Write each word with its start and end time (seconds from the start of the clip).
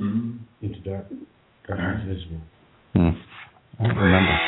Mm-hmm. 0.00 0.36
Into 0.62 0.80
dark, 0.80 1.06
dark 1.66 2.04
visible. 2.06 2.40
Hmm. 2.94 3.10
I 3.78 3.86
don't 3.86 3.96
remember. 3.96 4.38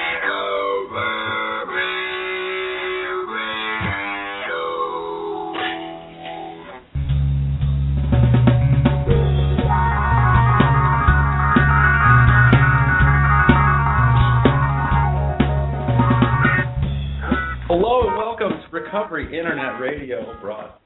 Hello 17.69 18.07
and 18.07 18.16
welcome 18.19 18.50
to 18.50 18.69
Recovery 18.71 19.39
Internet 19.39 19.80
Radio 19.80 20.39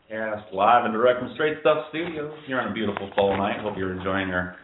broadcast 0.09 0.53
live 0.53 0.85
and 0.85 0.95
direct 0.95 1.21
from 1.21 1.31
Straight 1.35 1.59
Stuff 1.61 1.87
Studios 1.91 2.33
here 2.47 2.61
on 2.61 2.71
a 2.71 2.75
beautiful 2.75 3.11
fall 3.15 3.37
night. 3.37 3.61
Hope 3.61 3.75
you're 3.77 3.97
enjoying 3.97 4.29
your 4.29 4.57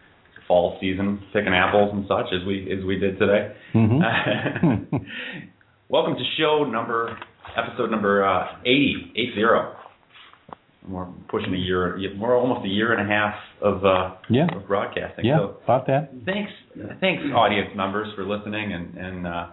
fall 0.49 0.77
season, 0.81 1.21
picking 1.33 1.53
apples 1.55 1.91
and 1.93 2.05
such 2.09 2.33
as 2.33 2.47
we 2.47 2.71
as 2.77 2.85
we 2.85 2.99
did 2.99 3.19
today. 3.19 3.53
Mm-hmm. 3.75 4.97
welcome 5.89 6.15
to 6.15 6.25
show 6.39 6.65
number 6.71 7.17
episode 7.57 7.91
number 7.91 8.25
uh, 8.25 8.59
80, 8.63 9.13
80. 9.17 9.33
We're 10.89 11.07
pushing 11.31 11.55
a 11.55 11.59
year, 11.59 11.97
we're 12.19 12.37
almost 12.37 12.65
a 12.67 12.69
year 12.69 12.93
and 12.93 13.09
a 13.09 13.13
half 13.15 13.35
of, 13.61 13.85
uh, 13.85 14.17
Yeah. 14.29 14.47
of 14.53 14.67
broadcasting. 14.67 15.25
yeah, 15.25 15.39
So 15.39 15.57
about 15.65 15.87
that. 15.87 16.11
thanks 16.27 16.51
thanks 17.01 17.23
audience 17.35 17.69
members 17.77 18.09
for 18.17 18.25
listening 18.25 18.73
and 18.73 18.97
and 18.97 19.27
uh, 19.27 19.47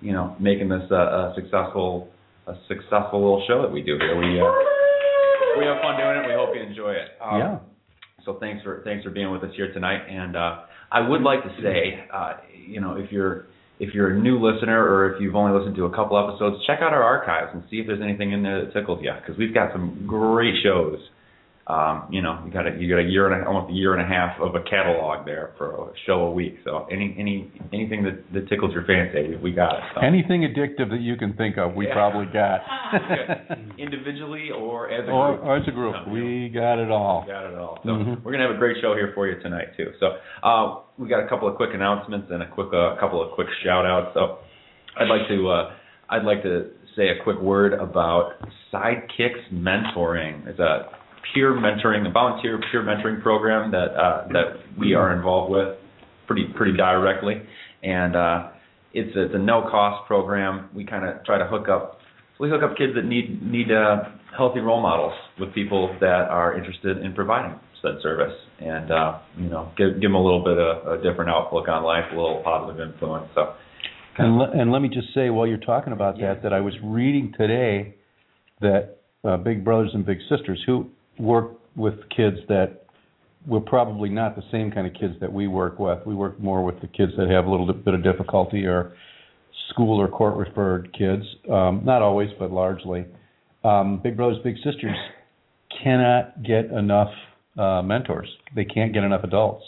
you 0.00 0.12
know 0.12 0.36
making 0.38 0.68
this 0.68 0.82
a, 0.90 0.94
a 0.94 1.32
successful 1.36 2.08
a 2.46 2.54
successful 2.68 3.20
little 3.22 3.44
show 3.48 3.62
that 3.62 3.72
we 3.72 3.80
do 3.82 3.96
here. 3.98 4.18
We 4.18 4.38
uh, 4.40 4.44
we 5.58 5.64
have 5.66 5.80
fun 5.80 5.96
doing 5.96 6.16
it. 6.22 6.28
We 6.28 6.34
hope 6.34 6.54
you 6.54 6.62
enjoy 6.62 6.92
it. 6.92 7.08
Um, 7.22 7.38
yeah. 7.38 7.58
So 8.24 8.38
thanks 8.40 8.62
for 8.62 8.82
thanks 8.84 9.04
for 9.04 9.10
being 9.10 9.30
with 9.30 9.42
us 9.42 9.50
here 9.56 9.72
tonight. 9.72 10.06
And 10.08 10.36
uh, 10.36 10.64
I 10.90 11.06
would 11.06 11.22
like 11.22 11.42
to 11.42 11.50
say, 11.62 12.06
uh, 12.12 12.34
you 12.66 12.80
know, 12.80 12.96
if 12.96 13.12
you're 13.12 13.46
if 13.78 13.92
you're 13.92 14.16
a 14.16 14.18
new 14.18 14.38
listener 14.38 14.82
or 14.82 15.14
if 15.14 15.20
you've 15.20 15.34
only 15.34 15.58
listened 15.58 15.76
to 15.76 15.84
a 15.84 15.94
couple 15.94 16.16
episodes, 16.16 16.64
check 16.66 16.78
out 16.80 16.92
our 16.92 17.02
archives 17.02 17.50
and 17.52 17.62
see 17.70 17.76
if 17.76 17.86
there's 17.86 18.00
anything 18.02 18.32
in 18.32 18.42
there 18.42 18.64
that 18.64 18.72
tickles 18.72 19.00
you 19.02 19.12
because 19.20 19.38
we've 19.38 19.52
got 19.52 19.72
some 19.72 20.04
great 20.06 20.54
shows. 20.62 20.98
Um, 21.66 22.08
you 22.10 22.20
know, 22.20 22.42
you 22.44 22.52
got 22.52 22.66
a 22.66 22.76
you 22.78 22.90
got 22.94 23.00
a 23.00 23.08
year 23.08 23.32
and 23.32 23.42
a, 23.42 23.46
almost 23.48 23.70
a 23.70 23.74
year 23.74 23.94
and 23.96 24.02
a 24.02 24.06
half 24.06 24.38
of 24.38 24.54
a 24.54 24.60
catalog 24.68 25.24
there 25.24 25.52
for 25.56 25.72
a 25.88 25.92
show 26.04 26.26
a 26.26 26.30
week. 26.30 26.56
So 26.62 26.86
any 26.92 27.16
any 27.18 27.50
anything 27.72 28.02
that, 28.04 28.20
that 28.34 28.48
tickles 28.50 28.74
your 28.74 28.84
fancy, 28.84 29.30
we, 29.30 29.36
we 29.36 29.52
got 29.52 29.76
it. 29.76 29.82
So. 29.94 30.02
Anything 30.02 30.42
addictive 30.42 30.90
that 30.90 31.00
you 31.00 31.16
can 31.16 31.32
think 31.36 31.56
of, 31.56 31.74
we 31.74 31.86
Yeah. 31.88 31.94
probably 31.94 32.26
got. 32.26 32.60
individually 33.78 34.50
or 34.54 34.90
as 34.90 35.08
a 35.08 35.10
or, 35.10 35.32
group. 35.36 35.44
or 35.46 35.56
as 35.56 35.68
a 35.68 35.70
group, 35.70 35.94
No, 36.06 36.12
we 36.12 36.50
got 36.52 36.78
it 36.78 36.90
all. 36.90 37.24
Got 37.26 37.46
it 37.50 37.58
all. 37.58 37.78
So 37.82 37.88
Mhm. 37.90 38.22
we're 38.22 38.32
gonna 38.32 38.46
have 38.46 38.54
a 38.56 38.58
great 38.58 38.76
show 38.82 38.94
here 38.94 39.12
for 39.14 39.26
you 39.26 39.40
tonight 39.40 39.74
too. 39.76 39.90
So 40.00 40.18
uh, 40.42 40.80
we 40.98 41.08
got 41.08 41.24
a 41.24 41.28
couple 41.28 41.48
of 41.48 41.56
quick 41.56 41.70
announcements 41.72 42.28
and 42.30 42.42
a 42.42 42.46
quick 42.46 42.68
uh, 42.74 42.96
couple 43.00 43.22
of 43.22 43.32
quick 43.32 43.48
shout 43.62 43.86
outs. 43.86 44.10
So 44.14 44.38
I'd 44.98 45.08
like 45.08 45.26
to 45.28 45.48
uh, 45.48 45.72
I'd 46.10 46.24
like 46.24 46.42
to 46.42 46.66
say 46.94 47.08
a 47.08 47.22
quick 47.24 47.40
word 47.40 47.72
about 47.72 48.32
Sidekicks 48.72 49.50
Mentoring. 49.52 50.46
It's 50.46 50.60
a 50.60 50.90
peer 51.32 51.52
mentoring, 51.52 52.06
a 52.06 52.10
volunteer 52.10 52.60
peer 52.70 52.82
mentoring 52.82 53.22
program 53.22 53.70
that 53.70 53.94
uh, 53.96 54.28
that 54.28 54.78
we 54.78 54.94
are 54.94 55.16
involved 55.16 55.50
with 55.52 55.78
pretty 56.26 56.44
pretty 56.56 56.76
directly, 56.76 57.42
and 57.82 58.16
uh, 58.16 58.48
it's 58.92 59.14
a, 59.16 59.22
it's 59.26 59.34
a 59.34 59.38
no 59.38 59.62
cost 59.70 60.06
program. 60.06 60.68
We 60.74 60.84
kind 60.84 61.04
of 61.08 61.24
try 61.24 61.38
to 61.38 61.46
hook 61.46 61.68
up 61.68 61.98
we 62.40 62.50
hook 62.50 62.62
up 62.62 62.76
kids 62.76 62.94
that 62.94 63.04
need 63.04 63.42
need 63.42 63.70
uh, 63.72 64.04
healthy 64.36 64.60
role 64.60 64.82
models 64.82 65.14
with 65.38 65.54
people 65.54 65.94
that 66.00 66.28
are 66.30 66.56
interested 66.56 66.98
in 66.98 67.14
providing 67.14 67.58
said 67.82 67.96
service, 68.02 68.32
and 68.60 68.90
uh, 68.90 69.18
you 69.38 69.48
know, 69.48 69.70
give 69.76 69.94
give 69.94 70.02
them 70.02 70.14
a 70.14 70.22
little 70.22 70.42
bit 70.42 70.58
of 70.58 70.98
a 70.98 71.02
different 71.02 71.30
outlook 71.30 71.68
on 71.68 71.84
life, 71.84 72.04
a 72.12 72.16
little 72.16 72.40
positive 72.42 72.80
influence. 72.92 73.26
So, 73.34 73.52
And, 74.16 74.38
le- 74.38 74.50
and 74.52 74.72
let 74.72 74.80
me 74.80 74.88
just 74.88 75.08
say, 75.14 75.28
while 75.30 75.46
you're 75.46 75.58
talking 75.58 75.92
about 75.92 76.16
Yeah. 76.16 76.34
that, 76.34 76.42
that 76.44 76.52
I 76.54 76.60
was 76.60 76.72
reading 76.82 77.34
today 77.36 77.94
that 78.60 78.96
uh, 79.22 79.36
Big 79.36 79.64
Brothers 79.64 79.90
and 79.92 80.06
Big 80.06 80.18
Sisters, 80.30 80.62
who 80.66 80.86
work 81.18 81.52
with 81.76 81.94
kids 82.14 82.36
that 82.48 82.84
were 83.46 83.60
probably 83.60 84.08
not 84.08 84.36
the 84.36 84.42
same 84.50 84.70
kind 84.70 84.86
of 84.86 84.94
kids 84.94 85.14
that 85.20 85.32
we 85.32 85.48
work 85.48 85.78
with. 85.78 85.98
We 86.06 86.14
work 86.14 86.40
more 86.40 86.64
with 86.64 86.80
the 86.80 86.86
kids 86.86 87.12
that 87.18 87.28
have 87.30 87.46
a 87.46 87.50
little 87.50 87.70
bit 87.72 87.94
of 87.94 88.02
difficulty 88.02 88.64
or 88.64 88.94
school 89.70 90.00
or 90.00 90.08
court 90.08 90.36
referred 90.36 90.96
kids. 90.96 91.24
Um, 91.50 91.82
not 91.84 92.02
always, 92.02 92.30
but 92.38 92.50
largely. 92.50 93.04
Um, 93.64 94.00
Big 94.02 94.16
Brothers 94.16 94.38
Big 94.42 94.56
Sisters 94.56 94.96
cannot 95.82 96.42
get 96.42 96.66
enough 96.66 97.10
uh, 97.58 97.82
mentors. 97.82 98.28
They 98.54 98.64
can't 98.64 98.92
get 98.92 99.04
enough 99.04 99.24
adults. 99.24 99.64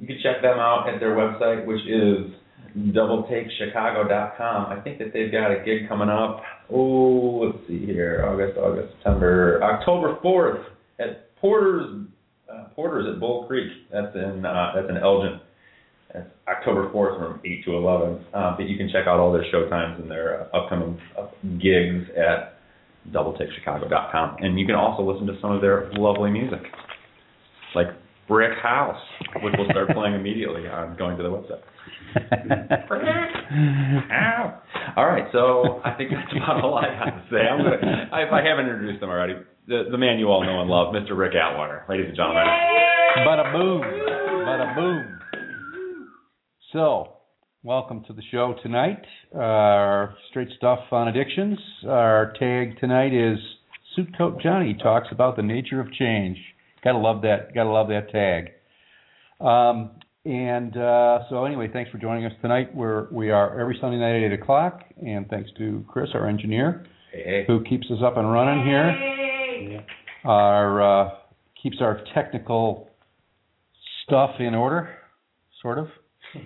You 0.00 0.06
can 0.06 0.18
check 0.22 0.42
them 0.42 0.58
out 0.58 0.88
at 0.88 1.00
their 1.00 1.16
website, 1.16 1.66
which 1.66 1.80
is 1.86 2.32
doubleTakeChicago.com. 2.76 4.66
I 4.66 4.80
think 4.82 4.98
that 4.98 5.12
they've 5.12 5.30
got 5.30 5.50
a 5.50 5.62
gig 5.64 5.88
coming 5.88 6.08
up. 6.08 6.42
Oh, 6.70 7.42
let's 7.44 7.58
see 7.68 7.84
here. 7.86 8.24
August, 8.28 8.58
August, 8.58 8.94
September, 8.96 9.62
October 9.62 10.18
4th 10.24 10.64
at 10.98 11.36
Porter's 11.36 12.06
uh, 12.52 12.64
Porter's 12.74 13.06
at 13.12 13.20
Bull 13.20 13.46
Creek. 13.46 13.70
That's 13.92 14.14
in 14.14 14.44
uh, 14.44 14.72
that's 14.74 14.88
in 14.88 14.96
Elgin. 14.96 15.40
That's 16.12 16.28
October 16.48 16.90
4th 16.90 17.18
from 17.18 17.40
8 17.44 17.64
to 17.64 17.74
11. 17.74 18.24
Uh, 18.32 18.56
but 18.56 18.68
you 18.68 18.76
can 18.76 18.88
check 18.88 19.06
out 19.06 19.18
all 19.18 19.32
their 19.32 19.44
show 19.50 19.68
times 19.68 20.00
and 20.00 20.10
their 20.10 20.42
uh, 20.42 20.56
upcoming 20.56 20.98
uh, 21.18 21.26
gigs 21.60 22.04
at 22.16 22.58
doubleTakeChicago.com. 23.12 24.36
And 24.40 24.58
you 24.58 24.66
can 24.66 24.74
also 24.74 25.02
listen 25.02 25.26
to 25.26 25.38
some 25.40 25.52
of 25.52 25.60
their 25.60 25.90
lovely 25.94 26.30
music, 26.30 26.60
like 27.74 27.88
Brick 28.28 28.56
House, 28.62 29.00
which 29.42 29.54
will 29.58 29.66
start 29.70 29.90
playing 29.90 30.14
immediately 30.14 30.66
on 30.66 30.96
going 30.96 31.16
to 31.16 31.22
the 31.22 31.28
website. 31.28 31.62
Ow. 34.12 34.62
All 34.96 35.06
right, 35.06 35.24
so 35.32 35.80
I 35.84 35.94
think 35.96 36.10
that's 36.10 36.32
about 36.36 36.62
all 36.62 36.76
I 36.76 36.86
have 36.94 37.14
to 37.14 37.22
say. 37.30 37.38
I'm 37.38 37.58
gonna, 37.58 38.08
if 38.12 38.32
I 38.32 38.42
haven't 38.42 38.66
introduced 38.66 39.00
them 39.00 39.10
already, 39.10 39.34
the, 39.66 39.84
the 39.90 39.98
man 39.98 40.18
you 40.18 40.28
all 40.28 40.44
know 40.44 40.60
and 40.60 40.70
love, 40.70 40.94
Mr. 40.94 41.16
Rick 41.18 41.34
Atwater, 41.34 41.84
ladies 41.88 42.06
and 42.08 42.16
gentlemen. 42.16 42.44
Bada 43.18 43.52
boom. 43.52 43.80
Bada 43.82 44.74
boom. 44.74 45.18
So, 46.72 47.14
welcome 47.62 48.04
to 48.06 48.12
the 48.12 48.22
show 48.30 48.54
tonight. 48.62 49.02
Our 49.34 50.14
straight 50.30 50.48
stuff 50.56 50.80
on 50.92 51.08
addictions. 51.08 51.58
Our 51.88 52.32
tag 52.38 52.78
tonight 52.78 53.12
is 53.12 53.38
Suit 53.96 54.16
Coat 54.18 54.40
Johnny 54.42 54.76
talks 54.82 55.08
about 55.10 55.36
the 55.36 55.42
nature 55.42 55.80
of 55.80 55.92
change. 55.92 56.36
Gotta 56.84 56.98
love 56.98 57.22
that. 57.22 57.54
Gotta 57.54 57.70
love 57.70 57.88
that 57.88 58.10
tag. 58.10 58.50
Um, 59.40 59.92
and 60.26 60.76
uh, 60.76 61.20
so, 61.28 61.44
anyway, 61.44 61.68
thanks 61.72 61.90
for 61.90 61.98
joining 61.98 62.24
us 62.26 62.32
tonight. 62.40 62.74
We're 62.74 63.08
we 63.10 63.30
are 63.30 63.58
every 63.58 63.76
Sunday 63.80 63.98
night 63.98 64.16
at 64.24 64.32
eight 64.32 64.40
o'clock, 64.40 64.82
and 65.04 65.28
thanks 65.28 65.50
to 65.58 65.84
Chris, 65.88 66.10
our 66.14 66.26
engineer, 66.28 66.86
Hey, 67.12 67.22
hey. 67.24 67.44
who 67.46 67.62
keeps 67.64 67.86
us 67.90 67.98
up 68.04 68.16
and 68.16 68.30
running 68.30 68.64
here. 68.66 69.82
Our 70.24 70.82
uh, 70.82 71.10
keeps 71.62 71.76
our 71.80 72.00
technical 72.14 72.88
stuff 74.04 74.30
in 74.38 74.54
order, 74.54 74.90
sort 75.62 75.78
of. 75.78 75.88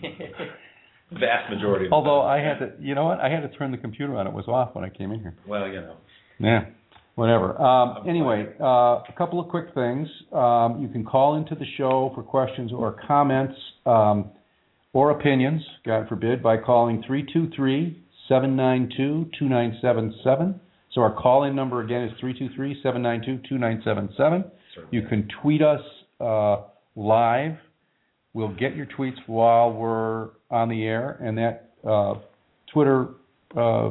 Vast 1.13 1.51
majority. 1.51 1.87
Of 1.87 1.93
Although 1.93 2.21
I 2.23 2.39
had 2.39 2.59
to, 2.59 2.73
you 2.81 2.95
know 2.95 3.05
what? 3.07 3.19
I 3.21 3.31
had 3.31 3.41
to 3.41 3.49
turn 3.57 3.71
the 3.71 3.79
computer 3.79 4.15
on. 4.17 4.27
It 4.27 4.33
was 4.33 4.47
off 4.47 4.75
when 4.75 4.85
I 4.85 4.91
came 4.91 5.11
in 5.13 5.21
here. 5.21 5.35
well, 5.47 5.67
you 5.67 5.81
know. 5.81 5.97
Yeah, 6.39 6.67
whatever. 7.19 7.61
Um, 7.61 8.09
anyway, 8.09 8.47
uh, 8.61 9.03
a 9.09 9.15
couple 9.17 9.41
of 9.41 9.49
quick 9.49 9.75
things. 9.75 10.09
Um, 10.33 10.81
you 10.81 10.89
can 10.89 11.05
call 11.05 11.37
into 11.37 11.55
the 11.55 11.67
show 11.77 12.13
for 12.15 12.23
questions 12.23 12.73
or 12.73 12.97
comments. 13.07 13.55
Um, 13.85 14.31
or 14.93 15.11
opinions, 15.11 15.63
God 15.85 16.09
forbid, 16.09 16.43
by 16.43 16.57
calling 16.57 17.03
323 17.07 18.03
792 18.29 19.31
2977. 19.39 20.61
So 20.93 21.03
our 21.03 21.13
call 21.15 21.45
in 21.45 21.55
number 21.55 21.83
again 21.83 22.05
is 22.05 22.13
323 22.21 22.83
792 22.83 23.49
2977. 23.49 24.45
You 24.91 25.03
can 25.09 25.29
tweet 25.43 25.61
us 25.61 25.81
uh, 26.21 26.63
live. 26.97 27.57
We'll 28.33 28.55
get 28.55 28.77
your 28.77 28.87
tweets 28.87 29.19
while 29.27 29.73
we're 29.73 30.31
on 30.51 30.69
the 30.69 30.85
air, 30.85 31.19
and 31.21 31.37
that 31.39 31.71
uh, 31.87 32.15
Twitter 32.73 33.09
uh, 33.57 33.91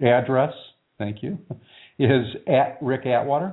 address, 0.00 0.52
thank 0.98 1.22
you, 1.22 1.38
is 2.00 2.24
at 2.48 2.78
Rick 2.80 3.04
Atwater. 3.06 3.52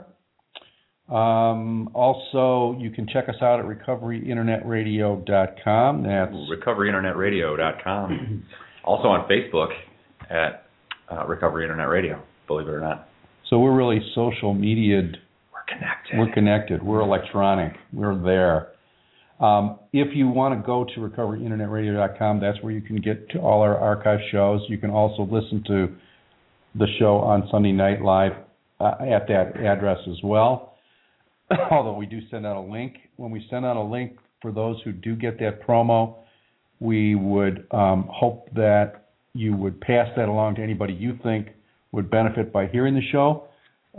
Um, 1.10 1.90
also, 1.94 2.78
you 2.80 2.90
can 2.92 3.08
check 3.08 3.28
us 3.30 3.36
out 3.42 3.60
at 3.60 3.66
recoveryinternetradio.com. 3.66 6.04
That's 6.04 6.34
recoveryinternetradio.com. 6.34 8.44
also 8.84 9.08
on 9.08 9.28
Facebook 9.30 9.70
at 10.30 10.66
uh, 11.12 11.26
Recovery 11.28 11.64
Internet 11.64 11.90
Radio, 11.90 12.22
believe 12.48 12.68
it 12.68 12.72
or 12.72 12.82
not. 12.82 13.08
so 13.50 13.58
we're 13.60 13.76
really 13.76 14.02
social 14.14 14.54
media. 14.54 15.02
We're 15.02 15.64
connected. 15.68 16.18
We're 16.18 16.32
connected. 16.34 16.84
We're 16.84 17.00
electronic. 17.02 17.74
We're 17.94 18.22
there. 18.22 18.74
Um, 19.40 19.80
if 19.94 20.14
you 20.16 20.28
want 20.28 20.60
to 20.60 20.66
go 20.66 20.84
to 20.84 21.00
recoveryinternetradio.com, 21.00 22.42
that's 22.42 22.62
where 22.62 22.74
you 22.74 22.82
can 22.82 22.98
get 22.98 23.30
to 23.30 23.40
all 23.40 23.62
our 23.62 23.78
archive 23.78 24.20
shows. 24.32 24.62
You 24.68 24.78
can 24.78 24.90
also 24.90 25.22
listen 25.24 25.64
to 25.68 25.96
the 26.78 26.88
show 27.00 27.18
on 27.18 27.48
Sunday 27.52 27.72
Night 27.72 28.02
Live 28.02 28.34
uh, 28.80 28.94
at 29.02 29.28
that 29.28 29.54
address 29.58 30.00
as 30.10 30.18
well. 30.24 30.76
Although 31.72 31.98
we 31.98 32.06
do 32.06 32.20
send 32.30 32.46
out 32.46 32.58
a 32.58 32.62
link. 32.62 32.96
When 33.16 33.32
we 33.32 33.46
send 33.50 33.66
out 33.66 33.78
a 33.78 33.82
link 33.84 34.18
for 34.42 34.52
those 34.52 34.78
who 34.84 34.92
do 34.92 35.16
get 35.16 35.40
that 35.40 35.66
promo, 35.66 36.16
we 36.80 37.16
would 37.16 37.66
um, 37.72 38.08
hope 38.12 38.50
that 38.54 39.10
you 39.34 39.56
would 39.56 39.80
pass 39.82 40.08
that 40.16 40.30
along 40.30 40.56
to 40.56 40.64
anybody 40.64 40.94
you 40.94 41.18
think 41.24 41.48
would 41.92 42.10
benefit 42.10 42.52
by 42.52 42.68
hearing 42.68 42.94
the 42.94 43.02
show. 43.12 43.48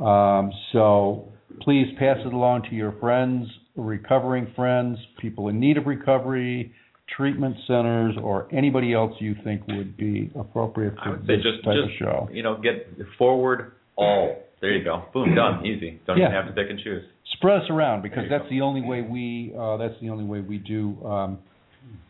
Um, 0.02 0.52
so 0.72 1.32
please 1.62 1.86
pass 1.98 2.18
it 2.24 2.32
along 2.32 2.62
to 2.70 2.74
your 2.74 2.92
friends, 3.00 3.48
recovering 3.76 4.52
friends, 4.54 4.98
people 5.20 5.48
in 5.48 5.58
need 5.58 5.76
of 5.76 5.86
recovery, 5.86 6.72
treatment 7.16 7.56
centers, 7.66 8.14
or 8.22 8.48
anybody 8.52 8.92
else 8.92 9.12
you 9.18 9.34
think 9.44 9.66
would 9.68 9.96
be 9.96 10.30
appropriate 10.38 10.94
I 11.00 11.04
for 11.04 11.10
would 11.12 11.20
say 11.26 11.36
this 11.36 11.42
just 11.44 11.64
type 11.64 11.74
just 11.74 11.94
of 11.94 11.98
show. 11.98 12.28
you 12.32 12.42
know 12.42 12.60
get 12.60 12.88
forward 13.16 13.72
all. 13.96 14.36
There 14.60 14.72
you 14.72 14.82
go. 14.84 15.04
Boom, 15.14 15.34
done. 15.34 15.64
Easy. 15.64 16.00
Don't 16.06 16.18
even 16.18 16.32
have 16.32 16.46
to 16.46 16.52
pick 16.52 16.68
and 16.68 16.78
choose. 16.80 17.04
Spread 17.34 17.62
us 17.62 17.70
around 17.70 18.02
because 18.02 18.24
that's 18.28 18.48
the 18.50 18.60
only 18.60 18.80
way 18.80 19.02
we 19.02 19.54
uh, 19.58 19.76
that's 19.76 19.94
the 20.00 20.10
only 20.10 20.24
way 20.24 20.40
we 20.40 20.58
do 20.58 20.96
um, 21.04 21.38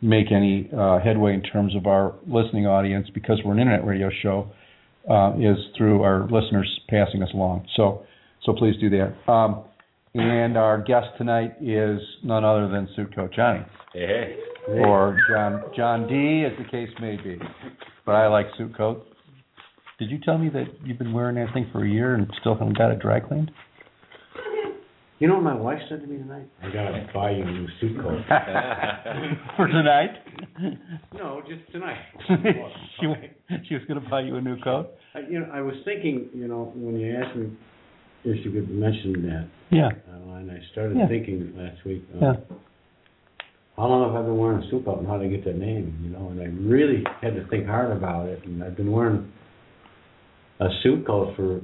make 0.00 0.32
any 0.32 0.68
uh, 0.76 0.98
headway 0.98 1.34
in 1.34 1.42
terms 1.42 1.76
of 1.76 1.86
our 1.86 2.14
listening 2.26 2.66
audience 2.66 3.08
because 3.12 3.38
we're 3.44 3.52
an 3.52 3.58
internet 3.58 3.84
radio 3.86 4.08
show 4.22 4.48
uh, 5.10 5.34
is 5.38 5.56
through 5.76 6.02
our 6.02 6.22
listeners 6.30 6.80
passing 6.88 7.22
us 7.22 7.28
along. 7.34 7.66
So 7.76 8.02
so 8.44 8.52
please 8.54 8.74
do 8.80 8.88
that. 8.90 9.30
Um, 9.30 9.64
and 10.14 10.56
our 10.56 10.78
guest 10.82 11.06
tonight 11.18 11.54
is 11.60 12.00
none 12.22 12.44
other 12.44 12.68
than 12.68 12.88
Suit 12.96 13.14
Coat 13.14 13.32
Johnny 13.34 13.64
Hey, 13.92 14.36
hey. 14.66 14.72
or 14.84 15.16
John 15.30 15.62
John 15.76 16.06
D, 16.08 16.44
as 16.44 16.52
the 16.62 16.68
case 16.70 16.90
may 17.00 17.16
be. 17.16 17.38
But 18.06 18.14
I 18.14 18.26
like 18.28 18.46
Suit 18.56 18.76
Coat. 18.76 19.06
Did 19.98 20.10
you 20.10 20.18
tell 20.20 20.38
me 20.38 20.48
that 20.50 20.64
you've 20.84 20.98
been 20.98 21.12
wearing 21.12 21.36
that 21.36 21.52
thing 21.52 21.68
for 21.72 21.84
a 21.84 21.88
year 21.88 22.14
and 22.14 22.26
still 22.40 22.54
haven't 22.56 22.78
got 22.78 22.90
it 22.92 23.00
dry 23.00 23.20
cleaned? 23.20 23.50
You 25.18 25.26
know 25.26 25.34
what 25.34 25.42
my 25.42 25.54
wife 25.56 25.80
said 25.88 26.00
to 26.02 26.06
me 26.06 26.16
tonight? 26.18 26.46
I 26.62 26.66
gotta 26.66 27.08
buy 27.12 27.32
you 27.32 27.42
a 27.42 27.50
new 27.50 27.66
suit 27.80 28.00
coat. 28.00 28.20
for 29.56 29.66
tonight. 29.66 30.10
No, 31.12 31.42
just 31.48 31.70
tonight. 31.72 31.98
she 33.00 33.06
she 33.68 33.74
was 33.74 33.82
going 33.88 34.00
to 34.00 34.08
buy 34.08 34.20
you 34.20 34.36
a 34.36 34.40
new 34.40 34.56
coat. 34.60 34.90
I, 35.14 35.20
you 35.28 35.40
know, 35.40 35.48
I 35.52 35.60
was 35.60 35.74
thinking, 35.84 36.28
you 36.32 36.46
know, 36.46 36.72
when 36.76 37.00
you 37.00 37.16
asked 37.16 37.36
me 37.36 37.50
if 38.24 38.44
you 38.44 38.50
could 38.52 38.70
mention 38.70 39.22
that, 39.28 39.48
Yeah, 39.70 39.88
uh, 39.88 40.34
and 40.34 40.50
I 40.50 40.60
started 40.72 40.96
Yeah. 40.96 41.06
thinking 41.08 41.52
last 41.56 41.84
week, 41.84 42.02
uh, 42.14 42.18
yeah. 42.24 42.36
how 43.76 43.86
long 43.86 44.12
have 44.12 44.22
I 44.22 44.26
been 44.26 44.36
wearing 44.38 44.62
a 44.62 44.70
suit 44.70 44.84
coat 44.84 44.98
and 44.98 45.06
how 45.06 45.18
did 45.18 45.26
I 45.26 45.30
get 45.30 45.44
that 45.44 45.56
name, 45.58 45.98
you 46.02 46.10
know, 46.10 46.28
and 46.30 46.40
I 46.40 46.46
really 46.68 47.04
had 47.20 47.34
to 47.36 47.44
think 47.48 47.66
hard 47.66 47.92
about 47.96 48.26
it, 48.28 48.44
and 48.44 48.62
I've 48.62 48.76
been 48.76 48.90
wearing 48.90 49.30
a 50.60 50.68
suit 50.82 51.06
coat 51.06 51.34
for 51.36 51.60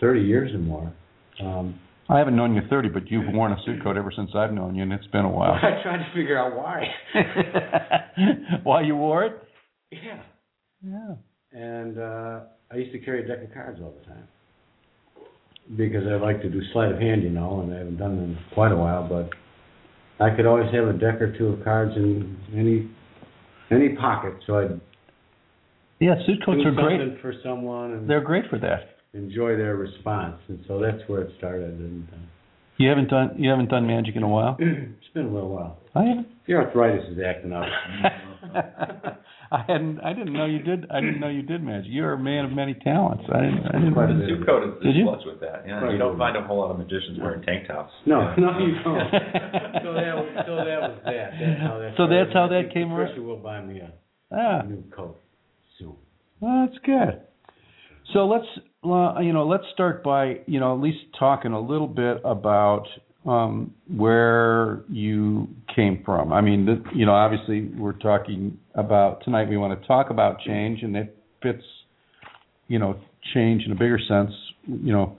30 0.00 0.20
years 0.20 0.52
or 0.54 0.58
more. 0.58 0.92
Um, 1.40 1.78
I 2.08 2.18
haven't 2.18 2.36
known 2.36 2.54
you 2.54 2.62
30, 2.68 2.88
but 2.88 3.10
you've 3.10 3.32
worn 3.32 3.52
a 3.52 3.62
suit 3.64 3.82
coat 3.82 3.96
ever 3.96 4.10
since 4.10 4.30
I've 4.34 4.52
known 4.52 4.74
you, 4.74 4.82
and 4.82 4.92
it's 4.92 5.06
been 5.08 5.24
a 5.24 5.30
while. 5.30 5.52
I 5.62 5.80
tried 5.82 5.98
to 5.98 6.10
figure 6.14 6.36
out 6.38 6.56
why. 6.56 6.84
Why 8.64 8.82
you 8.82 8.96
wore 8.96 9.24
it? 9.24 9.42
yeah. 9.90 10.22
Yeah. 10.84 11.14
And 11.52 11.98
uh, 11.98 12.40
I 12.70 12.76
used 12.76 12.92
to 12.92 12.98
carry 12.98 13.24
a 13.24 13.28
deck 13.28 13.42
of 13.44 13.54
cards 13.54 13.78
all 13.80 13.94
the 14.00 14.04
time 14.06 14.26
because 15.76 16.02
I 16.06 16.16
like 16.16 16.42
to 16.42 16.48
do 16.50 16.60
sleight 16.72 16.92
of 16.92 16.98
hand, 17.00 17.22
you 17.22 17.30
know, 17.30 17.60
and 17.60 17.72
I 17.74 17.78
haven't 17.78 17.96
done 17.98 18.16
them 18.16 18.24
in 18.30 18.38
quite 18.54 18.72
a 18.72 18.76
while. 18.76 19.06
But 19.08 19.30
I 20.24 20.34
could 20.34 20.46
always 20.46 20.72
have 20.74 20.86
a 20.88 20.92
deck 20.92 21.20
or 21.20 21.36
two 21.36 21.48
of 21.48 21.64
cards 21.64 21.92
in 21.96 22.36
any 22.54 22.90
any 23.70 23.96
pocket, 23.96 24.34
so 24.46 24.58
I'd 24.58 24.80
Yeah, 25.98 26.14
suit 26.26 26.44
coats 26.44 26.60
are 26.66 26.72
great. 26.72 27.20
for 27.22 27.32
someone 27.42 27.92
and 27.92 28.10
They're 28.10 28.20
great 28.20 28.44
for 28.50 28.58
that. 28.58 28.96
enjoy 29.14 29.56
their 29.56 29.76
response. 29.76 30.36
And 30.48 30.58
so 30.68 30.78
that's 30.80 31.02
where 31.08 31.22
it 31.22 31.32
started. 31.38 31.70
And 31.78 32.06
uh, 32.12 32.16
You 32.76 32.88
haven't 32.90 33.08
done 33.08 33.30
you 33.38 33.48
haven't 33.48 33.68
done 33.70 33.86
magic 33.86 34.16
in 34.16 34.22
a 34.22 34.28
while. 34.28 34.56
it's 34.60 35.08
been 35.14 35.26
a 35.26 35.32
little 35.32 35.48
while. 35.50 35.78
I 35.94 36.04
haven't. 36.04 36.26
Your 36.46 36.66
arthritis 36.66 37.04
is 37.12 37.18
acting 37.24 37.52
up. 37.52 37.64
I 39.52 39.64
hadn't. 39.68 40.00
I 40.00 40.14
didn't 40.14 40.32
know 40.32 40.46
you 40.46 40.60
did. 40.60 40.86
I 40.90 41.00
didn't 41.00 41.20
know 41.20 41.28
you 41.28 41.42
did 41.42 41.62
magic. 41.62 41.92
You're 41.92 42.14
a 42.14 42.18
man 42.18 42.46
of 42.46 42.52
many 42.52 42.72
talents. 42.72 43.24
I 43.28 43.40
didn't. 43.40 43.66
I 43.68 43.72
didn't. 43.78 43.92
Quite 43.92 44.08
a 44.08 44.14
The 44.14 44.20
bit. 44.20 44.28
suit 44.28 44.46
coat 44.46 44.62
is, 44.64 44.82
Did 44.82 44.90
is 44.90 44.96
you? 44.96 45.04
flush 45.04 45.20
with 45.26 45.40
that. 45.40 45.64
Yeah, 45.68 45.80
Right. 45.84 45.92
you 45.92 45.98
don't 45.98 46.16
find 46.16 46.36
a 46.36 46.42
whole 46.42 46.60
lot 46.60 46.70
of 46.70 46.78
magicians 46.78 47.18
wearing 47.20 47.42
tank 47.42 47.66
tops. 47.68 47.92
No, 48.06 48.32
no, 48.38 48.58
you 48.58 48.72
don't. 48.82 49.12
so 49.84 49.92
that 49.92 50.14
was 50.16 50.28
so 50.46 50.56
that 50.56 50.80
was 50.80 50.98
that. 51.04 51.30
That's 51.36 51.60
how 51.60 51.78
that. 51.78 51.92
So 52.00 52.08
that's 52.08 52.30
started. 52.30 52.32
how 52.32 52.44
I 52.44 52.48
that 52.48 52.62
think 52.62 52.72
came 52.72 52.92
around? 52.92 53.08
Patricia 53.12 53.22
will 53.28 53.36
buy 53.44 53.60
me 53.60 53.80
a 53.80 53.92
ah. 54.32 54.62
new 54.62 54.82
coat 54.96 55.20
soon. 55.78 55.96
Well, 56.40 56.66
that's 56.66 56.78
good. 56.84 57.20
So 58.14 58.26
let's, 58.26 58.46
uh, 58.84 59.20
you 59.20 59.32
know, 59.32 59.46
let's 59.46 59.64
start 59.72 60.02
by, 60.02 60.40
you 60.46 60.60
know, 60.60 60.74
at 60.74 60.80
least 60.82 60.98
talking 61.18 61.52
a 61.52 61.60
little 61.60 61.86
bit 61.86 62.18
about 62.24 62.86
um, 63.26 63.72
where 63.88 64.82
you 64.88 65.48
came 65.74 66.02
from. 66.04 66.32
I 66.32 66.40
mean, 66.40 66.66
the, 66.66 66.82
you 66.94 67.06
know, 67.06 67.12
obviously 67.12 67.68
we're 67.76 67.92
talking 67.92 68.58
about 68.74 69.24
tonight. 69.24 69.48
We 69.48 69.56
want 69.56 69.80
to 69.80 69.86
talk 69.86 70.10
about 70.10 70.40
change, 70.40 70.82
and 70.82 70.96
it 70.96 71.16
fits, 71.42 71.62
you 72.68 72.78
know, 72.78 72.98
change 73.34 73.62
in 73.64 73.72
a 73.72 73.74
bigger 73.74 73.98
sense. 74.08 74.32
You 74.66 74.92
know, 74.92 75.18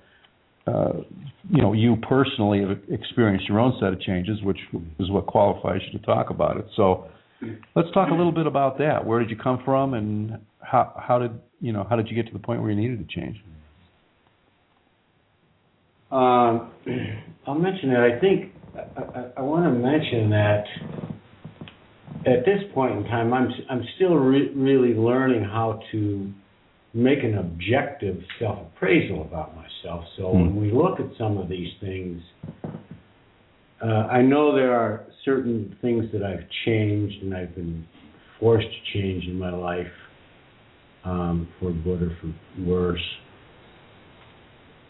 uh, 0.67 0.93
you 1.49 1.61
know, 1.61 1.73
you 1.73 1.95
personally 2.07 2.61
have 2.61 2.77
experienced 2.89 3.47
your 3.47 3.59
own 3.59 3.77
set 3.79 3.93
of 3.93 4.01
changes, 4.01 4.41
which 4.43 4.59
is 4.99 5.09
what 5.09 5.25
qualifies 5.27 5.81
you 5.91 5.97
to 5.97 6.05
talk 6.05 6.29
about 6.29 6.57
it. 6.57 6.65
So, 6.75 7.07
let's 7.75 7.89
talk 7.93 8.09
a 8.09 8.13
little 8.13 8.31
bit 8.31 8.47
about 8.47 8.77
that. 8.79 9.05
Where 9.05 9.19
did 9.19 9.29
you 9.29 9.37
come 9.37 9.61
from, 9.63 9.93
and 9.93 10.39
how 10.59 10.93
how 10.97 11.19
did 11.19 11.31
you 11.61 11.71
know 11.71 11.85
how 11.89 11.95
did 11.95 12.07
you 12.09 12.15
get 12.15 12.27
to 12.27 12.33
the 12.33 12.39
point 12.39 12.61
where 12.61 12.71
you 12.71 12.77
needed 12.77 13.07
to 13.07 13.15
change? 13.15 13.37
Um, 16.13 16.71
I'll 17.47 17.55
mention 17.55 17.89
that. 17.89 18.01
I 18.01 18.19
think 18.19 18.53
I, 18.75 19.01
I, 19.01 19.25
I 19.37 19.41
want 19.41 19.65
to 19.65 19.71
mention 19.71 20.29
that 20.29 20.63
at 22.27 22.45
this 22.45 22.61
point 22.73 22.95
in 22.97 23.03
time, 23.05 23.33
I'm 23.33 23.49
I'm 23.69 23.83
still 23.95 24.15
re- 24.15 24.53
really 24.55 24.93
learning 24.93 25.43
how 25.43 25.79
to 25.91 26.31
make 26.93 27.23
an 27.23 27.39
objective 27.39 28.21
self 28.39 28.59
appraisal 28.75 29.23
about 29.23 29.55
myself. 29.55 30.05
So 30.17 30.31
when 30.31 30.51
Hmm. 30.51 30.61
we 30.61 30.71
look 30.71 30.99
at 30.99 31.07
some 31.17 31.39
of 31.39 31.49
these 31.49 31.73
things, 31.81 32.21
uh, 33.81 34.07
I 34.11 34.21
know 34.21 34.55
there 34.55 34.73
are 34.73 35.05
certain 35.25 35.75
things 35.81 36.05
that 36.13 36.21
I've 36.21 36.45
changed 36.65 37.23
and 37.23 37.33
I've 37.33 37.55
been 37.55 37.87
forced 38.39 38.67
to 38.67 38.99
change 38.99 39.25
in 39.25 39.39
my 39.39 39.49
life 39.49 39.91
um, 41.03 41.47
for 41.59 41.71
good 41.71 42.03
or 42.03 42.17
for 42.21 42.61
worse. 42.61 43.01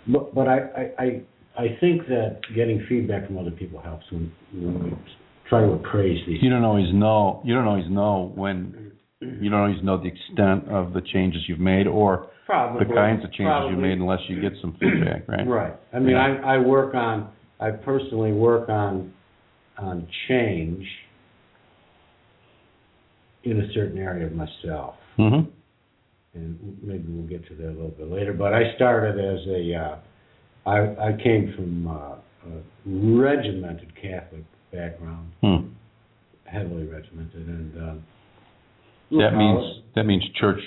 But, 0.08 0.36
but 0.36 0.48
I, 0.48 0.58
I, 1.00 1.22
I, 1.58 1.78
think 1.80 2.08
that 2.08 2.40
getting 2.56 2.86
feedback 2.90 3.28
from 3.28 3.38
other 3.38 3.52
people 3.52 3.82
helps 3.82 4.06
when, 4.12 4.32
when 4.54 4.84
we 4.84 4.92
try 5.50 5.62
to 5.62 5.72
appraise 5.74 6.20
these. 6.28 6.40
You 6.42 6.50
don't 6.50 6.64
always 6.66 6.94
know. 6.94 7.42
You 7.46 7.54
don't 7.54 7.68
always 7.68 7.90
know 7.90 8.32
when. 8.36 8.92
You 9.22 9.50
don't 9.50 9.62
always 9.62 9.82
know 9.84 9.98
the 9.98 10.10
extent 10.10 10.68
of 10.70 10.92
the 10.92 11.02
changes 11.14 11.44
you've 11.48 11.60
made 11.60 11.88
or 11.88 12.30
Probably, 12.46 12.86
the 12.86 12.94
kinds 12.94 13.24
of 13.24 13.32
changes 13.32 13.46
probably. 13.48 13.76
you 13.76 13.82
made 13.82 13.98
unless 13.98 14.20
you 14.28 14.42
get 14.42 14.52
some 14.60 14.76
feedback, 14.80 15.28
right? 15.30 15.48
Right. 15.48 15.74
I 15.94 16.00
mean, 16.00 16.10
Yeah. 16.10 16.42
I, 16.44 16.56
I 16.56 16.58
work 16.58 16.94
on, 16.94 17.30
I 17.60 17.72
personally 17.72 18.34
work 18.34 18.68
on, 18.68 19.14
on 19.78 20.06
change 20.28 20.86
in 23.46 23.62
a 23.62 23.74
certain 23.74 23.98
area 23.98 24.26
of 24.28 24.34
myself. 24.34 24.96
Mm-hmm. 25.18 25.50
And 26.34 26.78
maybe 26.82 27.06
we'll 27.10 27.28
get 27.28 27.48
to 27.48 27.56
that 27.56 27.68
a 27.68 27.76
little 27.76 27.90
bit 27.90 28.10
later. 28.10 28.34
But 28.34 28.54
I 28.54 28.74
started 28.76 29.20
as 29.20 29.48
a, 29.48 29.76
uh, 29.76 30.70
I, 30.70 31.10
I 31.10 31.24
came 31.24 31.54
from 31.56 31.88
uh, 31.88 31.92
a 31.92 32.62
regimented 32.86 33.94
Catholic 34.02 34.44
background, 34.72 35.32
Hmm. 35.42 35.68
heavily 36.46 36.86
regimented, 36.86 37.48
and 37.48 37.78
um, 37.78 38.04
That 39.12 39.36
means 39.36 39.84
that 39.96 40.04
means 40.06 40.24
church, 40.40 40.60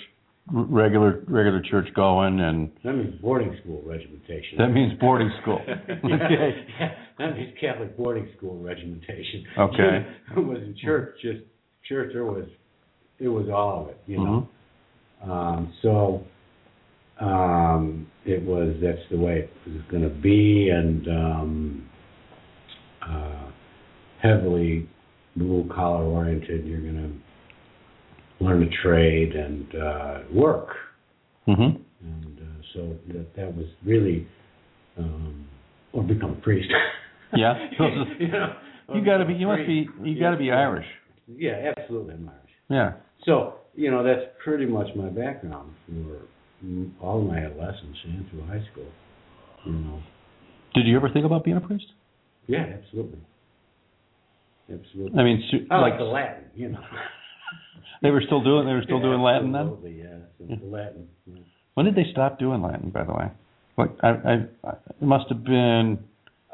regular 0.52 1.24
regular 1.26 1.60
church 1.68 1.88
going, 1.94 2.38
and 2.40 2.70
That 2.84 2.92
means 2.94 3.20
boarding 3.20 3.56
school 3.62 3.82
regimentation. 3.84 4.58
that 4.58 4.68
means 4.68 4.92
boarding 5.00 5.30
school. 5.42 5.58
okay. 5.68 6.66
That 7.18 7.34
means 7.36 7.52
Catholic 7.60 7.96
boarding 7.96 8.28
school 8.36 8.58
regimentation. 8.62 9.44
Okay. 9.58 10.06
It 10.36 10.40
wasn't 10.40 10.76
church, 10.78 11.16
just 11.22 11.40
church, 11.88 12.10
there 12.12 12.24
was, 12.24 12.46
it 13.18 13.28
was 13.28 13.48
all 13.48 13.82
of 13.84 13.88
it, 13.88 14.00
you 14.06 14.18
know? 14.18 14.48
Um, 15.26 15.72
so, 15.82 16.22
um, 17.20 18.06
it 18.24 18.42
was, 18.42 18.76
that's 18.82 19.02
the 19.10 19.16
way 19.16 19.38
it 19.40 19.50
was 19.66 19.82
gonna 19.90 20.08
be, 20.08 20.68
and, 20.70 21.08
um, 21.08 21.88
uh, 23.02 23.50
heavily 24.20 24.88
blue 25.36 25.68
collar 25.74 26.04
oriented, 26.04 26.66
you're 26.66 26.80
gonna 26.80 27.10
learn 28.40 28.62
a 28.62 28.70
trade 28.82 29.34
and, 29.34 29.74
uh, 29.74 30.18
work. 30.32 30.68
Mhm. 31.48 31.80
And, 32.02 32.38
uh, 32.38 32.62
so 32.74 32.96
that, 33.08 33.34
that 33.36 33.56
was 33.56 33.66
really, 33.84 34.26
um, 34.98 35.46
or 35.92 36.02
become 36.02 36.32
a 36.32 36.40
priest. 36.42 36.70
Yeah. 37.34 37.54
You 38.18 38.28
know, 38.28 38.56
You 38.94 39.04
got 39.04 39.18
to 39.18 39.24
be. 39.24 39.34
You 39.34 39.48
must 39.48 39.66
be. 39.66 39.88
You 40.04 40.20
got 40.20 40.30
to 40.30 40.36
be 40.36 40.52
Irish. 40.52 40.86
Yeah, 41.26 41.72
absolutely, 41.76 42.14
I'm 42.14 42.28
Irish. 42.28 42.52
Yeah. 42.68 42.92
So, 43.26 43.54
you 43.74 43.90
know, 43.90 44.02
that's 44.02 44.22
pretty 44.42 44.66
much 44.66 44.86
my 44.96 45.08
background 45.08 45.72
for 45.86 47.04
all 47.04 47.20
my 47.20 47.38
adolescence 47.38 47.96
and 48.04 48.24
through 48.30 48.46
high 48.46 48.64
school. 48.72 48.86
You 49.66 49.72
know, 49.72 49.98
Did 50.74 50.86
you 50.86 50.96
ever 50.96 51.10
think 51.10 51.26
about 51.26 51.44
being 51.44 51.56
a 51.56 51.60
priest? 51.60 51.86
yeah, 52.46 52.64
absolutely, 52.78 53.18
absolutely. 54.72 55.18
I 55.18 55.24
mean, 55.24 55.42
su- 55.50 55.66
I 55.70 55.80
like 55.80 55.92
like 55.92 55.98
the 55.98 56.04
Latin, 56.04 56.44
you 56.54 56.68
know. 56.68 56.80
they 58.02 58.10
were 58.10 58.22
still 58.24 58.42
doing. 58.42 58.66
They 58.66 58.72
were 58.72 58.84
still 58.84 59.00
doing 59.00 59.20
Latin 59.20 59.50
then. 59.50 59.62
Absolutely, 59.62 59.98
yeah, 59.98 60.18
so 60.38 60.66
Latin. 60.66 61.08
Yeah. 61.26 61.40
When 61.74 61.86
did 61.86 61.96
they 61.96 62.06
stop 62.12 62.38
doing 62.38 62.62
Latin? 62.62 62.90
By 62.90 63.02
the 63.02 63.12
way, 63.12 63.26
like 63.76 63.90
I, 64.02 64.08
I, 64.08 64.32
I 64.64 64.70
it 65.00 65.02
must 65.02 65.28
have 65.28 65.42
been 65.44 65.98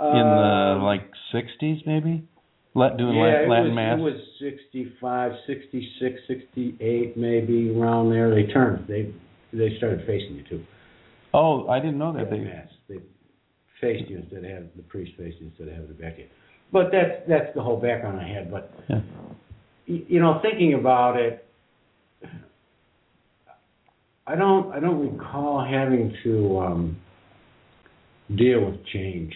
in 0.00 0.26
the 0.36 0.74
Um, 0.78 0.82
like 0.82 1.02
'60s, 1.34 1.86
maybe. 1.86 2.26
Let 2.74 2.96
doing 2.96 3.16
yeah, 3.16 3.22
Latin, 3.22 3.50
Latin 3.50 3.74
mass. 3.74 3.98
It 3.98 4.02
was 4.02 4.20
65, 4.40 5.32
66, 5.46 6.20
68, 6.26 7.16
maybe 7.16 7.70
around 7.78 8.10
there. 8.10 8.34
They 8.34 8.50
turned. 8.50 8.86
They 8.88 9.12
they 9.52 9.76
started 9.76 10.06
facing 10.06 10.36
you 10.36 10.44
too. 10.48 10.64
Oh, 11.34 11.68
I 11.68 11.78
didn't 11.80 11.98
know 11.98 12.12
that. 12.14 12.30
They. 12.30 12.38
mass. 12.38 12.68
They 12.88 12.96
faced 13.80 14.08
you 14.08 14.18
instead 14.18 14.38
of 14.44 14.50
having 14.50 14.70
the 14.76 14.82
priest 14.84 15.12
face 15.18 15.34
you 15.38 15.48
instead 15.48 15.68
of 15.68 15.74
having 15.74 15.88
the 15.88 15.94
back 15.94 16.14
you. 16.16 16.26
But 16.72 16.90
that's 16.92 17.28
that's 17.28 17.54
the 17.54 17.62
whole 17.62 17.78
background 17.80 18.18
I 18.20 18.28
had. 18.28 18.50
But 18.50 18.72
Yeah. 18.88 19.00
y- 19.88 20.04
you 20.08 20.20
know, 20.20 20.38
thinking 20.40 20.72
about 20.74 21.18
it, 21.20 21.44
I 24.26 24.34
don't 24.36 24.72
I 24.72 24.80
don't 24.80 25.12
recall 25.12 25.62
having 25.62 26.14
to 26.22 26.58
um, 26.60 26.96
deal 28.34 28.64
with 28.64 28.84
change 28.86 29.34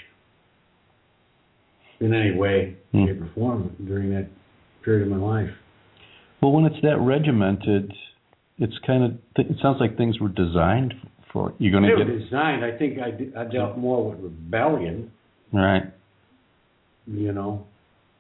in 2.01 2.13
any 2.15 2.33
way, 2.37 2.77
Hmm. 2.93 3.07
shape, 3.07 3.23
or 3.23 3.27
form 3.35 3.77
during 3.87 4.11
that 4.11 4.27
period 4.83 5.11
of 5.11 5.19
my 5.19 5.25
life. 5.43 5.51
Well, 6.43 6.53
when 6.53 6.65
it's 6.67 6.81
that 6.83 6.99
regimented, 7.01 7.93
it's 8.59 8.79
kind 8.87 9.03
of. 9.05 9.19
It 9.37 9.57
sounds 9.61 9.81
like 9.81 9.97
things 9.97 10.19
were 10.21 10.29
designed 10.29 10.95
for. 11.33 11.53
You're 11.59 11.73
going 11.73 11.85
They 11.85 11.91
to 11.91 11.97
were 11.97 12.05
get 12.05 12.19
designed. 12.25 12.65
I 12.65 12.73
think 12.77 12.99
I, 13.01 13.45
dealt 13.45 13.77
more 13.79 14.11
with 14.11 14.21
rebellion. 14.21 15.11
right. 15.53 15.85
You 17.07 17.33
know, 17.33 17.65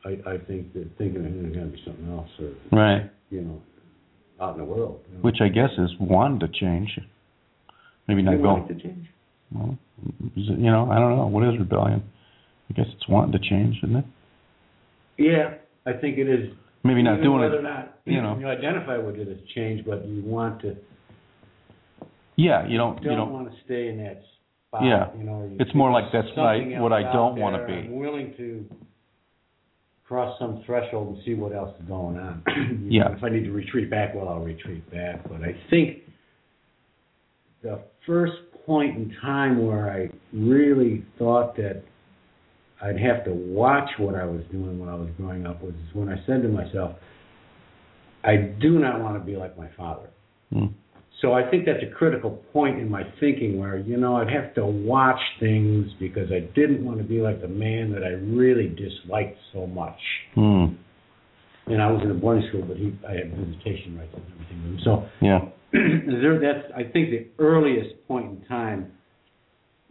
I 0.04 0.10
I 0.26 0.38
think 0.38 0.72
that 0.74 0.96
thinking 0.96 1.22
there's 1.22 1.54
going 1.54 1.70
to 1.72 1.76
be 1.76 1.82
something 1.84 2.08
else, 2.10 2.30
or 2.40 2.50
Right. 2.76 3.10
you 3.30 3.42
know, 3.42 3.60
out 4.40 4.54
in 4.54 4.58
the 4.58 4.64
world. 4.64 5.00
You 5.10 5.16
know. 5.16 5.22
Which 5.22 5.40
I 5.40 5.48
guess 5.48 5.70
is 5.78 5.90
wanting 5.98 6.38
to 6.40 6.48
change. 6.48 6.98
Maybe 8.08 8.22
not 8.22 8.36
They 8.36 8.42
go. 8.42 8.54
wanted 8.54 8.78
to 8.80 8.82
change. 8.88 9.06
Well, 9.52 9.76
you 10.36 10.70
know, 10.70 10.88
I 10.90 10.98
don't 10.98 11.16
know. 11.16 11.26
What 11.26 11.44
is 11.52 11.58
rebellion? 11.58 12.02
I 12.70 12.72
guess 12.74 12.86
it's 12.94 13.08
wanting 13.08 13.32
to 13.32 13.48
change, 13.48 13.76
isn't 13.82 13.96
it? 13.96 14.04
Yeah, 15.18 15.54
I 15.86 15.92
think 15.98 16.18
it 16.18 16.28
is. 16.28 16.50
Maybe 16.84 17.02
not 17.02 17.14
Even 17.14 17.24
doing 17.24 17.40
whether 17.40 17.56
it. 17.56 17.58
or 17.60 17.62
not 17.62 17.98
you 18.04 18.20
know. 18.22 18.36
you 18.38 18.46
identify 18.46 18.96
with 18.98 19.16
it 19.16 19.28
as 19.28 19.38
change, 19.54 19.84
but 19.84 20.06
you 20.06 20.22
want 20.22 20.60
to 20.62 20.76
Yeah, 22.36 22.66
you 22.68 22.76
don't. 22.76 22.96
don't, 22.96 23.04
You 23.04 23.16
don't. 23.16 23.32
want 23.32 23.50
to 23.50 23.56
stay 23.64 23.88
in 23.88 23.98
that 24.04 24.22
spot. 24.68 24.84
Yeah. 24.84 25.06
you 25.18 25.24
know. 25.24 25.48
you 25.50 25.56
It's 25.58 25.74
more 25.74 25.90
like 25.90 26.12
that's 26.12 26.28
what 26.36 26.46
I- 26.46 26.80
what 26.80 26.92
I 26.92 27.02
don't 27.12 27.36
wanna 27.40 27.66
be. 27.66 27.72
I'm 27.72 27.96
willing 27.96 28.34
to 28.36 28.64
cross 30.04 30.38
some 30.38 30.62
threshold 30.64 31.16
and 31.16 31.24
see 31.24 31.34
what 31.34 31.52
else 31.52 31.74
is 31.80 31.86
going 31.88 32.18
on. 32.18 32.42
Yeah. 32.88 33.04
know, 33.08 33.14
If 33.14 33.24
I 33.24 33.28
need 33.30 33.44
to 33.44 33.52
retreat 33.52 33.90
back, 33.90 34.14
well, 34.14 34.28
I'll 34.28 34.40
retreat 34.44 34.88
back. 34.90 35.22
But 35.28 35.42
I 35.42 35.56
think 35.70 36.02
the 37.62 37.80
first 38.06 38.34
point 38.64 38.96
in 38.96 39.12
time 39.20 39.66
where 39.66 39.90
I 39.90 40.10
really 40.32 41.04
thought 41.18 41.56
that 41.56 41.82
I'd 42.82 42.98
have 42.98 43.24
to 43.24 43.32
watch 43.32 43.88
what 43.98 44.14
I 44.14 44.24
was 44.24 44.42
doing 44.52 44.78
when 44.78 44.88
I 44.88 44.94
was 44.94 45.08
growing 45.16 45.46
up 45.46 45.62
was 45.62 45.74
when 45.94 46.08
I 46.08 46.16
said 46.26 46.42
to 46.42 46.48
myself, 46.48 46.96
I 48.22 48.36
do 48.36 48.78
not 48.78 49.00
want 49.00 49.18
to 49.18 49.24
be 49.24 49.36
like 49.36 49.56
my 49.56 49.68
father. 49.76 50.08
Hmm. 50.52 50.66
So 51.22 51.32
I 51.32 51.48
think 51.50 51.64
that's 51.64 51.82
a 51.82 51.94
critical 51.94 52.30
point 52.52 52.78
in 52.78 52.90
my 52.90 53.02
thinking 53.20 53.58
where, 53.58 53.78
you 53.78 53.96
know, 53.96 54.16
I'd 54.16 54.30
have 54.30 54.54
to 54.56 54.66
watch 54.66 55.20
things 55.40 55.86
because 55.98 56.30
I 56.30 56.40
didn't 56.54 56.84
want 56.84 56.98
to 56.98 57.04
be 57.04 57.20
like 57.20 57.40
the 57.40 57.48
man 57.48 57.90
that 57.92 58.04
I 58.04 58.10
really 58.10 58.68
disliked 58.68 59.38
so 59.52 59.66
much. 59.66 59.98
Hmm. 60.34 60.66
And 61.66 61.82
I 61.82 61.90
was 61.90 62.02
in 62.04 62.10
a 62.10 62.14
boarding 62.14 62.46
school, 62.48 62.62
but 62.62 62.76
he, 62.76 62.94
I 63.08 63.12
had 63.12 63.30
visitation 63.30 63.98
rights 63.98 64.12
and 64.14 64.22
everything 64.34 64.62
with 64.62 64.72
him. 64.72 64.80
So 64.84 65.08
Yeah. 65.20 65.40
there, 65.72 66.38
that's, 66.38 66.70
I 66.76 66.84
think, 66.84 67.10
the 67.10 67.26
earliest 67.38 68.06
point 68.06 68.26
in 68.26 68.44
time 68.46 68.92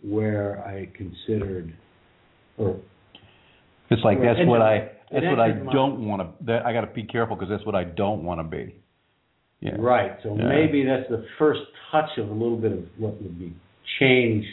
where 0.01 0.63
I 0.65 0.89
considered, 0.96 1.75
or 2.58 2.78
It's 3.90 4.04
like 4.04 4.20
that's 4.22 4.40
what 4.48 4.62
I. 4.62 4.92
That's 5.12 5.26
what 5.26 5.40
I 5.40 5.52
don't 5.72 6.08
want 6.08 6.22
to. 6.22 6.46
That 6.46 6.66
I 6.66 6.74
got 6.74 6.82
to 6.82 6.88
be 6.88 7.04
careful 7.04 7.36
because 7.36 7.50
that's 7.50 7.66
what 7.66 7.76
I 7.76 7.84
don't 7.84 8.24
want 8.24 8.40
to 8.40 8.44
be. 8.44 8.76
Yeah. 9.60 9.76
Right. 9.78 10.18
So 10.24 10.36
Yeah. 10.36 10.48
maybe 10.48 10.84
that's 10.84 11.10
the 11.10 11.26
first 11.38 11.62
touch 11.92 12.10
of 12.18 12.30
a 12.30 12.34
little 12.34 12.58
bit 12.58 12.72
of 12.72 12.80
what 12.98 13.22
would 13.22 13.40
be 13.40 13.54
change 14.00 14.46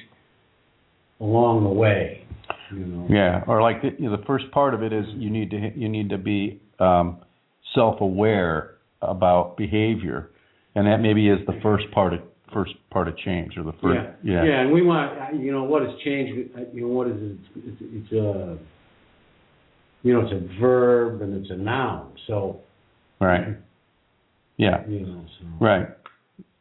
along 1.21 1.65
the 1.65 1.71
way. 1.71 2.25
You 2.71 2.87
know. 2.87 3.07
Yeah, 3.09 3.43
or 3.47 3.63
like 3.63 3.83
the, 3.83 3.91
you 3.99 4.11
know, 4.11 4.17
the 4.17 4.25
first 4.25 4.51
part 4.51 4.75
of 4.75 4.83
it 4.83 4.93
is 4.93 5.05
you 5.17 5.31
need 5.31 5.51
to 5.51 5.71
you 5.75 5.89
need 5.89 6.11
to 6.11 6.19
be 6.19 6.61
um, 6.79 7.19
self-aware 7.75 8.77
about 9.01 9.57
behavior, 9.57 10.31
and 10.75 10.87
that 10.87 10.99
maybe 10.99 11.29
is 11.29 11.39
the 11.47 11.59
first 11.63 11.91
part 11.93 12.15
of 12.15 12.21
first 12.53 12.73
part 12.91 13.09
of 13.09 13.17
change 13.19 13.57
or 13.57 13.65
the 13.65 13.73
first 13.83 14.01
yeah. 14.23 14.45
yeah, 14.45 14.61
and 14.61 14.73
we 14.73 14.83
want 14.83 15.41
you 15.41 15.53
know 15.53 15.65
what 15.65 15.83
is 15.83 15.91
has 15.91 15.99
changed. 16.05 16.51
You 16.73 16.83
know 16.83 16.89
what 16.89 17.09
is 17.09 17.17
it? 17.17 17.39
It's, 17.57 17.77
it's 17.81 18.13
a 18.13 18.59
you 20.03 20.13
know 20.13 20.21
it's 20.21 20.33
a 20.33 20.61
verb 20.61 21.23
and 21.23 21.41
it's 21.41 21.51
a 21.51 21.57
noun. 21.57 22.13
So 22.27 22.61
right 23.21 23.57
yeah 24.57 24.87
you 24.89 25.01
know 25.01 25.25
so 25.41 25.47
right 25.65 25.89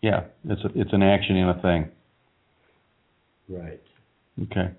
yeah 0.02 0.22
it's 0.46 0.62
a, 0.64 0.80
it's 0.80 0.94
an 0.94 1.04
action 1.04 1.36
and 1.38 1.50
a 1.58 1.62
thing 1.62 1.90
right. 3.50 3.82
okay 4.44 4.72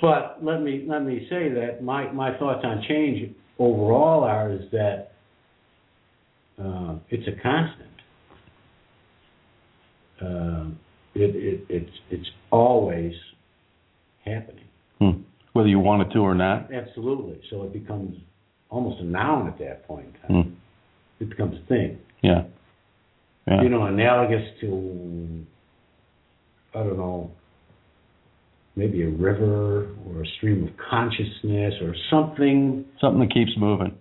But 0.00 0.38
let 0.42 0.62
me 0.62 0.84
let 0.86 1.04
me 1.04 1.26
say 1.30 1.48
that 1.48 1.82
my 1.82 2.10
my 2.12 2.36
thoughts 2.38 2.60
on 2.64 2.84
change 2.88 3.34
overall 3.58 4.22
are 4.24 4.52
is 4.52 4.70
that 4.72 5.12
uh, 6.62 6.96
it's 7.10 7.26
a 7.28 7.42
constant. 7.42 7.95
Um, 10.20 10.78
it, 11.14 11.34
it 11.34 11.64
it's 11.68 11.96
it's 12.10 12.28
always 12.50 13.12
happening. 14.24 14.64
hmm. 14.98 15.10
whether 15.52 15.68
you 15.68 15.78
want 15.78 16.02
it 16.02 16.12
to 16.14 16.20
or 16.20 16.34
not 16.34 16.72
Absolutely. 16.72 17.40
So 17.50 17.62
it 17.64 17.72
becomes 17.72 18.16
almost 18.70 19.00
a 19.00 19.04
noun 19.04 19.46
at 19.48 19.58
that 19.58 19.86
point 19.86 20.06
in 20.06 20.12
time. 20.34 20.42
hmm. 20.44 20.54
It 21.20 21.30
becomes 21.30 21.56
a 21.62 21.66
thing. 21.66 21.98
yeah 22.22 22.44
yeah 23.46 23.62
You 23.62 23.68
know, 23.68 23.84
analogous 23.86 24.44
to 24.62 25.44
I 26.74 26.78
don't 26.82 26.98
know, 26.98 27.30
maybe 28.74 29.02
a 29.02 29.08
river 29.08 29.94
or 30.06 30.22
a 30.22 30.26
stream 30.36 30.64
of 30.64 30.70
consciousness 30.90 31.74
or 31.82 31.94
something 32.10 32.84
something 33.00 33.20
that 33.20 33.32
keeps 33.32 33.52
moving 33.56 33.94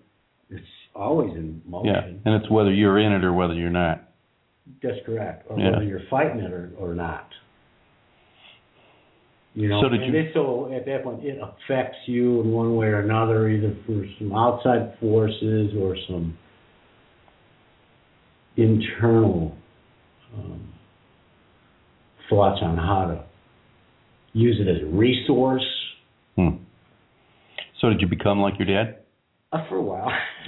It's 0.49 0.65
always 0.95 1.31
in 1.35 1.61
motion. 1.65 1.93
yeah 1.93 2.01
and 2.31 2.41
it's 2.41 2.49
whether 2.51 2.71
you're 2.73 2.99
in 2.99 3.11
it 3.13 3.23
or 3.23 3.31
whether 3.33 3.53
you're 3.53 3.69
not 3.69 4.09
That's 4.81 4.97
correct. 5.05 5.45
Or 5.49 5.59
Yeah. 5.59 5.71
whether 5.71 5.83
you're 5.83 6.01
fighting 6.09 6.39
it 6.41 6.51
or, 6.51 6.71
or 6.77 6.93
not. 6.93 7.27
You 9.53 9.69
know, 9.69 9.81
So 9.81 9.89
did 9.89 10.01
and 10.01 10.13
you- 10.13 10.19
it, 10.19 10.33
so 10.33 10.71
at 10.73 10.85
that 10.85 11.03
point 11.03 11.23
it 11.23 11.39
affects 11.41 11.97
you 12.07 12.41
in 12.41 12.51
one 12.51 12.75
way 12.75 12.87
or 12.87 12.99
another, 12.99 13.47
either 13.47 13.73
through 13.85 14.09
some 14.17 14.33
outside 14.35 14.97
forces 14.99 15.73
or 15.79 15.95
some 16.07 16.37
internal 18.57 19.55
um, 20.37 20.73
thoughts 22.29 22.59
on 22.61 22.77
how 22.77 23.05
to 23.05 23.23
use 24.33 24.57
it 24.59 24.67
as 24.67 24.81
a 24.81 24.85
resource. 24.87 25.65
hmm. 26.35 26.49
so 27.79 27.89
did 27.89 28.01
you 28.01 28.07
become 28.07 28.39
like 28.41 28.57
your 28.59 28.67
dad 28.67 28.97
Uh, 29.55 29.69
for 29.69 29.77
a 29.77 29.81
while. 29.81 30.11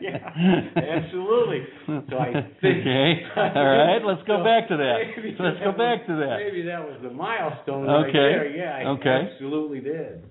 yeah, 0.00 0.30
absolutely. 0.76 1.66
So 2.08 2.18
I 2.18 2.32
think. 2.60 2.80
Okay. 2.80 3.22
All 3.36 3.66
right. 3.66 3.98
Let's 4.04 4.22
go 4.26 4.38
So 4.38 4.44
back 4.44 4.68
to 4.68 4.76
that. 4.76 4.96
maybe 5.16 5.36
Let's 5.38 5.58
go 5.58 5.72
that 5.72 5.78
back 5.78 6.06
to 6.06 6.16
that. 6.16 6.36
Maybe 6.38 6.62
that 6.62 6.80
was 6.80 7.00
the 7.02 7.10
milestone 7.10 7.86
right 7.86 8.08
Okay. 8.08 8.12
there. 8.12 8.48
Yeah, 8.48 8.76
I 8.76 8.90
Okay. 8.92 9.30
absolutely 9.32 9.80
did. 9.80 10.24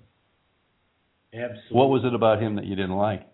Absolutely. 1.33 1.77
What 1.77 1.89
was 1.89 2.03
it 2.05 2.13
about 2.13 2.41
him 2.41 2.55
that 2.55 2.65
you 2.65 2.75
didn't 2.75 2.95
like? 2.95 3.27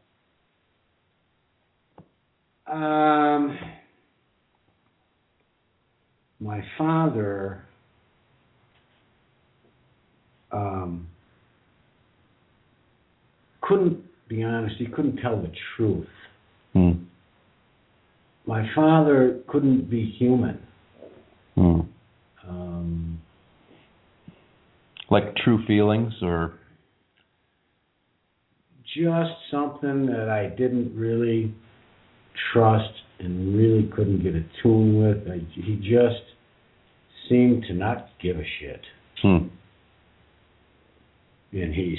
Um, 2.65 3.57
my 6.39 6.61
father, 6.77 7.65
um, 10.51 11.07
couldn't 13.73 14.03
be 14.27 14.43
honest. 14.43 14.75
He 14.77 14.85
couldn't 14.85 15.17
tell 15.17 15.41
the 15.41 15.51
truth. 15.75 16.07
Hmm. 16.73 16.91
My 18.45 18.67
father 18.75 19.39
couldn't 19.47 19.89
be 19.89 20.13
human. 20.17 20.59
Hmm. 21.55 21.79
Um, 22.47 23.21
Like 25.09 25.35
true 25.43 25.65
feelings 25.65 26.13
or 26.21 26.53
just 28.95 29.31
something 29.49 30.05
that 30.07 30.29
I 30.29 30.55
didn't 30.55 30.95
really 30.95 31.53
trust 32.51 32.93
and 33.19 33.55
really 33.55 33.89
couldn't 33.95 34.21
get 34.21 34.35
a 34.35 34.43
tune 34.61 35.01
with. 35.01 35.27
I, 35.27 35.39
he 35.53 35.75
just 35.77 36.21
seemed 37.29 37.63
to 37.67 37.73
not 37.73 38.09
give 38.21 38.37
a 38.37 38.43
shit. 38.59 38.81
hmm. 39.21 39.47
and 41.53 41.73
he 41.73 41.97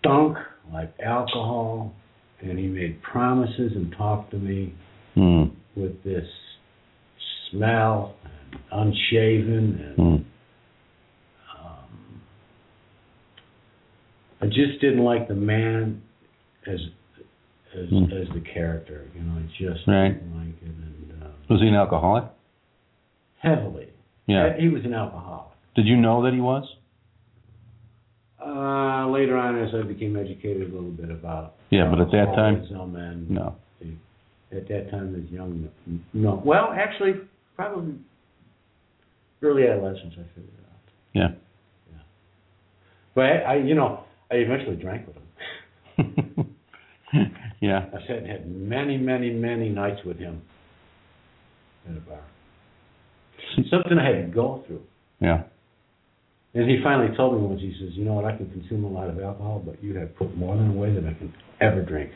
stunk 0.00 0.36
like 0.72 0.92
alcohol 1.04 1.92
and 2.40 2.58
he 2.58 2.66
made 2.66 3.00
promises 3.02 3.72
and 3.74 3.92
talked 3.96 4.30
to 4.30 4.36
me 4.38 4.74
Hmm. 5.14 5.44
with 5.74 6.02
this 6.04 6.28
smell 7.50 8.14
and 8.24 8.60
unshaven 8.70 9.80
and 9.80 9.96
Hmm. 9.96 10.24
um, 11.58 12.20
I 14.40 14.46
just 14.46 14.80
didn't 14.80 15.04
like 15.04 15.28
the 15.28 15.34
man 15.34 16.02
as 16.66 16.80
as 17.74 17.88
Hmm. 17.90 18.04
as 18.12 18.28
the 18.30 18.40
character 18.40 19.04
you 19.14 19.20
know 19.22 19.38
I 19.38 19.42
just 19.58 19.86
Right. 19.86 20.08
didn't 20.14 20.36
like 20.36 20.62
it 20.62 20.68
and 20.68 21.22
um, 21.22 21.32
Was 21.48 21.60
he 21.60 21.68
an 21.68 21.74
alcoholic? 21.74 22.24
heavily 23.38 23.86
Yeah. 24.26 24.56
he 24.56 24.68
was 24.68 24.84
an 24.84 24.94
alcoholic 24.94 25.46
Did 25.74 25.86
you 25.86 25.96
know 25.96 26.22
that 26.22 26.32
he 26.34 26.40
was? 26.40 26.64
Uh 28.44 29.08
later 29.08 29.36
on 29.36 29.58
as 29.58 29.74
I 29.74 29.82
became 29.82 30.16
educated 30.16 30.70
a 30.70 30.74
little 30.74 30.90
bit 30.90 31.10
about 31.10 31.54
Yeah, 31.70 31.90
but 31.90 32.00
at 32.00 32.10
that 32.12 32.34
time, 32.36 32.64
and 32.96 33.30
no. 33.30 33.56
At 34.50 34.66
that 34.68 34.90
time, 34.90 35.14
as 35.14 35.30
young, 35.30 35.68
no. 36.14 36.42
Well, 36.42 36.72
actually, 36.74 37.20
probably 37.54 37.96
early 39.42 39.66
adolescence, 39.66 40.14
I 40.14 40.24
figured 40.34 40.54
it 40.58 40.64
out. 40.64 40.92
Yeah. 41.12 41.28
Yeah. 41.92 42.02
But 43.14 43.24
I, 43.24 43.36
I 43.40 43.54
you 43.56 43.74
know, 43.74 44.04
I 44.30 44.36
eventually 44.36 44.76
drank 44.76 45.06
with 45.06 45.16
him. 45.16 46.54
yeah. 47.60 47.86
I 47.88 48.06
sat 48.06 48.18
and 48.18 48.26
had 48.26 48.50
many, 48.50 48.96
many, 48.96 49.30
many 49.30 49.68
nights 49.68 50.00
with 50.04 50.18
him 50.18 50.42
at 51.88 51.96
a 51.96 52.00
bar. 52.00 52.20
Something 53.70 53.98
I 53.98 54.06
had 54.06 54.26
to 54.26 54.34
go 54.34 54.62
through. 54.66 54.82
Yeah. 55.20 55.44
And 56.58 56.68
he 56.68 56.82
finally 56.82 57.16
told 57.16 57.40
me 57.40 57.46
once, 57.46 57.60
he 57.60 57.72
says, 57.78 57.90
you 57.94 58.04
know 58.04 58.14
what, 58.14 58.24
I 58.24 58.36
can 58.36 58.50
consume 58.50 58.82
a 58.82 58.90
lot 58.90 59.08
of 59.08 59.20
alcohol, 59.20 59.62
but 59.64 59.80
you 59.80 59.94
have 59.94 60.10
put 60.16 60.36
more 60.36 60.56
than 60.56 60.70
away 60.70 60.92
than 60.92 61.06
I 61.06 61.14
can 61.14 61.32
ever 61.60 61.82
drink. 61.82 62.10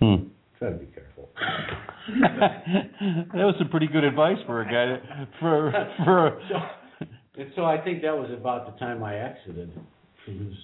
Hmm. 0.00 0.26
Try 0.58 0.70
to 0.70 0.76
be 0.76 0.86
careful. 0.86 1.30
that 2.18 3.46
was 3.46 3.54
some 3.60 3.68
pretty 3.68 3.86
good 3.86 4.02
advice 4.02 4.38
for 4.44 4.62
a 4.62 4.64
guy 4.64 4.98
that, 4.98 5.28
for 5.38 5.70
for 6.04 6.42
So, 6.50 7.06
and 7.38 7.52
so 7.54 7.64
I 7.64 7.78
think 7.78 8.02
that 8.02 8.10
was 8.10 8.28
about 8.36 8.74
the 8.74 8.76
time 8.80 9.04
I 9.04 9.14
exited 9.14 9.70
from 10.24 10.46
his. 10.46 10.54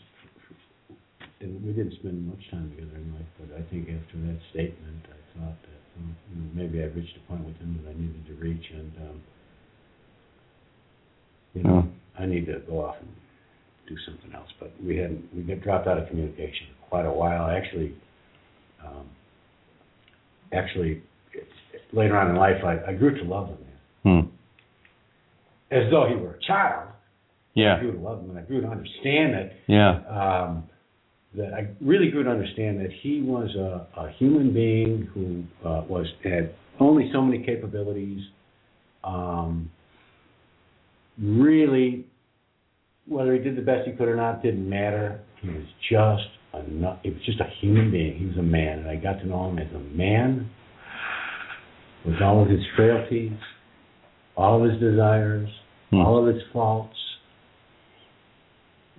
And 1.38 1.62
we 1.62 1.74
didn't 1.74 1.94
spend 2.00 2.26
much 2.26 2.42
time 2.50 2.74
together 2.74 2.96
in 2.96 3.14
life, 3.14 3.30
but 3.38 3.54
I 3.54 3.62
think 3.70 3.86
after 3.86 4.18
that 4.26 4.40
statement, 4.50 5.06
I 5.06 5.38
thought 5.38 5.62
that 5.62 5.82
um, 5.94 6.16
you 6.26 6.42
know, 6.42 6.50
maybe 6.58 6.82
I 6.82 6.86
reached 6.90 7.14
a 7.16 7.22
point 7.30 7.44
with 7.44 7.56
him 7.58 7.78
that 7.84 7.90
I 7.90 7.94
needed 7.94 8.26
to 8.26 8.34
reach, 8.42 8.66
and 8.74 8.90
um, 8.98 9.22
you 9.22 9.22
know, 9.22 9.35
I 12.26 12.28
need 12.28 12.46
to 12.46 12.60
go 12.66 12.84
off 12.84 12.96
and 13.00 13.08
do 13.88 13.96
something 14.06 14.34
else. 14.34 14.48
But 14.58 14.72
we 14.82 14.96
hadn't. 14.96 15.24
We 15.34 15.42
got 15.42 15.62
dropped 15.62 15.86
out 15.86 15.98
of 15.98 16.08
communication 16.08 16.66
for 16.80 16.88
quite 16.88 17.06
a 17.06 17.12
while. 17.12 17.48
Actually, 17.50 17.94
um, 18.84 19.08
actually, 20.52 21.02
later 21.92 22.16
on 22.16 22.30
in 22.30 22.36
life, 22.36 22.64
I, 22.64 22.90
I 22.90 22.94
grew 22.94 23.16
to 23.16 23.24
love 23.24 23.48
him. 23.48 23.58
hmm. 24.02 24.20
as 25.70 25.90
though 25.90 26.06
he 26.08 26.16
were 26.16 26.34
a 26.34 26.40
child. 26.46 26.88
Yeah. 27.54 27.76
I 27.76 27.80
grew 27.80 27.92
to 27.92 27.98
love 27.98 28.20
him, 28.20 28.30
and 28.30 28.38
I 28.38 28.42
grew 28.42 28.60
to 28.60 28.68
understand 28.68 29.34
that. 29.34 29.52
Yeah. 29.66 30.00
Um, 30.08 30.64
that 31.34 31.52
I 31.52 31.68
really 31.82 32.10
grew 32.10 32.22
to 32.24 32.30
understand 32.30 32.80
that 32.80 32.90
he 33.02 33.20
was 33.20 33.54
a, 33.56 33.86
a 34.00 34.10
human 34.12 34.54
being 34.54 35.08
who 35.12 35.44
uh, 35.68 35.82
was 35.82 36.06
had 36.24 36.54
only 36.80 37.10
so 37.12 37.20
many 37.20 37.44
capabilities. 37.44 38.20
Um, 39.04 39.70
really, 41.20 42.06
whether 43.06 43.32
he 43.34 43.38
did 43.38 43.56
the 43.56 43.62
best 43.62 43.86
he 43.86 43.92
could 43.92 44.08
or 44.08 44.16
not 44.16 44.42
didn't 44.42 44.68
matter. 44.68 45.20
He 45.40 45.48
was 45.48 45.64
just 45.90 46.28
a 46.54 46.62
he 47.02 47.10
was 47.10 47.22
just 47.24 47.40
a 47.40 47.48
human 47.60 47.90
being. 47.90 48.18
He 48.18 48.26
was 48.26 48.36
a 48.36 48.42
man, 48.42 48.80
and 48.80 48.88
I 48.88 48.96
got 48.96 49.20
to 49.20 49.26
know 49.26 49.48
him 49.48 49.58
as 49.58 49.72
a 49.74 49.78
man 49.96 50.50
with 52.04 52.20
all 52.22 52.42
of 52.42 52.48
his 52.48 52.60
frailties, 52.76 53.36
all 54.36 54.62
of 54.64 54.70
his 54.70 54.80
desires, 54.80 55.48
Hmm. 55.90 56.00
all 56.00 56.26
of 56.26 56.34
his 56.34 56.42
faults. 56.52 56.96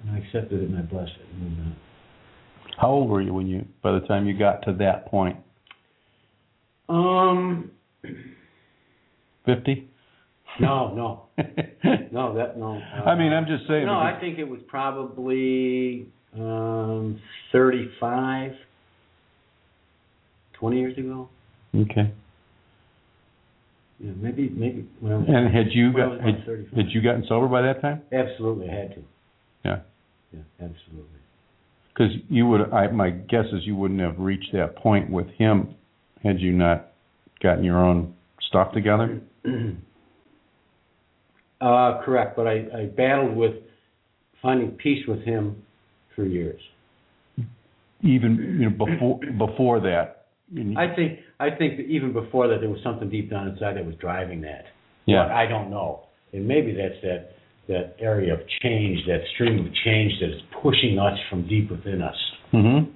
And 0.01 0.11
I 0.15 0.19
accepted 0.19 0.61
it 0.61 0.69
and 0.69 0.77
I 0.77 0.81
blessed 0.81 1.11
it 1.19 1.25
and 1.33 1.59
on. 1.59 1.75
How 2.77 2.89
old 2.89 3.09
were 3.09 3.21
you 3.21 3.33
when 3.33 3.47
you 3.47 3.65
by 3.81 3.91
the 3.91 4.01
time 4.01 4.27
you 4.27 4.37
got 4.37 4.63
to 4.65 4.73
that 4.73 5.07
point? 5.07 5.37
Um, 6.87 7.71
Fifty. 9.45 9.86
No, 10.59 10.93
no, 10.95 11.23
no, 12.11 12.35
that 12.35 12.57
no. 12.57 12.77
Uh, 12.77 13.01
I 13.03 13.17
mean, 13.17 13.33
I'm 13.33 13.45
just 13.45 13.67
saying. 13.67 13.85
no, 13.85 13.93
I 13.93 14.17
think 14.19 14.39
it 14.39 14.47
was 14.47 14.59
probably 14.67 16.07
um, 16.35 17.19
35, 17.51 18.51
20 20.53 20.79
years 20.79 20.97
ago. 20.97 21.29
Okay. 21.75 22.11
Yeah, 23.99 24.11
maybe, 24.15 24.49
maybe. 24.49 24.87
When 24.99 25.11
I 25.11 25.17
was, 25.17 25.25
And 25.27 25.53
had 25.53 25.67
you 25.71 25.91
got 25.91 26.21
had, 26.21 26.45
had 26.75 26.85
you 26.89 27.01
gotten 27.01 27.25
sober 27.27 27.47
by 27.47 27.61
that 27.63 27.81
time? 27.81 28.01
Absolutely, 28.11 28.69
I 28.69 28.73
had 28.73 28.95
to. 28.95 29.03
Yeah. 29.65 29.79
Yeah, 30.33 30.41
absolutely. 30.61 31.19
Because 31.93 32.13
you 32.29 32.45
would, 32.47 32.71
I, 32.71 32.87
my 32.91 33.09
guess 33.09 33.45
is 33.53 33.61
you 33.63 33.75
wouldn't 33.75 34.01
have 34.01 34.19
reached 34.19 34.53
that 34.53 34.75
point 34.75 35.09
with 35.09 35.27
him 35.37 35.75
had 36.23 36.39
you 36.39 36.51
not 36.51 36.91
gotten 37.41 37.63
your 37.63 37.83
own 37.83 38.13
stuff 38.49 38.71
together. 38.73 39.21
uh, 41.61 42.01
correct, 42.03 42.35
but 42.35 42.47
I, 42.47 42.65
I 42.75 42.85
battled 42.95 43.35
with 43.35 43.53
finding 44.41 44.71
peace 44.71 45.03
with 45.07 45.21
him 45.23 45.63
for 46.15 46.25
years. 46.25 46.61
Even 48.03 48.57
you 48.59 48.69
know 48.69 48.85
before 48.85 49.19
before 49.37 49.79
that. 49.81 50.25
I 50.77 50.95
think 50.95 51.19
I 51.39 51.49
think 51.49 51.77
that 51.77 51.83
even 51.87 52.13
before 52.13 52.47
that 52.47 52.59
there 52.61 52.69
was 52.69 52.79
something 52.83 53.09
deep 53.09 53.29
down 53.31 53.47
inside 53.47 53.75
that 53.75 53.85
was 53.85 53.95
driving 53.95 54.41
that. 54.41 54.65
yeah. 55.05 55.23
But 55.27 55.31
I 55.33 55.47
don't 55.47 55.69
know. 55.71 56.03
And 56.31 56.47
maybe 56.47 56.73
that's 56.73 57.01
that 57.01 57.31
that 57.67 57.95
area 57.99 58.33
of 58.33 58.39
change, 58.61 58.99
that 59.07 59.19
stream 59.33 59.65
of 59.65 59.73
change 59.83 60.13
that 60.21 60.29
is 60.29 60.41
pushing 60.61 60.99
us 60.99 61.17
from 61.29 61.47
deep 61.47 61.69
within 61.71 62.01
us. 62.01 62.15
Mhm. 62.53 62.91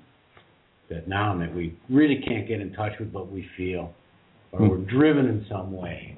That 0.89 1.07
now 1.07 1.35
that 1.39 1.53
we 1.53 1.73
really 1.89 2.21
can't 2.25 2.47
get 2.47 2.61
in 2.61 2.71
touch 2.73 2.93
with 2.99 3.11
what 3.11 3.29
we 3.31 3.41
feel, 3.57 3.93
or 4.51 4.59
Hmm. 4.59 4.67
we're 4.69 4.77
driven 4.85 5.25
in 5.25 5.45
some 5.49 5.73
way. 5.75 6.15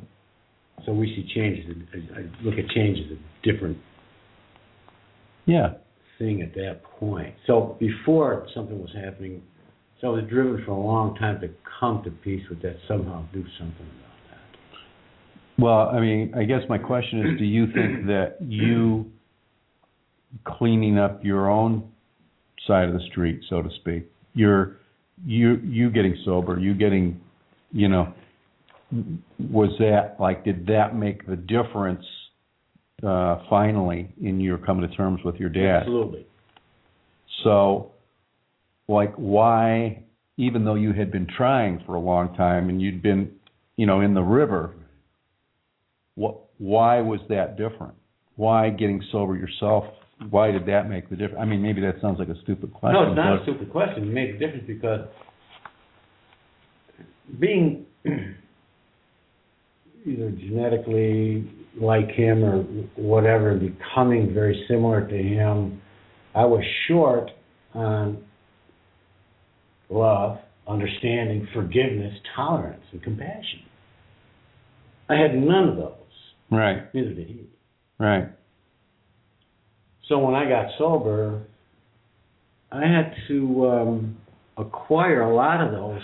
So 0.85 0.93
we 0.93 1.07
see 1.07 1.33
change 1.33 1.59
as 1.65 1.75
a, 2.01 2.19
I 2.19 2.43
look 2.43 2.55
at 2.59 2.69
change 2.71 2.99
as 2.99 3.17
a 3.17 3.51
different 3.51 3.77
Yeah. 5.45 5.75
thing 6.19 6.41
at 6.41 6.53
that 6.55 6.83
point. 6.99 7.33
So 7.47 7.77
before 7.79 8.47
something 8.53 8.79
was 8.79 8.91
happening, 8.93 9.41
so 9.99 10.07
I 10.07 10.21
was 10.21 10.29
driven 10.29 10.63
for 10.65 10.71
a 10.71 10.79
long 10.79 11.15
time 11.15 11.39
to 11.41 11.49
come 11.79 12.03
to 12.03 12.11
peace 12.11 12.43
with 12.49 12.61
that, 12.61 12.75
somehow 12.87 13.23
do 13.33 13.43
something 13.57 13.87
about 13.99 14.17
that. 14.29 15.61
Well, 15.63 15.89
I 15.89 15.99
mean, 15.99 16.33
I 16.35 16.43
guess 16.43 16.61
my 16.67 16.77
question 16.77 17.19
is, 17.27 17.39
do 17.39 17.45
you 17.45 17.67
think 17.67 18.05
that 18.07 18.37
you 18.41 19.11
cleaning 20.45 20.97
up 20.97 21.23
your 21.23 21.49
own 21.49 21.89
side 22.67 22.87
of 22.89 22.93
the 22.93 23.05
street, 23.11 23.41
so 23.49 23.61
to 23.61 23.69
speak, 23.81 24.09
you're 24.33 24.77
you 25.25 25.55
you 25.63 25.89
getting 25.89 26.17
sober, 26.25 26.59
you 26.59 26.73
getting, 26.73 27.21
you 27.71 27.87
know, 27.87 28.13
was 29.39 29.69
that 29.79 30.15
like 30.19 30.43
did 30.43 30.67
that 30.67 30.95
make 30.95 31.25
the 31.27 31.36
difference 31.36 32.06
uh 33.03 33.38
finally 33.49 34.13
in 34.21 34.39
your 34.39 34.58
coming 34.58 34.88
to 34.88 34.95
terms 34.95 35.19
with 35.23 35.36
your 35.36 35.49
dad? 35.49 35.82
Absolutely. 35.82 36.25
So 37.43 37.91
like 38.88 39.13
why, 39.15 40.03
even 40.38 40.65
though 40.65 40.75
you 40.75 40.93
had 40.93 41.12
been 41.12 41.27
trying 41.38 41.82
for 41.86 41.95
a 41.95 41.99
long 41.99 42.36
time 42.36 42.69
and 42.69 42.82
you'd 42.82 43.01
been, 43.01 43.32
you 43.75 43.86
know, 43.86 44.01
in 44.01 44.13
the 44.13 44.21
river, 44.21 44.73
what, 46.15 46.38
why 46.58 47.01
was 47.01 47.19
that 47.29 47.58
different? 47.58 47.93
Why 48.36 48.69
getting 48.69 49.01
sober 49.12 49.36
yourself? 49.36 49.86
Why 50.29 50.51
did 50.51 50.65
that 50.67 50.89
make 50.89 51.10
the 51.10 51.15
difference? 51.15 51.39
I 51.41 51.45
mean, 51.45 51.62
maybe 51.62 51.82
that 51.82 51.95
sounds 52.01 52.19
like 52.19 52.29
a 52.29 52.39
stupid 52.43 52.73
question. 52.73 53.01
No, 53.01 53.12
it's 53.12 53.17
not 53.17 53.41
a 53.41 53.43
stupid 53.43 53.71
question. 53.71 54.03
It 54.03 54.13
made 54.13 54.36
a 54.36 54.39
difference 54.39 54.65
because 54.67 55.08
being 57.39 57.86
either 60.05 60.31
genetically 60.31 61.49
like 61.79 62.09
him 62.09 62.43
or 62.43 62.57
whatever, 62.95 63.55
becoming 63.55 64.33
very 64.33 64.65
similar 64.67 65.07
to 65.07 65.17
him, 65.17 65.81
I 66.35 66.45
was 66.45 66.63
short 66.87 67.29
on 67.73 68.23
love, 69.89 70.37
understanding, 70.67 71.47
forgiveness, 71.53 72.13
tolerance, 72.35 72.83
and 72.91 73.01
compassion. 73.01 73.61
I 75.09 75.15
had 75.15 75.35
none 75.35 75.69
of 75.69 75.75
those. 75.77 75.93
Right, 76.51 76.93
Neither 76.93 77.13
did 77.13 77.27
he. 77.27 77.47
right. 77.99 78.27
So 80.09 80.19
when 80.19 80.35
I 80.35 80.47
got 80.47 80.65
sober, 80.77 81.41
I 82.71 82.81
had 82.81 83.13
to 83.29 83.67
um, 83.69 84.17
acquire 84.57 85.21
a 85.21 85.35
lot 85.35 85.65
of 85.65 85.71
those 85.71 86.01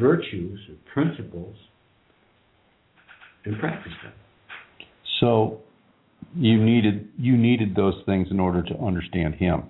virtues 0.00 0.58
or 0.68 0.74
principles 0.92 1.54
and 3.44 3.58
practice 3.58 3.92
them. 4.02 4.12
So 5.20 5.60
you 6.36 6.62
needed 6.62 7.08
you 7.16 7.36
needed 7.36 7.74
those 7.74 7.94
things 8.06 8.28
in 8.30 8.38
order 8.40 8.62
to 8.62 8.78
understand 8.78 9.34
him. 9.36 9.64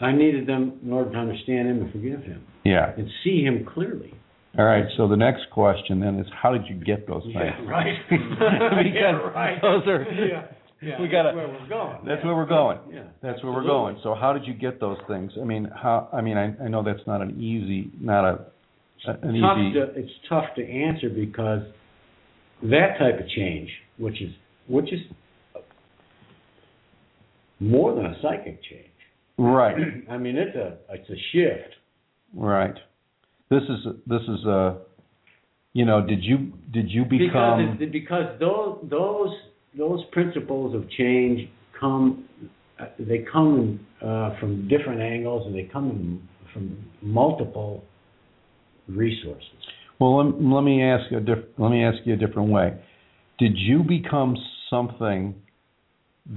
I 0.00 0.12
needed 0.12 0.46
them 0.46 0.78
in 0.84 0.92
order 0.92 1.10
to 1.12 1.16
understand 1.18 1.68
him 1.68 1.80
and 1.82 1.90
forgive 1.92 2.22
him 2.22 2.42
Yeah. 2.64 2.92
and 2.96 3.08
see 3.24 3.42
him 3.42 3.64
clearly. 3.72 4.12
All 4.58 4.64
right. 4.64 4.84
So 4.96 5.08
the 5.08 5.16
next 5.16 5.44
question 5.52 6.00
then 6.00 6.18
is, 6.18 6.26
how 6.42 6.52
did 6.52 6.66
you 6.66 6.74
get 6.76 7.06
those 7.06 7.22
things? 7.24 7.34
Yeah, 7.36 7.70
right. 7.70 7.94
because 8.10 8.92
Yeah, 8.94 9.12
right. 9.34 9.60
those 9.62 9.86
are 9.86 10.02
Yeah, 10.12 10.46
yeah, 10.82 11.00
we 11.00 11.08
gotta- 11.08 11.32
That's 11.34 11.36
where 11.36 11.48
we're 11.48 11.68
going. 11.68 11.98
that's 12.06 12.20
yeah. 12.20 12.26
where 12.26 12.36
we're 12.36 12.46
going. 12.46 12.78
Yeah. 12.92 13.02
That's 13.22 13.42
where 13.42 13.52
we're 13.52 13.64
going. 13.66 13.98
So 14.02 14.14
how 14.14 14.32
did 14.34 14.46
you 14.46 14.52
get 14.54 14.78
those 14.80 14.98
things? 15.08 15.32
I 15.40 15.44
mean, 15.44 15.70
how? 15.74 16.08
I 16.12 16.20
mean, 16.20 16.36
I, 16.36 16.54
I 16.62 16.68
know 16.68 16.82
that's 16.82 17.06
not 17.06 17.22
an 17.22 17.40
easy, 17.40 17.90
not 18.00 18.24
a 18.24 18.44
an 19.06 19.40
tough 19.40 19.58
easy. 19.58 19.74
to, 19.74 19.82
it's 19.96 20.12
tough 20.28 20.44
to 20.56 20.66
answer 20.68 21.08
because 21.08 21.62
that 22.62 22.98
type 22.98 23.20
of 23.20 23.28
change, 23.28 23.68
which 23.98 24.20
is 24.20 24.30
which 24.68 24.92
is 24.92 25.00
more 27.60 27.94
than 27.94 28.06
a 28.06 28.14
psychic 28.22 28.62
change. 28.64 28.90
Right. 29.38 29.76
I 30.10 30.18
mean, 30.18 30.36
it's 30.36 30.56
a 30.56 30.78
it's 30.90 31.08
a 31.10 31.16
shift. 31.32 31.74
Right. 32.34 32.74
This 33.50 33.62
is 33.62 33.94
this 34.06 34.22
is 34.22 34.44
a. 34.46 34.78
You 35.72 35.84
know, 35.84 36.06
did 36.06 36.24
you 36.24 36.52
did 36.72 36.90
you 36.90 37.04
Because 37.04 37.26
become? 37.28 37.78
it's, 37.78 37.92
because 37.92 38.40
those 38.40 38.78
those 38.88 39.28
those 39.76 40.00
principles 40.10 40.74
of 40.74 40.88
change 40.90 41.50
come 41.78 42.24
they 42.98 43.24
come 43.30 43.80
uh, 44.02 44.38
from 44.38 44.68
different 44.68 45.00
angles 45.00 45.46
and 45.46 45.54
they 45.54 45.68
come 45.70 46.26
from 46.52 46.84
multiple 47.02 47.84
resources. 48.88 49.44
Well, 49.98 50.24
let, 50.24 50.42
let 50.42 50.62
me 50.62 50.82
ask 50.82 51.10
you 51.10 51.18
a 51.18 51.20
diff, 51.20 51.38
let 51.58 51.70
me 51.70 51.84
ask 51.84 51.98
you 52.04 52.14
a 52.14 52.16
different 52.16 52.50
way. 52.50 52.78
Did 53.38 53.56
you 53.56 53.82
become 53.82 54.36
something 54.70 55.34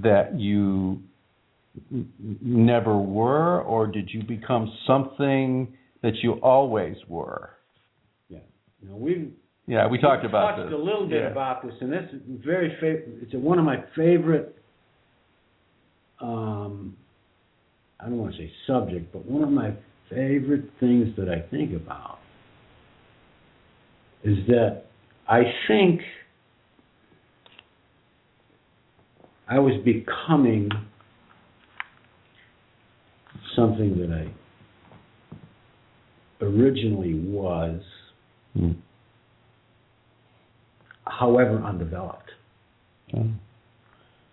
that 0.01 0.39
you 0.39 1.01
never 2.41 2.97
were, 2.97 3.61
or 3.61 3.87
did 3.87 4.09
you 4.11 4.23
become 4.23 4.71
something 4.85 5.73
that 6.01 6.15
you 6.21 6.33
always 6.33 6.95
were? 7.07 7.51
You 8.81 8.89
know, 8.89 8.95
we've 8.95 9.31
Yeah, 9.67 9.87
we 9.87 9.99
talked 9.99 10.23
We've 10.23 10.31
about 10.31 10.55
talked 10.55 10.69
this. 10.69 10.73
a 10.79 10.81
little 10.81 11.05
bit 11.05 11.21
Yeah. 11.21 11.29
about 11.29 11.61
this, 11.61 11.73
and 11.81 11.91
this 11.91 12.11
is 12.13 12.21
very 12.43 12.71
fav- 12.81 13.21
It's 13.21 13.33
one 13.33 13.59
of 13.59 13.65
my 13.65 13.81
favorite. 13.95 14.55
Um, 16.19 16.95
I 17.99 18.05
don't 18.05 18.17
want 18.17 18.33
to 18.35 18.37
say 18.37 18.51
subject, 18.65 19.11
but 19.11 19.25
one 19.25 19.43
of 19.43 19.51
my 19.51 19.73
favorite 20.09 20.71
things 20.79 21.15
that 21.17 21.29
I 21.29 21.41
think 21.41 21.73
about 21.73 22.18
is 24.23 24.38
that 24.47 24.84
I 25.27 25.41
think 25.67 26.01
I 29.47 29.60
was 29.60 29.73
becoming 29.84 30.69
something 33.55 33.97
that 33.99 34.12
I 34.12 34.27
originally 36.43 37.13
was 37.15 37.82
Hmm. 38.53 38.71
however 41.05 41.62
undeveloped. 41.63 42.32
Okay. 43.13 43.29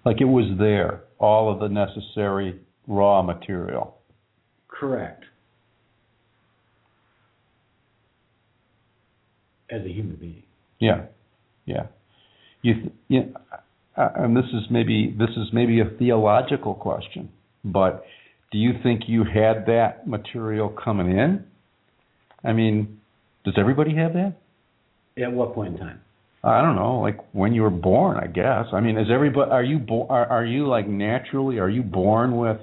Like 0.04 0.20
it 0.20 0.24
was 0.26 0.56
there, 0.58 1.02
all 1.18 1.50
of 1.52 1.58
the 1.60 1.68
necessary 1.68 2.60
raw 2.86 3.22
material. 3.22 3.98
Correct. 4.68 5.24
As 9.70 9.82
a 9.84 9.88
human 9.88 10.16
being. 10.16 10.42
Yeah, 10.78 11.06
yeah. 11.64 11.86
You, 12.62 12.74
th- 12.74 12.92
yeah, 13.08 13.20
uh, 13.96 14.08
and 14.16 14.36
this 14.36 14.44
is 14.46 14.62
maybe 14.70 15.14
this 15.18 15.30
is 15.30 15.48
maybe 15.52 15.80
a 15.80 15.86
theological 15.98 16.74
question, 16.74 17.30
but 17.64 18.04
do 18.52 18.58
you 18.58 18.72
think 18.82 19.02
you 19.06 19.24
had 19.24 19.66
that 19.66 20.06
material 20.06 20.68
coming 20.68 21.10
in? 21.10 21.44
I 22.44 22.52
mean, 22.52 23.00
does 23.44 23.54
everybody 23.58 23.94
have 23.96 24.12
that? 24.12 24.34
At 25.16 25.32
what 25.32 25.54
point 25.54 25.74
in 25.74 25.80
time? 25.80 26.00
I 26.44 26.62
don't 26.62 26.76
know, 26.76 27.00
like 27.00 27.18
when 27.32 27.54
you 27.54 27.62
were 27.62 27.70
born, 27.70 28.18
I 28.18 28.28
guess. 28.28 28.66
I 28.72 28.80
mean, 28.80 28.96
is 28.98 29.08
everybody 29.12 29.50
are 29.50 29.64
you 29.64 29.78
bo- 29.78 30.06
are 30.08 30.26
are 30.26 30.44
you 30.44 30.68
like 30.68 30.86
naturally 30.86 31.58
are 31.58 31.68
you 31.68 31.82
born 31.82 32.36
with 32.36 32.58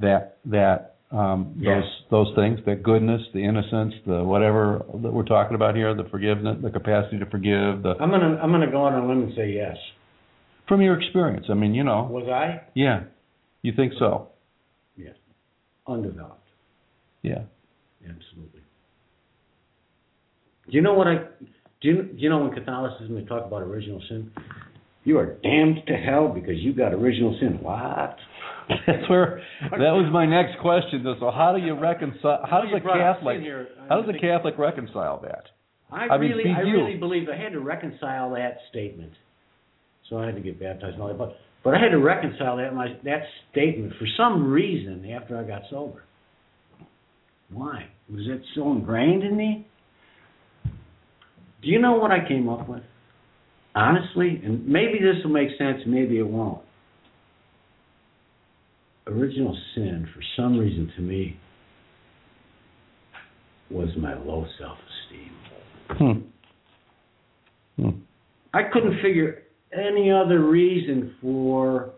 that 0.00 0.38
that 0.46 0.94
um 1.10 1.54
Yes. 1.58 1.82
those 2.10 2.26
those 2.26 2.36
things, 2.36 2.60
that 2.66 2.82
goodness, 2.82 3.22
the 3.32 3.42
innocence, 3.44 3.94
the 4.06 4.22
whatever 4.22 4.84
that 5.02 5.12
we're 5.12 5.24
talking 5.24 5.54
about 5.54 5.74
here, 5.74 5.94
the 5.94 6.04
forgiveness, 6.10 6.58
the 6.62 6.70
capacity 6.70 7.18
to 7.18 7.26
forgive, 7.26 7.82
the 7.82 7.94
I'm 8.00 8.10
gonna 8.10 8.38
I'm 8.42 8.50
gonna 8.50 8.70
go 8.70 8.82
on 8.82 8.94
a 8.94 9.06
limb 9.06 9.22
and 9.24 9.32
say 9.34 9.50
yes. 9.50 9.76
from 10.68 10.82
your 10.82 11.00
experience. 11.00 11.46
I 11.50 11.54
mean, 11.54 11.74
you 11.74 11.82
know, 11.84 12.08
Was 12.10 12.28
I? 12.28 12.60
yeah. 12.74 13.04
You 13.62 13.72
think 13.74 13.92
so? 13.98 14.28
Yes. 14.96 15.14
Undeveloped. 15.86 16.34
Yeah. 17.22 17.42
Absolutely. 18.04 18.60
Do 20.70 20.76
you 20.76 20.82
know 20.82 20.94
what 20.94 21.06
I 21.08 21.14
do 21.80 21.88
you, 21.88 22.02
do 22.02 22.18
you 22.18 22.28
know 22.28 22.46
in 22.46 22.52
Catholicism 22.52 23.14
they 23.14 23.24
talk 23.24 23.46
about 23.46 23.62
original 23.62 24.02
sin? 24.08 24.30
You 25.08 25.16
are 25.16 25.38
damned 25.42 25.78
to 25.86 25.94
hell 25.94 26.28
because 26.28 26.56
you 26.58 26.74
got 26.74 26.92
original 26.92 27.34
sin. 27.40 27.60
What? 27.62 28.14
That's 28.86 29.08
where 29.08 29.42
that 29.70 29.78
was 29.96 30.12
my 30.12 30.26
next 30.26 30.60
question. 30.60 31.02
though. 31.02 31.14
So 31.18 31.30
how 31.30 31.54
do 31.56 31.64
you 31.64 31.80
reconcile 31.80 32.44
how 32.44 32.60
does 32.60 32.74
a 32.76 32.80
Catholic 32.80 33.38
how 33.88 34.02
does 34.02 34.14
a 34.14 34.20
Catholic 34.20 34.58
reconcile 34.58 35.18
that? 35.22 35.44
I, 35.90 36.08
I 36.14 36.18
mean, 36.18 36.32
really, 36.32 36.44
be 36.44 36.50
I 36.54 36.60
you. 36.60 36.74
really 36.74 36.98
believe 36.98 37.26
I 37.30 37.42
had 37.42 37.52
to 37.52 37.60
reconcile 37.60 38.32
that 38.34 38.58
statement. 38.68 39.12
So 40.10 40.18
I 40.18 40.26
had 40.26 40.34
to 40.34 40.42
get 40.42 40.60
baptized 40.60 40.92
and 40.92 41.02
all 41.02 41.08
that, 41.08 41.16
but 41.16 41.36
but 41.64 41.74
I 41.74 41.78
had 41.78 41.92
to 41.92 42.00
reconcile 42.00 42.58
that 42.58 42.74
my 42.74 42.88
that 43.04 43.22
statement 43.50 43.94
for 43.98 44.06
some 44.18 44.52
reason 44.52 45.10
after 45.10 45.38
I 45.38 45.44
got 45.44 45.62
sober. 45.70 46.04
Why 47.48 47.88
was 48.12 48.26
it 48.26 48.42
so 48.54 48.72
ingrained 48.72 49.22
in 49.22 49.38
me? 49.38 49.66
Do 50.66 51.70
you 51.70 51.80
know 51.80 51.94
what 51.94 52.10
I 52.10 52.28
came 52.28 52.50
up 52.50 52.68
with? 52.68 52.82
Honestly, 53.78 54.40
and 54.44 54.66
maybe 54.66 54.98
this 54.98 55.22
will 55.22 55.30
make 55.30 55.50
sense, 55.56 55.78
maybe 55.86 56.18
it 56.18 56.26
won't. 56.26 56.60
Original 59.06 59.56
sin, 59.76 60.08
for 60.12 60.20
some 60.36 60.58
reason 60.58 60.90
to 60.96 61.00
me, 61.02 61.38
was 63.70 63.88
my 63.96 64.14
low 64.14 64.44
self-esteem. 64.58 66.26
Hmm. 67.78 67.82
Hmm. 67.82 67.98
I 68.52 68.62
couldn't 68.72 69.00
figure 69.00 69.44
any 69.72 70.10
other 70.10 70.40
reason 70.40 71.14
for 71.20 71.90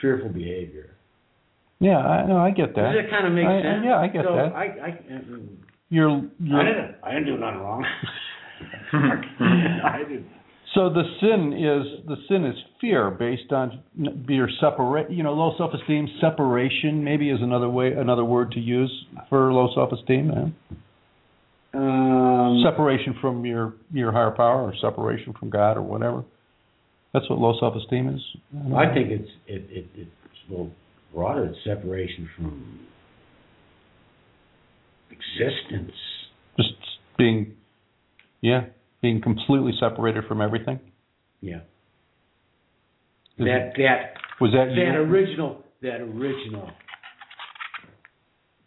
fearful 0.00 0.30
behavior. 0.30 0.96
Yeah, 1.78 1.98
I 1.98 2.26
no, 2.26 2.38
I 2.38 2.50
get 2.50 2.74
that. 2.74 2.92
Does 2.92 3.04
that 3.04 3.10
kind 3.10 3.24
of 3.28 3.32
make 3.34 3.46
I- 3.46 3.58
I- 3.58 3.62
sense? 3.62 3.84
yeah, 3.84 3.98
I 4.00 4.08
get 4.08 4.24
so 4.24 4.34
that. 4.34 4.52
I, 4.52 4.64
I, 4.64 4.88
I 4.88 5.30
You're, 5.90 6.22
you're 6.40 6.64
didn't, 6.64 6.96
I 7.04 7.10
didn't 7.14 7.26
do 7.26 7.38
nothing 7.38 7.60
wrong. 7.60 7.84
I 8.92 10.02
so 10.74 10.90
the 10.90 11.02
sin 11.20 11.52
is 11.52 12.06
the 12.06 12.16
sin 12.28 12.44
is 12.44 12.54
fear 12.80 13.10
based 13.10 13.52
on 13.52 13.82
your 14.28 14.48
separate 14.60 15.10
you 15.10 15.22
know 15.22 15.32
low 15.32 15.54
self 15.56 15.72
esteem 15.74 16.08
separation 16.20 17.02
maybe 17.02 17.30
is 17.30 17.40
another 17.40 17.68
way 17.68 17.92
another 17.92 18.24
word 18.24 18.52
to 18.52 18.60
use 18.60 18.92
for 19.28 19.52
low 19.52 19.68
self 19.74 19.92
esteem 19.92 20.30
yeah? 20.34 20.76
Um, 21.74 22.64
separation 22.64 23.14
from 23.20 23.44
your 23.44 23.74
your 23.92 24.12
higher 24.12 24.30
power 24.30 24.62
or 24.62 24.74
separation 24.80 25.34
from 25.38 25.50
God 25.50 25.76
or 25.76 25.82
whatever 25.82 26.24
that's 27.12 27.28
what 27.28 27.38
low 27.38 27.58
self 27.60 27.74
esteem 27.76 28.08
is 28.08 28.20
I 28.76 28.92
think 28.92 29.10
it's 29.10 29.30
it, 29.46 29.66
it 29.70 29.86
it's 29.96 30.10
a 30.48 30.50
little 30.50 30.72
broader. 31.14 31.46
It's 31.46 31.58
separation 31.64 32.28
from 32.36 32.80
existence. 35.10 35.92
Just 36.56 36.74
being, 37.16 37.54
yeah, 38.40 38.66
being 39.02 39.20
completely 39.20 39.72
separated 39.80 40.24
from 40.26 40.40
everything. 40.40 40.78
Yeah. 41.40 41.60
Is 43.38 43.44
That 43.46 43.72
that 43.76 44.14
Was 44.40 44.52
that 44.52 44.66
that 44.68 44.74
you? 44.76 44.84
original 45.00 45.62
that 45.82 46.00
original 46.00 46.70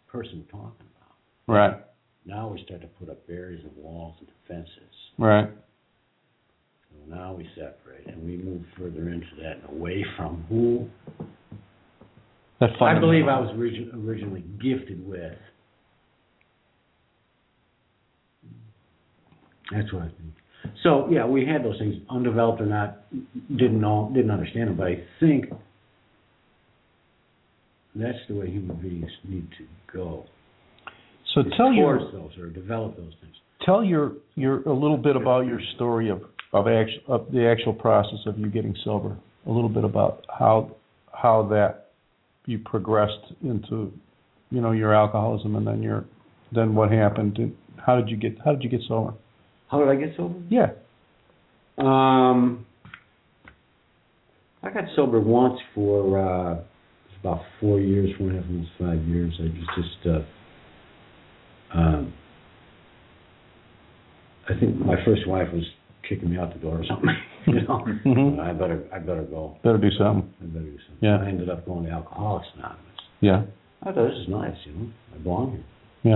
person 0.08 0.44
talking 0.50 0.86
about. 0.96 1.16
Right, 1.46 1.76
Now 2.24 2.48
we 2.48 2.62
start 2.64 2.80
to 2.82 2.86
put 2.86 3.10
up 3.10 3.26
barriers 3.26 3.60
and 3.64 3.72
walls 3.76 4.14
and 4.20 4.28
defenses. 4.28 4.94
right. 5.18 5.48
So 6.90 7.14
now 7.14 7.34
we 7.34 7.48
separate 7.54 8.06
and 8.06 8.22
we 8.24 8.36
move 8.36 8.62
further 8.78 9.08
into 9.10 9.26
that 9.42 9.58
and 9.68 9.78
away 9.78 10.04
from 10.16 10.44
who 10.48 10.88
That 12.60 12.70
I 12.80 12.98
believe 12.98 13.26
I 13.28 13.40
was 13.40 13.50
origi- 13.56 13.92
originally 14.06 14.44
gifted 14.62 15.06
with. 15.06 15.36
That's 19.72 19.92
what 19.92 20.02
I 20.02 20.06
think. 20.06 20.34
So, 20.82 21.08
yeah, 21.10 21.26
we 21.26 21.46
had 21.46 21.64
those 21.64 21.78
things, 21.78 21.96
undeveloped 22.10 22.60
or 22.60 22.66
not, 22.66 23.04
didn't 23.48 23.80
know, 23.80 24.10
didn't 24.14 24.30
understand 24.30 24.68
them, 24.68 24.76
but 24.76 24.86
I 24.86 25.04
think 25.18 25.46
that's 27.94 28.18
the 28.28 28.34
way 28.34 28.50
human 28.50 28.76
beings 28.76 29.10
need 29.24 29.48
to 29.58 29.64
go. 29.92 30.24
So 31.34 31.42
tell 31.56 31.72
your 31.72 31.98
those 32.12 32.36
or 32.38 32.48
develop 32.50 32.96
those 32.96 33.12
things. 33.20 33.34
tell 33.64 33.82
your 33.82 34.12
your 34.34 34.62
a 34.62 34.72
little 34.72 34.96
bit 34.96 35.16
about 35.16 35.46
your 35.46 35.60
story 35.76 36.10
of 36.10 36.22
of 36.52 36.68
actual 36.68 37.00
of 37.08 37.32
the 37.32 37.46
actual 37.46 37.72
process 37.72 38.18
of 38.26 38.38
you 38.38 38.48
getting 38.48 38.76
sober. 38.84 39.16
A 39.46 39.50
little 39.50 39.68
bit 39.68 39.84
about 39.84 40.24
how 40.28 40.74
how 41.12 41.48
that 41.50 41.92
you 42.46 42.58
progressed 42.58 43.32
into 43.42 43.92
you 44.50 44.60
know 44.60 44.72
your 44.72 44.94
alcoholism 44.94 45.56
and 45.56 45.66
then 45.66 45.82
your 45.82 46.04
then 46.52 46.74
what 46.74 46.90
happened 46.90 47.38
and 47.38 47.56
how 47.84 47.96
did 47.96 48.08
you 48.08 48.16
get 48.16 48.38
how 48.44 48.52
did 48.52 48.62
you 48.62 48.70
get 48.70 48.80
sober? 48.86 49.14
How 49.72 49.78
did 49.78 49.88
I 49.88 49.96
get 49.96 50.14
sober? 50.18 50.34
Yeah. 50.50 50.66
Um, 51.78 52.66
I 54.62 54.68
got 54.70 54.84
sober 54.94 55.18
once 55.18 55.58
for 55.74 56.18
uh, 56.18 56.60
about 57.20 57.40
four 57.58 57.80
years, 57.80 58.10
four 58.18 58.28
and 58.28 58.38
a 58.38 58.42
half, 58.42 58.50
almost 58.50 58.70
five 58.78 59.02
years. 59.08 59.32
I 59.40 59.44
was 59.44 59.66
just, 59.74 60.06
uh, 61.74 61.78
um, 61.78 62.12
I 64.50 64.60
think 64.60 64.76
my 64.76 65.02
first 65.06 65.26
wife 65.26 65.48
was 65.54 65.64
kicking 66.06 66.30
me 66.30 66.36
out 66.36 66.52
the 66.52 66.60
door 66.60 66.78
or 66.80 66.84
something. 66.84 67.08
you 67.46 67.62
know, 67.62 67.82
Mhm. 68.04 68.40
I 68.40 68.52
better, 68.52 68.84
I 68.92 68.98
better 68.98 69.22
go. 69.22 69.56
Better 69.64 69.78
do 69.78 69.90
something. 69.92 70.30
I 70.42 70.44
better 70.48 70.66
do 70.66 70.78
something. 70.86 70.98
Yeah. 71.08 71.16
I 71.16 71.28
ended 71.28 71.48
up 71.48 71.64
going 71.64 71.86
to 71.86 71.92
Alcoholics 71.92 72.46
Anonymous. 72.58 72.78
Yeah. 73.22 73.44
I 73.84 73.86
thought 73.92 74.08
this 74.10 74.18
is 74.18 74.28
nice, 74.28 74.56
you 74.66 74.72
know. 74.74 74.88
I 75.14 75.18
belong 75.22 75.62
here. 76.02 76.12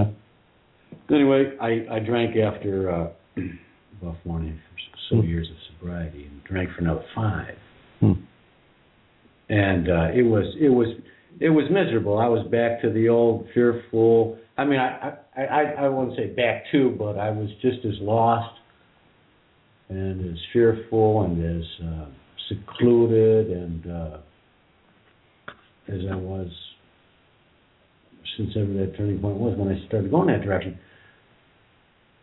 Yeah. 1.09 1.17
Anyway, 1.17 1.53
I, 1.59 1.87
I 1.91 1.99
drank 2.01 2.37
after 2.37 2.91
uh, 2.91 3.09
about 3.37 4.17
four 4.25 4.39
and 4.39 4.49
a 4.49 4.51
half 4.53 4.61
so 5.09 5.17
Hmm. 5.17 5.27
years 5.27 5.49
of 5.51 5.57
sobriety 5.79 6.25
and 6.25 6.43
drank 6.45 6.71
for 6.71 6.81
another 6.81 7.05
five. 7.15 7.57
Hmm. 8.01 8.13
And 9.49 9.89
uh, 9.89 10.09
it 10.15 10.23
was 10.23 10.47
it 10.59 10.69
was 10.71 10.89
it 11.39 11.51
was 11.51 11.71
miserable. 11.71 12.19
I 12.19 12.27
was 12.27 12.47
back 12.49 12.81
to 12.83 12.91
the 12.91 13.09
old 13.09 13.49
fearful. 13.55 14.39
I 14.59 14.65
mean, 14.65 14.81
I 14.81 15.15
I 15.37 15.43
I, 15.43 15.63
I 15.85 15.89
wouldn't 15.89 16.17
say 16.17 16.27
back 16.29 16.65
to, 16.73 16.91
but 16.99 17.19
I 17.19 17.31
was 17.31 17.49
just 17.63 17.85
as 17.85 17.95
lost 18.01 18.59
and 19.89 20.33
as 20.33 20.39
fearful 20.53 21.23
and 21.23 21.61
as 21.61 21.67
uh, 21.85 22.07
secluded 22.49 23.51
and 23.51 23.87
uh, 23.87 24.19
as 25.89 26.01
I 26.11 26.17
was 26.17 26.49
since 28.37 28.51
ever 28.57 28.73
that 28.75 28.97
turning 28.97 29.21
point 29.21 29.37
was 29.37 29.57
when 29.57 29.69
I 29.69 29.87
started 29.87 30.11
going 30.11 30.27
that 30.27 30.43
direction. 30.43 30.79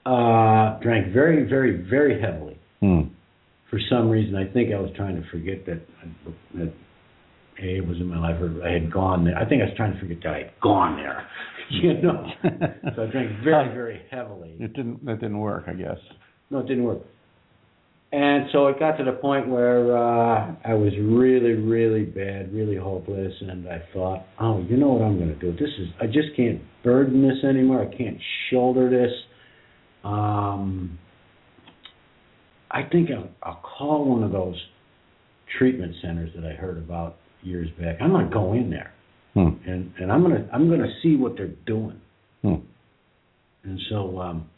Uh, 0.05 0.79
drank 0.79 1.13
very, 1.13 1.47
very, 1.47 1.87
very 1.89 2.19
heavily. 2.19 2.57
Hmm. 2.81 3.01
For 3.69 3.79
some 3.89 4.09
reason, 4.09 4.35
I 4.35 4.51
think 4.51 4.73
I 4.73 4.79
was 4.79 4.91
trying 4.95 5.15
to 5.15 5.27
forget 5.29 5.65
that 5.65 5.81
that 6.55 6.73
A 7.63 7.81
was 7.81 7.97
in 7.97 8.07
my 8.07 8.19
life, 8.19 8.39
or 8.41 8.67
I 8.67 8.73
had 8.73 8.91
gone 8.91 9.23
there. 9.23 9.37
I 9.37 9.47
think 9.47 9.61
I 9.61 9.65
was 9.65 9.73
trying 9.77 9.93
to 9.93 9.99
forget 9.99 10.17
that 10.23 10.33
I 10.33 10.37
had 10.39 10.51
gone 10.61 10.97
there. 10.97 11.27
You 11.69 11.93
know, 12.01 12.27
so 12.95 13.03
I 13.03 13.05
drank 13.07 13.41
very, 13.41 13.69
very 13.73 14.01
heavily. 14.11 14.53
It 14.59 14.73
didn't 14.73 15.03
that 15.05 15.21
didn't 15.21 15.39
work, 15.39 15.63
I 15.67 15.73
guess. 15.73 15.97
No, 16.51 16.59
it 16.59 16.67
didn't 16.67 16.83
work. 16.83 16.99
And 18.11 18.45
so 18.51 18.67
it 18.67 18.77
got 18.77 18.97
to 18.97 19.03
the 19.03 19.13
point 19.13 19.47
where 19.47 19.97
uh, 19.97 20.53
I 20.63 20.75
was 20.75 20.93
really, 21.01 21.53
really 21.53 22.03
bad, 22.03 22.53
really 22.53 22.75
hopeless, 22.75 23.33
and 23.41 23.67
I 23.67 23.81
thought, 23.91 24.23
oh, 24.39 24.63
you 24.69 24.77
know 24.77 24.89
what 24.89 25.01
I'm 25.03 25.17
going 25.17 25.33
to 25.33 25.39
do? 25.39 25.51
This 25.53 25.71
is 25.79 25.87
I 25.99 26.05
just 26.05 26.35
can't 26.35 26.61
burden 26.83 27.23
this 27.23 27.43
anymore. 27.43 27.81
I 27.81 27.97
can't 27.97 28.17
shoulder 28.51 28.87
this. 28.89 29.11
Um, 30.03 30.99
I 32.71 32.83
think 32.83 33.09
I'll, 33.11 33.29
I'll 33.41 33.61
call 33.77 34.05
one 34.05 34.23
of 34.23 34.31
those 34.31 34.55
treatment 35.57 35.95
centers 36.01 36.31
that 36.35 36.45
I 36.45 36.53
heard 36.53 36.77
about 36.77 37.17
years 37.41 37.69
back. 37.79 37.97
I'm 38.01 38.11
going 38.11 38.27
to 38.27 38.33
go 38.33 38.53
in 38.53 38.69
there, 38.69 38.91
Hmm. 39.33 39.49
and 39.65 39.91
and 39.99 40.11
I'm 40.11 40.21
going 40.23 40.35
to 40.35 40.53
I'm 40.53 40.69
to 40.69 40.87
see 41.01 41.15
what 41.15 41.35
they're 41.37 41.47
doing. 41.65 41.99
Hmm. 42.41 42.55
And 43.63 43.79
so 43.89 44.19
um, 44.19 44.49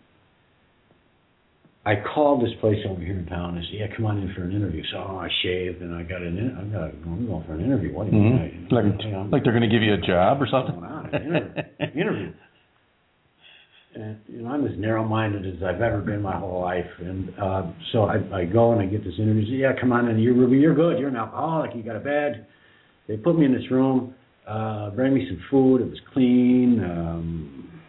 I 1.86 1.96
called 2.14 2.44
this 2.44 2.54
place 2.60 2.80
over 2.90 3.00
here 3.02 3.18
in 3.20 3.26
town 3.28 3.58
and 3.58 3.66
said, 3.66 3.76
"Yeah, 3.80 3.96
come 3.96 4.06
on 4.06 4.18
in 4.18 4.34
for 4.34 4.44
an 4.44 4.52
interview." 4.52 4.84
So 4.92 4.98
oh, 4.98 5.18
I 5.18 5.30
shaved 5.44 5.82
and 5.82 5.94
I 5.94 6.04
got 6.04 6.22
an 6.22 6.38
in- 6.38 6.56
I 6.58 6.64
got 6.74 6.90
I'm 6.94 7.28
going 7.28 7.46
for 7.46 7.54
an 7.54 7.64
interview. 7.64 7.94
What 7.94 8.10
do 8.10 8.16
you 8.18 8.24
hmm 8.24 8.36
mean? 8.36 8.68
Like 8.72 8.86
I- 8.86 9.22
like 9.30 9.44
they're 9.44 9.54
going 9.54 9.70
to 9.70 9.74
give 9.74 9.84
you 9.84 9.94
a 9.94 10.02
job 10.02 10.42
or 10.42 10.48
something. 10.50 10.76
going 10.80 10.92
on? 10.92 11.14
An 11.14 11.22
interview. 11.24 12.02
interview. 12.02 12.34
And 13.96 14.18
you 14.28 14.42
know, 14.42 14.50
I'm 14.50 14.66
as 14.68 14.78
narrow-minded 14.78 15.46
as 15.46 15.64
I've 15.64 15.82
ever 15.82 16.02
been 16.02 16.22
my 16.22 16.38
whole 16.38 16.62
life, 16.62 16.90
and 17.00 17.30
uh, 17.42 17.72
so 17.94 18.04
I, 18.04 18.42
I 18.42 18.46
go 18.46 18.74
and 18.74 18.82
I 18.82 18.86
get 18.88 19.06
this 19.06 19.14
interview. 19.18 19.46
Say, 19.46 19.62
yeah, 19.62 19.72
come 19.80 19.94
on 19.94 20.10
in. 20.10 20.20
You're 20.20 20.34
Ruby. 20.34 20.58
You're 20.58 20.76
good. 20.76 21.00
You're 21.00 21.08
an 21.08 21.16
alcoholic. 21.16 21.72
You 21.76 21.82
got 21.82 21.96
a 21.96 22.02
bad. 22.02 22.46
They 23.08 23.16
put 23.16 23.40
me 23.40 23.46
in 23.46 23.54
this 23.54 23.72
room. 23.72 24.14
Uh, 24.46 24.90
bring 24.90 25.14
me 25.14 25.26
some 25.30 25.42
food. 25.50 25.82
It 25.82 25.90
was 25.90 26.00
clean. 26.12 26.84
Um, 26.84 27.82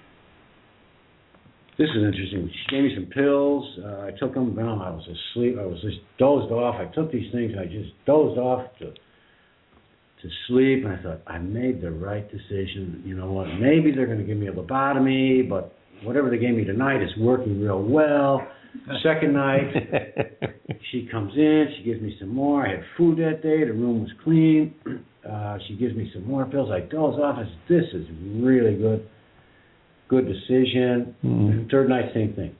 this 1.76 1.88
is 1.88 2.04
interesting. 2.04 2.50
She 2.52 2.74
gave 2.76 2.84
me 2.84 2.92
some 2.94 3.06
pills. 3.06 3.64
Uh, 3.84 4.02
I 4.02 4.10
took 4.18 4.32
them. 4.32 4.54
Well, 4.54 4.80
I 4.80 4.90
was 4.90 5.02
asleep. 5.02 5.56
I 5.60 5.66
was 5.66 5.80
just 5.82 5.98
dozed 6.18 6.52
off. 6.52 6.76
I 6.78 6.84
took 6.94 7.10
these 7.10 7.32
things. 7.32 7.52
I 7.60 7.64
just 7.64 7.90
dozed 8.06 8.38
off 8.38 8.64
to 8.78 8.92
to 8.92 10.28
sleep. 10.46 10.84
And 10.84 10.92
I 10.92 11.02
thought 11.02 11.22
I 11.26 11.38
made 11.38 11.82
the 11.82 11.90
right 11.90 12.30
decision. 12.30 13.02
You 13.04 13.16
know 13.16 13.32
what? 13.32 13.48
Maybe 13.60 13.90
they're 13.92 14.06
going 14.06 14.20
to 14.20 14.24
give 14.24 14.38
me 14.38 14.46
a 14.46 14.52
lobotomy, 14.52 15.48
but 15.48 15.75
whatever 16.04 16.30
they 16.30 16.38
gave 16.38 16.54
me 16.54 16.64
tonight 16.64 17.02
is 17.02 17.10
working 17.18 17.60
real 17.60 17.82
well. 17.82 18.46
Second 19.02 19.32
night, 19.32 19.72
she 20.92 21.08
comes 21.10 21.32
in. 21.34 21.66
She 21.78 21.84
gives 21.84 22.00
me 22.00 22.16
some 22.20 22.28
more. 22.28 22.66
I 22.66 22.72
had 22.72 22.80
food 22.96 23.18
that 23.18 23.42
day. 23.42 23.64
The 23.64 23.72
room 23.72 24.02
was 24.02 24.10
clean. 24.22 24.74
Uh, 25.28 25.58
she 25.66 25.76
gives 25.76 25.94
me 25.94 26.10
some 26.12 26.26
more 26.26 26.44
pills. 26.44 26.70
I 26.70 26.80
doze 26.80 27.18
off. 27.18 27.36
I 27.38 27.44
said, 27.44 27.58
"This 27.68 27.84
is 27.94 28.06
really 28.36 28.76
good. 28.76 29.08
Good 30.08 30.26
decision." 30.26 31.16
Hmm. 31.22 31.68
Third 31.70 31.88
night, 31.88 32.12
same 32.14 32.34
thing. 32.34 32.54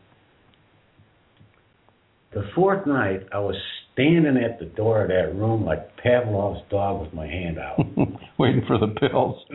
The 2.33 2.49
fourth 2.55 2.87
night, 2.87 3.21
I 3.33 3.39
was 3.39 3.57
standing 3.93 4.37
at 4.37 4.59
the 4.59 4.67
door 4.67 5.03
of 5.03 5.09
that 5.09 5.35
room 5.35 5.65
like 5.65 5.97
Pavlov's 5.97 6.61
dog 6.71 7.01
with 7.01 7.15
my 7.15 7.27
hand 7.27 7.59
out. 7.59 7.79
Waiting 8.39 8.63
for 8.67 8.79
the 8.79 8.89
pills. 8.89 9.43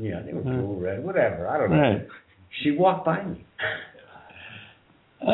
yeah, 0.00 0.20
they 0.24 0.32
were 0.32 0.42
cool, 0.42 0.80
red, 0.80 1.04
whatever. 1.04 1.48
I 1.48 1.58
don't 1.58 1.70
know. 1.70 1.76
Right. 1.76 2.08
She 2.62 2.70
walked 2.70 3.04
by 3.04 3.24
me, 3.24 3.44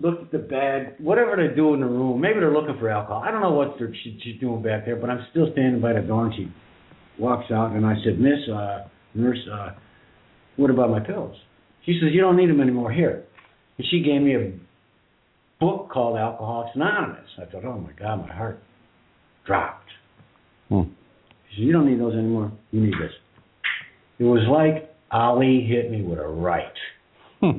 looked 0.00 0.22
at 0.22 0.32
the 0.32 0.38
bag, 0.38 0.94
whatever 0.98 1.36
they 1.36 1.54
do 1.54 1.74
in 1.74 1.80
the 1.80 1.86
room. 1.86 2.20
Maybe 2.20 2.40
they're 2.40 2.52
looking 2.52 2.76
for 2.78 2.88
alcohol. 2.88 3.22
I 3.24 3.30
don't 3.30 3.40
know 3.40 3.52
what 3.52 3.74
they're, 3.78 3.92
she, 4.04 4.18
she's 4.22 4.40
doing 4.40 4.62
back 4.62 4.84
there, 4.84 4.96
but 4.96 5.10
I'm 5.10 5.26
still 5.30 5.48
standing 5.52 5.80
by 5.80 5.92
the 5.92 6.00
door, 6.00 6.26
and 6.26 6.34
she 6.34 6.48
walks 7.18 7.50
out, 7.50 7.72
and 7.72 7.84
I 7.84 7.94
said, 8.04 8.18
Miss, 8.18 8.38
uh, 8.52 8.88
nurse, 9.14 9.38
uh, 9.52 9.70
what 10.56 10.70
about 10.70 10.90
my 10.90 11.00
pills? 11.00 11.36
She 11.86 11.98
says, 12.00 12.10
you 12.12 12.20
don't 12.20 12.36
need 12.36 12.50
them 12.50 12.60
anymore. 12.60 12.92
Here. 12.92 13.24
And 13.78 13.86
she 13.90 14.02
gave 14.02 14.20
me 14.20 14.36
a 14.36 14.52
book 15.58 15.88
called 15.90 16.18
Alcoholics 16.18 16.72
Anonymous. 16.74 17.28
I 17.40 17.50
thought, 17.50 17.64
oh 17.64 17.78
my 17.78 17.92
God, 17.98 18.26
my 18.26 18.34
heart 18.34 18.62
dropped. 19.46 19.88
Hmm. 20.68 20.82
She 21.50 21.56
said, 21.56 21.64
you 21.64 21.72
don't 21.72 21.90
need 21.90 22.00
those 22.00 22.14
anymore. 22.14 22.52
You 22.70 22.80
need 22.80 22.94
this. 22.94 23.12
It 24.18 24.24
was 24.24 24.46
like 24.50 24.89
Ali 25.10 25.66
hit 25.68 25.90
me 25.90 26.02
with 26.02 26.18
a 26.18 26.26
right. 26.26 26.64
All 27.42 27.56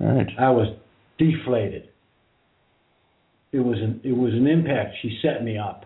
right. 0.00 0.28
I 0.38 0.50
was 0.50 0.68
deflated. 1.18 1.88
It 3.52 3.60
was 3.60 3.78
an 3.78 4.00
it 4.04 4.12
was 4.12 4.32
an 4.32 4.46
impact. 4.46 4.94
She 5.02 5.18
set 5.22 5.42
me 5.44 5.58
up. 5.58 5.84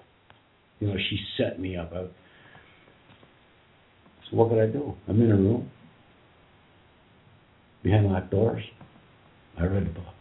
You 0.80 0.88
know, 0.88 0.96
she 1.08 1.18
set 1.38 1.58
me 1.58 1.76
up. 1.76 1.92
I, 1.92 2.04
so 4.30 4.36
what 4.36 4.50
could 4.50 4.58
I 4.58 4.66
do? 4.66 4.94
I'm 5.08 5.20
in 5.22 5.30
a 5.30 5.36
room 5.36 5.70
behind 7.82 8.06
locked 8.06 8.30
doors. 8.30 8.62
I 9.58 9.64
read 9.64 9.86
the 9.86 9.90
book, 9.90 10.14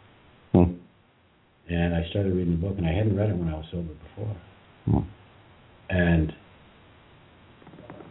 Hmm. 0.52 0.74
and 1.70 1.96
I 1.96 2.08
started 2.10 2.34
reading 2.34 2.60
the 2.62 2.68
book, 2.68 2.78
and 2.78 2.86
I 2.88 2.94
hadn't 2.94 3.16
read 3.18 3.30
it 3.30 3.36
when 3.36 3.50
I 3.50 3.56
was 3.56 3.66
sober 3.72 3.94
before. 3.94 4.36
Hmm. 4.86 5.00
And 5.89 6.34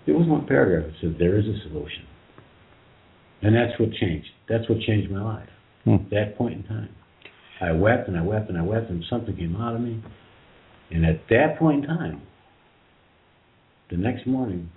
there 0.07 0.15
was 0.17 0.27
one 0.27 0.47
paragraph 0.47 0.87
that 0.87 1.01
said, 1.01 1.17
"There 1.19 1.39
is 1.39 1.47
a 1.47 1.59
solution." 1.69 2.07
And 3.43 3.55
that's 3.55 3.79
what 3.79 3.93
changed. 3.93 4.29
That's 4.49 4.69
what 4.69 4.81
changed 4.81 5.11
my 5.11 5.23
life. 5.23 5.49
Hmm. 5.85 5.97
That 6.11 6.37
point 6.37 6.55
in 6.55 6.63
time. 6.65 6.95
I 7.61 7.73
wept 7.73 8.09
and 8.09 8.17
I 8.17 8.23
wept 8.23 8.49
and 8.49 8.59
I 8.59 8.63
wept 8.63 8.91
and 8.91 9.05
something 9.11 9.37
came 9.37 9.57
out 9.57 9.75
of 9.75 9.81
me. 9.81 10.03
And 10.91 11.05
at 11.05 11.21
that 11.31 11.59
point 11.59 11.85
in 11.85 11.89
time, 11.89 12.23
the 13.91 13.97
next 13.97 14.27
morning, 14.27 14.71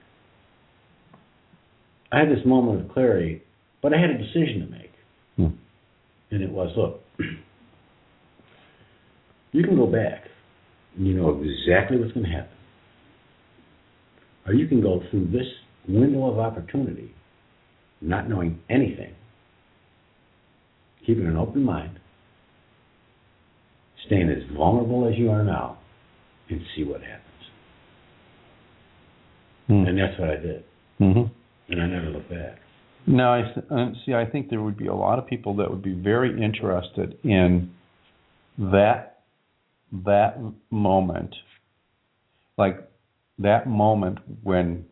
I 2.12 2.20
had 2.20 2.30
this 2.30 2.46
moment 2.46 2.86
of 2.86 2.92
clarity, 2.92 3.42
but 3.82 3.94
I 3.94 3.98
had 4.00 4.10
a 4.10 4.18
decision 4.18 4.66
to 4.66 4.72
make. 4.72 4.92
Hmm. 5.36 5.58
And 6.32 6.44
it 6.44 6.50
was, 6.50 6.72
look, 6.76 7.02
you 9.52 9.64
can 9.64 9.76
go 9.76 9.88
back 9.88 10.26
and 10.98 11.08
you 11.08 11.14
know 11.14 11.42
exactly 11.42 11.98
what's 11.98 12.14
going 12.14 12.26
to 12.26 12.32
happen. 12.32 12.55
Or 14.46 14.54
you 14.54 14.68
can 14.68 14.82
go 14.82 15.02
through 15.10 15.32
this 15.32 15.48
window 15.88 16.30
of 16.32 16.40
opportunity 16.40 17.16
not 18.02 18.30
knowing 18.30 18.60
anything, 18.70 19.14
keeping 21.06 21.26
an 21.26 21.38
open 21.38 21.64
mind, 21.64 22.00
staying 24.06 24.30
as 24.30 24.44
vulnerable 24.56 25.08
as 25.08 25.18
you 25.18 25.32
are 25.32 25.44
now, 25.44 25.78
and 26.50 26.62
see 26.76 26.84
what 26.84 27.02
happens. 27.02 27.22
Hmm. 29.68 29.88
And 29.88 29.98
that's 29.98 30.20
what 30.20 30.30
I 30.30 30.36
did. 30.36 30.64
Mm-hmm. 31.02 31.72
And 31.72 31.82
I 31.82 31.88
never 31.88 32.08
looked 32.08 32.30
back. 32.30 32.60
No, 33.08 33.30
I 33.30 33.42
uh, 33.42 33.92
see. 34.06 34.14
I 34.14 34.26
think 34.26 34.50
there 34.50 34.62
would 34.62 34.78
be 34.78 34.88
a 34.88 34.96
lot 34.96 35.20
of 35.20 35.28
people 35.28 35.56
that 35.58 35.70
would 35.70 35.84
be 35.84 35.94
very 35.94 36.44
interested 36.44 37.18
in 37.24 37.72
that 38.58 39.20
that 40.06 40.40
moment, 40.72 41.36
like 42.58 42.90
that 43.40 43.68
moment 43.68 44.20
when 44.44 44.86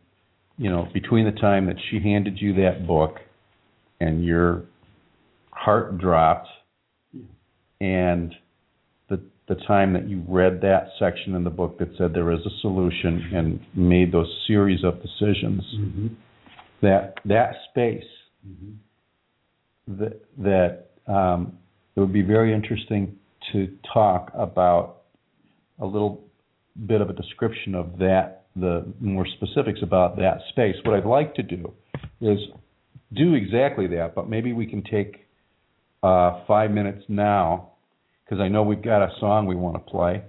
you 0.58 0.70
know 0.70 0.86
between 0.92 1.24
the 1.24 1.40
time 1.40 1.66
that 1.66 1.76
she 1.90 1.98
handed 1.98 2.38
you 2.40 2.54
that 2.54 2.86
book 2.86 3.16
and 4.00 4.24
your 4.24 4.64
heart 5.50 5.98
dropped 5.98 6.48
and 7.80 8.34
the 9.08 9.20
the 9.48 9.54
time 9.66 9.92
that 9.92 10.08
you 10.08 10.22
read 10.28 10.60
that 10.60 10.88
section 10.98 11.34
in 11.34 11.44
the 11.44 11.50
book 11.50 11.78
that 11.78 11.88
said 11.98 12.12
there 12.14 12.32
is 12.32 12.40
a 12.46 12.60
solution 12.60 13.30
and 13.34 13.60
made 13.74 14.12
those 14.12 14.28
series 14.46 14.84
of 14.84 15.00
decisions 15.02 15.62
Mm-hmm. 15.76 16.06
that 16.82 17.14
that 17.24 17.54
space 17.70 18.04
Mm-hmm. 18.46 19.96
that 20.00 20.20
that 20.38 21.12
um, 21.12 21.58
it 21.96 22.00
would 22.00 22.12
be 22.12 22.22
very 22.22 22.52
interesting 22.52 23.16
to 23.52 23.68
talk 23.92 24.30
about 24.34 25.02
a 25.80 25.86
little 25.86 26.23
bit 26.86 27.00
of 27.00 27.10
a 27.10 27.12
description 27.12 27.74
of 27.74 27.98
that, 27.98 28.42
the 28.56 28.84
more 29.00 29.26
specifics 29.36 29.80
about 29.82 30.16
that 30.16 30.38
space. 30.50 30.76
What 30.84 30.96
I'd 30.96 31.06
like 31.06 31.34
to 31.36 31.42
do 31.42 31.72
is 32.20 32.38
do 33.12 33.34
exactly 33.34 33.86
that, 33.88 34.14
but 34.14 34.28
maybe 34.28 34.52
we 34.52 34.66
can 34.66 34.82
take 34.82 35.26
uh, 36.02 36.44
five 36.46 36.70
minutes 36.70 37.04
now 37.08 37.70
because 38.24 38.40
I 38.40 38.48
know 38.48 38.62
we've 38.62 38.82
got 38.82 39.02
a 39.02 39.10
song 39.20 39.46
we 39.46 39.54
want 39.56 39.74
to 39.76 39.90
play. 39.90 40.22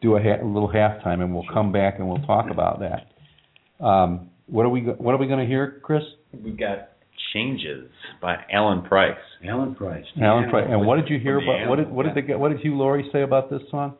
Do 0.00 0.16
a, 0.16 0.22
ha- 0.22 0.42
a 0.42 0.46
little 0.46 0.68
halftime, 0.68 1.20
and 1.22 1.34
we'll 1.34 1.46
come 1.52 1.72
back 1.72 1.98
and 1.98 2.08
we'll 2.08 2.22
talk 2.26 2.50
about 2.50 2.80
that. 2.80 3.84
Um, 3.84 4.30
what 4.46 4.64
are 4.64 4.68
we 4.68 4.82
go- 4.82 4.92
What 4.98 5.14
are 5.14 5.18
we 5.18 5.26
going 5.26 5.40
to 5.40 5.46
hear, 5.46 5.80
Chris? 5.82 6.02
We've 6.32 6.56
got 6.58 6.90
Changes 7.34 7.90
by 8.22 8.36
Alan 8.52 8.82
Price. 8.82 9.18
Alan 9.46 9.74
Price. 9.74 10.04
Alan 10.22 10.48
Price. 10.50 10.66
And 10.70 10.86
what 10.86 10.96
did 10.96 11.08
you 11.10 11.18
hear 11.18 11.38
about? 11.38 11.68
What 11.68 11.76
did 11.76 11.90
what 11.90 12.06
did 12.14 12.26
the, 12.26 12.34
what 12.38 12.50
did 12.52 12.60
Hugh 12.60 12.76
Laurie 12.78 13.08
say 13.12 13.22
about 13.22 13.50
this 13.50 13.60
song? 13.70 13.94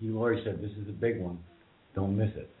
Hugh 0.00 0.14
Laurie 0.14 0.40
said, 0.44 0.60
"This 0.62 0.70
is 0.72 0.88
a 0.88 0.92
big 0.92 1.20
one. 1.20 1.38
Don't 1.94 2.16
miss 2.16 2.30
it." 2.36 2.50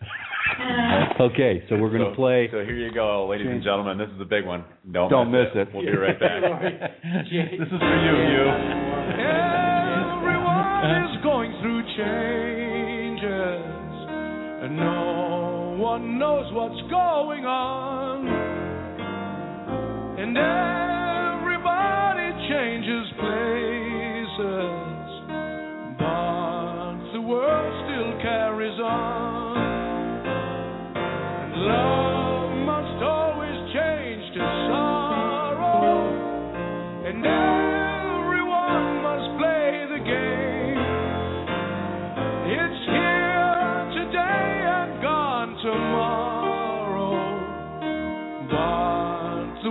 Okay, 1.20 1.62
so 1.68 1.76
we're 1.76 1.90
gonna 1.90 2.10
So- 2.10 2.14
play. 2.16 2.48
So 2.50 2.64
here 2.64 2.74
you 2.76 2.90
go, 2.92 3.26
ladies 3.28 3.46
and 3.48 3.62
gentlemen. 3.62 3.96
This 3.98 4.08
is 4.14 4.20
a 4.20 4.24
big 4.24 4.44
one. 4.46 4.64
Don't, 4.90 5.10
Don't 5.10 5.30
miss 5.30 5.48
it. 5.54 5.68
We'll 5.74 5.84
be 5.84 5.92
right 5.96 6.18
back. 6.18 6.40
this 6.42 7.68
is 7.68 7.78
for 7.78 7.96
you, 8.02 8.14
Hugh. 8.26 8.50
Everyone 10.08 10.90
is 11.04 11.22
going 11.22 11.52
through 11.62 11.82
changes, 11.94 13.62
and 14.64 14.76
no 14.76 15.76
one 15.78 16.18
knows 16.18 16.50
what's 16.52 16.80
going 16.90 17.44
on. 17.44 18.26
And 20.18 20.36
everybody 20.36 22.32
changes 22.48 23.06
places, 23.20 24.70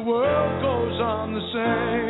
world 0.07 0.61
goes 0.61 1.01
on 1.01 1.33
the 1.33 1.41
same. 1.53 2.06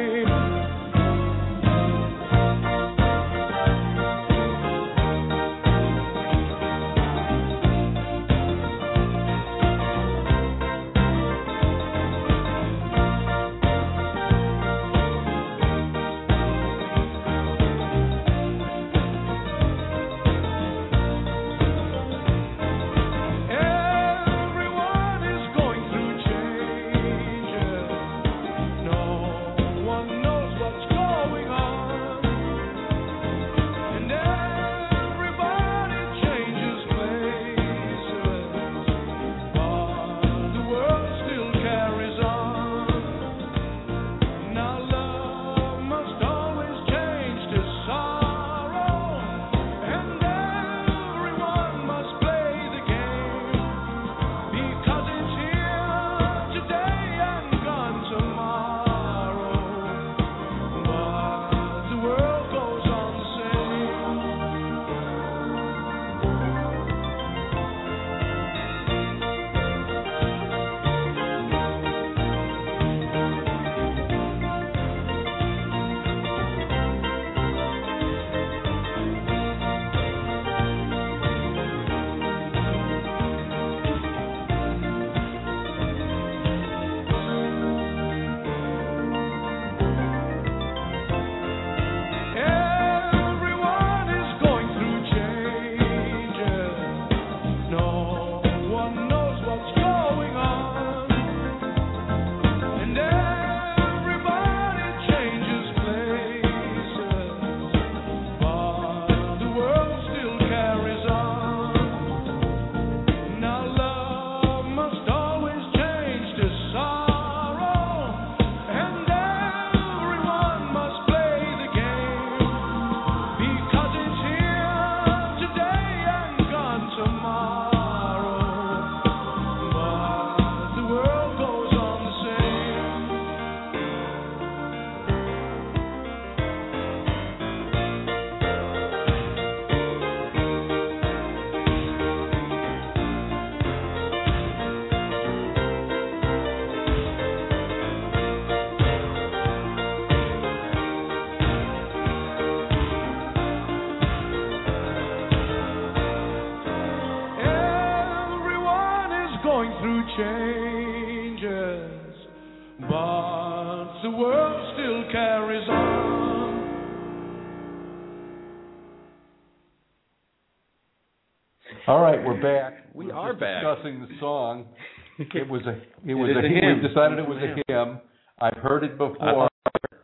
It 175.35 175.49
was 175.49 175.61
a. 175.65 175.75
It 176.07 176.15
was 176.15 176.29
a. 176.31 176.41
hymn. 176.47 176.81
We 176.81 176.87
decided 176.87 177.19
it 177.19 177.27
was 177.27 177.41
a 177.41 177.55
hymn. 177.67 177.99
I've 178.39 178.57
heard 178.61 178.83
it 178.83 178.97
before. 178.97 179.49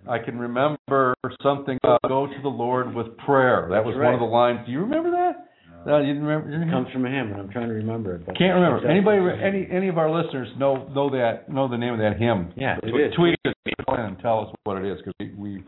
I 0.09 0.19
can 0.19 0.38
remember 0.38 1.15
something 1.41 1.78
about 1.84 2.01
go 2.07 2.28
to 2.28 2.41
the 2.41 2.49
Lord 2.49 2.93
with 2.93 3.15
prayer. 3.19 3.67
That 3.71 3.86
was 3.86 3.95
That's 3.95 4.03
one 4.03 4.13
of 4.13 4.19
the 4.19 4.26
lines. 4.26 4.59
Do 4.65 4.71
you 4.71 4.82
remember 4.82 5.11
that? 5.11 5.49
No, 5.86 5.99
you 5.99 6.13
didn't 6.13 6.24
remember. 6.24 6.63
It 6.63 6.71
comes 6.71 6.88
from 6.91 7.05
a 7.05 7.09
hymn, 7.09 7.32
and 7.32 7.41
I'm 7.41 7.49
trying 7.49 7.67
to 7.67 7.74
remember 7.74 8.15
it. 8.15 8.26
But 8.26 8.38
Can't 8.38 8.55
remember. 8.55 8.78
It's 8.78 8.88
Anybody, 8.89 9.19
any 9.41 9.67
any 9.69 9.88
of 9.89 9.97
our 9.97 10.09
listeners 10.09 10.47
know 10.57 10.88
know 10.95 11.09
that 11.11 11.49
know 11.49 11.67
the 11.67 11.78
name 11.78 11.93
of 11.93 11.99
that 11.99 12.17
hymn? 12.17 12.53
Yeah, 12.55 12.78
it 12.82 12.89
Tweet- 12.89 13.07
is. 13.07 13.13
Tweet 13.15 13.36
us 13.45 13.53
and 13.88 14.17
tell 14.19 14.47
us 14.47 14.55
what 14.63 14.78
it 14.78 14.89
is 14.89 14.99
because 14.99 15.13
we, 15.19 15.34
we 15.36 15.63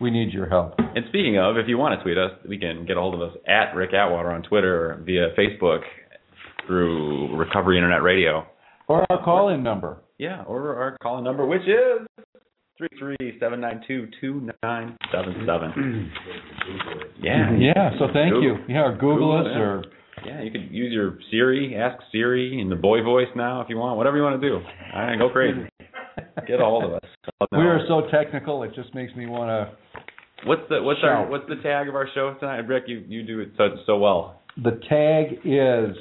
we 0.00 0.10
need 0.10 0.32
your 0.32 0.48
help. 0.48 0.74
And 0.78 1.04
speaking 1.08 1.38
of, 1.38 1.56
if 1.56 1.66
you 1.68 1.78
want 1.78 1.98
to 1.98 2.02
tweet 2.02 2.18
us, 2.18 2.30
we 2.48 2.58
can 2.58 2.86
get 2.86 2.96
a 2.96 3.00
hold 3.00 3.14
of 3.14 3.22
us 3.22 3.36
at 3.48 3.74
Rick 3.74 3.94
Atwater 3.94 4.30
on 4.30 4.42
Twitter 4.42 4.92
or 4.92 5.02
via 5.04 5.28
Facebook 5.38 5.80
through 6.66 7.36
Recovery 7.36 7.76
Internet 7.76 8.02
Radio. 8.02 8.46
Or 8.88 9.04
our 9.10 9.22
call 9.24 9.48
in 9.50 9.62
number. 9.62 9.98
Yeah, 10.18 10.42
or 10.44 10.76
our 10.76 10.96
call 11.02 11.18
in 11.18 11.24
number, 11.24 11.44
which 11.46 11.62
is 11.62 12.06
three 12.78 12.88
three 12.98 13.36
seven 13.40 13.60
nine 13.60 13.82
two 13.86 14.08
two 14.20 14.48
nine 14.62 14.96
seven 15.12 15.46
seven. 15.46 16.12
Yeah, 17.20 17.56
Yeah. 17.56 17.90
So 17.98 18.06
thank 18.12 18.32
Google- 18.32 18.42
you. 18.42 18.56
Yeah, 18.68 18.84
or 18.86 18.92
Google, 18.92 19.14
Google 19.16 19.38
us 19.40 19.46
it, 19.46 19.50
yeah. 19.58 19.58
or 19.64 19.82
yeah. 20.26 20.42
You 20.42 20.50
could 20.50 20.70
use 20.70 20.92
your 20.92 21.18
Siri, 21.30 21.74
ask 21.76 22.02
Siri 22.12 22.60
in 22.60 22.68
the 22.68 22.76
boy 22.76 23.02
voice 23.02 23.28
now 23.34 23.60
if 23.60 23.68
you 23.68 23.76
want, 23.76 23.96
whatever 23.96 24.16
you 24.16 24.22
want 24.22 24.40
to 24.40 24.48
do. 24.48 24.54
All 24.56 25.00
right, 25.02 25.18
go 25.18 25.28
crazy. 25.30 25.68
Get 26.46 26.60
a 26.60 26.64
hold 26.64 26.84
of 26.84 26.92
us. 26.94 27.00
we 27.52 27.58
are 27.58 27.80
so 27.88 28.02
technical. 28.10 28.62
It 28.62 28.74
just 28.74 28.94
makes 28.94 29.14
me 29.14 29.26
want 29.26 29.48
to. 29.48 29.76
What's 30.46 30.62
the 30.68 30.82
what's 30.82 31.00
our 31.02 31.26
what's 31.28 31.48
the 31.48 31.56
tag 31.62 31.88
of 31.88 31.94
our 31.94 32.08
show 32.14 32.34
tonight, 32.38 32.60
Rick? 32.68 32.84
You 32.86 33.02
you 33.08 33.22
do 33.24 33.40
it 33.40 33.48
so 33.56 33.68
so 33.86 33.98
well. 33.98 34.40
The 34.62 34.78
tag 34.88 35.40
is 35.44 35.96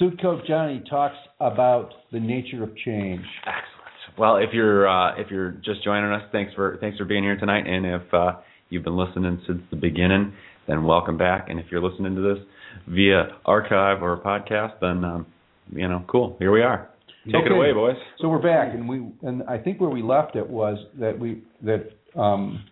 Suit 0.00 0.18
Coat 0.22 0.46
Johnny 0.48 0.82
talks 0.88 1.16
about 1.40 1.90
the 2.10 2.18
nature 2.18 2.64
of 2.64 2.74
change. 2.74 3.20
Excellent. 3.42 4.18
Well, 4.18 4.38
if 4.38 4.48
you're 4.54 4.88
uh, 4.88 5.20
if 5.20 5.30
you're 5.30 5.50
just 5.62 5.84
joining 5.84 6.10
us, 6.10 6.22
thanks 6.32 6.54
for 6.54 6.78
thanks 6.80 6.96
for 6.96 7.04
being 7.04 7.22
here 7.22 7.36
tonight. 7.36 7.66
And 7.66 7.84
if 7.84 8.14
uh, 8.14 8.32
you've 8.70 8.82
been 8.82 8.96
listening 8.96 9.42
since 9.46 9.60
the 9.70 9.76
beginning, 9.76 10.32
then 10.66 10.84
welcome 10.84 11.18
back. 11.18 11.50
And 11.50 11.60
if 11.60 11.66
you're 11.70 11.82
listening 11.82 12.14
to 12.14 12.22
this 12.22 12.42
via 12.88 13.36
archive 13.44 14.02
or 14.02 14.16
podcast, 14.16 14.80
then 14.80 15.04
um, 15.04 15.26
you 15.70 15.86
know, 15.86 16.02
cool. 16.10 16.34
Here 16.38 16.50
we 16.50 16.62
are. 16.62 16.88
Take 17.26 17.44
it 17.44 17.52
away, 17.52 17.74
boys. 17.74 17.96
So 18.20 18.28
we're 18.28 18.42
back, 18.42 18.72
and 18.72 18.88
we 18.88 19.06
and 19.20 19.42
I 19.42 19.58
think 19.58 19.82
where 19.82 19.90
we 19.90 20.02
left 20.02 20.34
it 20.34 20.48
was 20.48 20.78
that 20.98 21.18
we 21.18 21.42
that 21.62 21.90
um, 22.18 22.64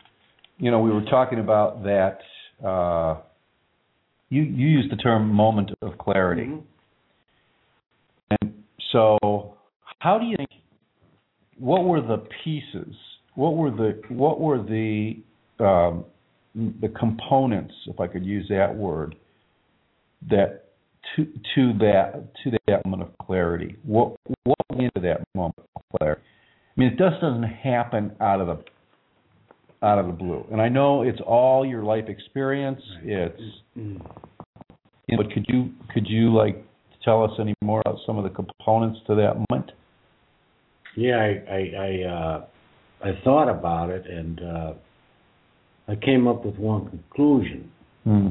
you 0.56 0.70
know 0.70 0.80
we 0.80 0.90
were 0.90 1.04
talking 1.04 1.40
about 1.40 1.82
that. 1.82 2.20
Uh, 2.66 3.20
you 4.30 4.42
you 4.42 4.66
used 4.66 4.90
the 4.90 4.96
term 4.96 5.30
moment 5.30 5.72
of 5.82 5.98
clarity, 5.98 6.44
Mhm. 6.46 6.62
So 8.92 9.54
how 9.98 10.18
do 10.18 10.26
you 10.26 10.36
think? 10.36 10.50
What 11.58 11.84
were 11.84 12.00
the 12.00 12.24
pieces? 12.44 12.94
What 13.34 13.56
were 13.56 13.70
the 13.70 14.00
what 14.08 14.40
were 14.40 14.58
the 14.58 15.16
um, 15.60 16.04
the 16.54 16.88
components, 16.88 17.74
if 17.86 18.00
I 18.00 18.06
could 18.06 18.24
use 18.24 18.46
that 18.48 18.74
word, 18.74 19.16
that 20.30 20.64
to 21.16 21.24
to 21.24 21.72
that 21.78 22.28
to 22.44 22.58
that 22.66 22.84
moment 22.84 23.02
of 23.02 23.26
clarity. 23.26 23.76
What 23.84 24.16
what 24.44 24.58
went 24.70 24.90
into 24.94 25.06
that 25.08 25.24
moment 25.34 25.54
of 25.76 25.82
clarity? 25.98 26.22
I 26.76 26.80
mean, 26.80 26.92
it 26.92 26.98
just 26.98 27.20
doesn't 27.20 27.44
happen 27.44 28.12
out 28.20 28.40
of 28.40 28.46
the 28.46 28.64
out 29.86 29.98
of 29.98 30.06
the 30.06 30.12
blue. 30.12 30.46
And 30.50 30.60
I 30.60 30.68
know 30.68 31.02
it's 31.02 31.20
all 31.24 31.64
your 31.64 31.84
life 31.84 32.08
experience. 32.08 32.80
It's 33.02 33.40
you 33.74 34.00
know, 35.16 35.16
but 35.16 35.32
could 35.32 35.46
you 35.48 35.72
could 35.92 36.06
you 36.08 36.34
like 36.34 36.64
tell 37.04 37.24
us 37.24 37.30
any 37.40 37.54
more 37.62 37.80
about 37.84 37.98
some 38.06 38.18
of 38.18 38.24
the 38.24 38.30
components 38.30 39.00
to 39.06 39.14
that 39.16 39.34
moment? 39.50 39.72
Yeah, 40.96 41.16
I 41.16 41.52
I 41.52 41.60
I, 41.78 42.10
uh, 42.10 42.44
I 43.04 43.20
thought 43.24 43.48
about 43.48 43.90
it, 43.90 44.06
and 44.06 44.40
uh, 44.40 44.72
I 45.86 45.96
came 45.96 46.26
up 46.26 46.44
with 46.44 46.56
one 46.56 46.88
conclusion: 46.88 47.70
Hmm. 48.04 48.28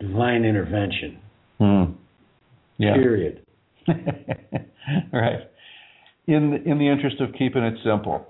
divine 0.00 0.44
intervention. 0.44 1.18
Hmm. 1.58 1.84
Yeah. 2.78 2.94
Period. 2.94 3.42
right. 5.12 5.40
In 6.26 6.50
the, 6.50 6.70
in 6.70 6.78
the 6.78 6.88
interest 6.88 7.20
of 7.20 7.32
keeping 7.38 7.62
it 7.62 7.74
simple, 7.84 8.26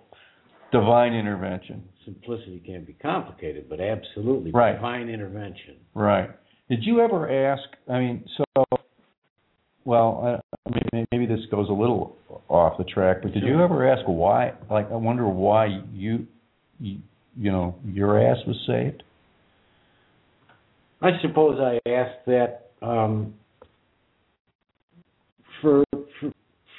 divine 0.70 1.14
intervention. 1.14 1.82
Simplicity 2.04 2.62
can 2.64 2.84
be 2.84 2.92
complicated, 2.92 3.68
but 3.68 3.80
absolutely 3.80 4.52
Right. 4.52 4.74
divine 4.74 5.08
intervention. 5.08 5.76
Right. 5.94 6.30
Did 6.68 6.84
you 6.84 7.00
ever 7.00 7.30
ask? 7.30 7.62
I 7.88 7.98
mean, 7.98 8.24
so 8.36 8.64
well, 9.86 10.42
I, 10.44 10.58
I 10.68 10.80
mean, 10.92 11.06
maybe 11.10 11.26
this 11.26 11.46
goes 11.50 11.68
a 11.70 11.72
little 11.72 12.16
off 12.48 12.76
the 12.76 12.84
track, 12.84 13.18
but 13.22 13.32
did 13.32 13.42
you 13.44 13.62
ever 13.62 13.88
ask 13.90 14.02
why? 14.06 14.52
Like, 14.70 14.90
I 14.90 14.96
wonder 14.96 15.26
why 15.26 15.66
you, 15.94 16.26
you, 16.78 16.98
you 17.36 17.52
know, 17.52 17.74
your 17.86 18.20
ass 18.22 18.36
was 18.46 18.56
saved. 18.66 19.02
I 21.00 21.10
suppose 21.22 21.58
I 21.60 21.88
asked 21.88 22.26
that 22.26 22.70
um, 22.82 23.34
for, 25.62 25.84
for 25.92 26.32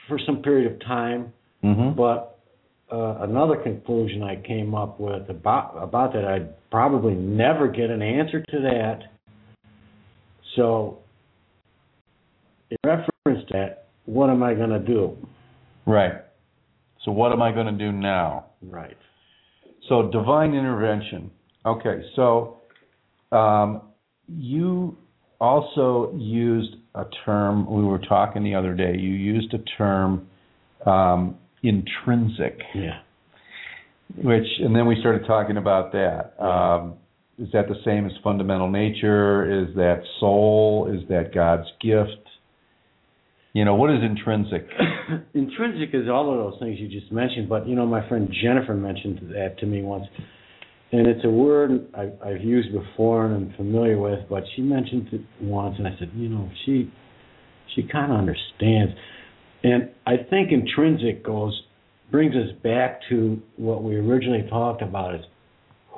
for 0.07 0.19
some 0.25 0.41
period 0.41 0.71
of 0.71 0.79
time, 0.81 1.33
Mm-hmm. 1.63 1.97
but 1.97 2.37
uh, 2.91 3.23
another 3.23 3.57
conclusion 3.57 4.21
I 4.23 4.35
came 4.35 4.75
up 4.75 4.99
with 4.99 5.29
about 5.29 5.75
about 5.81 6.13
that 6.13 6.23
I'd 6.23 6.69
probably 6.69 7.15
never 7.15 7.67
get 7.67 7.89
an 7.89 8.01
answer 8.01 8.41
to 8.41 8.61
that. 8.61 8.99
So, 10.55 10.99
in 12.71 12.77
reference 12.83 13.47
to 13.47 13.53
that, 13.53 13.87
what 14.05 14.29
am 14.29 14.43
I 14.43 14.53
going 14.53 14.69
to 14.69 14.79
do? 14.79 15.17
Right. 15.85 16.13
So 17.05 17.11
what 17.11 17.31
am 17.31 17.41
I 17.41 17.51
going 17.51 17.67
to 17.67 17.71
do 17.77 17.91
now? 17.91 18.47
Right. 18.61 18.97
So 19.89 20.09
divine 20.11 20.53
intervention. 20.53 21.31
Okay, 21.65 22.01
so 22.15 22.57
um, 23.31 23.81
you 24.27 24.97
also 25.39 26.13
used 26.17 26.75
a 26.95 27.05
term. 27.25 27.69
We 27.71 27.83
were 27.83 27.99
talking 27.99 28.43
the 28.43 28.55
other 28.55 28.73
day. 28.73 28.93
You 28.97 29.09
used 29.09 29.53
a 29.53 29.59
term 29.77 30.27
um, 30.85 31.37
intrinsic, 31.63 32.59
Yeah. 32.75 32.99
which, 34.21 34.45
and 34.59 34.75
then 34.75 34.87
we 34.87 34.97
started 34.99 35.25
talking 35.27 35.57
about 35.57 35.91
that. 35.93 36.33
Um, 36.43 36.95
is 37.39 37.49
that 37.53 37.67
the 37.67 37.75
same 37.85 38.05
as 38.05 38.11
fundamental 38.23 38.69
nature? 38.69 39.63
Is 39.63 39.75
that 39.75 40.01
soul? 40.19 40.89
Is 40.91 41.07
that 41.09 41.33
God's 41.33 41.67
gift? 41.81 42.27
You 43.57 43.65
know, 43.65 43.73
what 43.73 43.89
is 43.89 44.03
intrinsic? 44.03 44.67
Intrinsic 45.33 45.89
is 45.91 46.07
all 46.07 46.31
of 46.31 46.37
those 46.37 46.59
things 46.59 46.77
you 46.79 46.87
just 46.87 47.11
mentioned, 47.11 47.49
but 47.49 47.67
you 47.67 47.75
know, 47.75 47.87
my 47.87 48.07
friend 48.07 48.31
Jennifer 48.43 48.75
mentioned 48.75 49.33
that 49.33 49.57
to 49.57 49.65
me 49.65 49.81
once, 49.81 50.05
and 50.91 51.07
it's 51.07 51.25
a 51.25 51.29
word 51.29 51.87
I, 51.95 52.11
I've 52.23 52.43
used 52.43 52.71
before 52.71 53.25
and 53.25 53.33
I'm 53.33 53.57
familiar 53.57 53.97
with. 53.97 54.19
But 54.29 54.43
she 54.55 54.61
mentioned 54.61 55.09
it 55.11 55.21
once, 55.41 55.73
and 55.79 55.87
I 55.87 55.95
said, 55.97 56.11
you 56.13 56.29
know, 56.29 56.47
she 56.67 56.93
she 57.73 57.81
kind 57.81 58.11
of 58.11 58.19
understands, 58.19 58.93
and 59.63 59.89
I 60.05 60.17
think 60.29 60.51
intrinsic 60.51 61.25
goes 61.25 61.59
brings 62.11 62.35
us 62.35 62.55
back 62.63 63.01
to 63.09 63.41
what 63.55 63.83
we 63.83 63.95
originally 63.95 64.47
talked 64.51 64.83
about: 64.83 65.15
is 65.15 65.21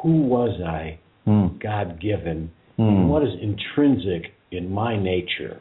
who 0.01 0.21
was 0.21 0.61
I, 0.65 0.97
Hmm. 1.25 1.47
God 1.61 1.99
given, 1.99 2.51
Hmm. 2.77 2.83
and 2.83 3.09
what 3.09 3.23
is 3.23 3.33
intrinsic 3.41 4.31
in 4.49 4.71
my 4.71 4.97
nature, 4.97 5.59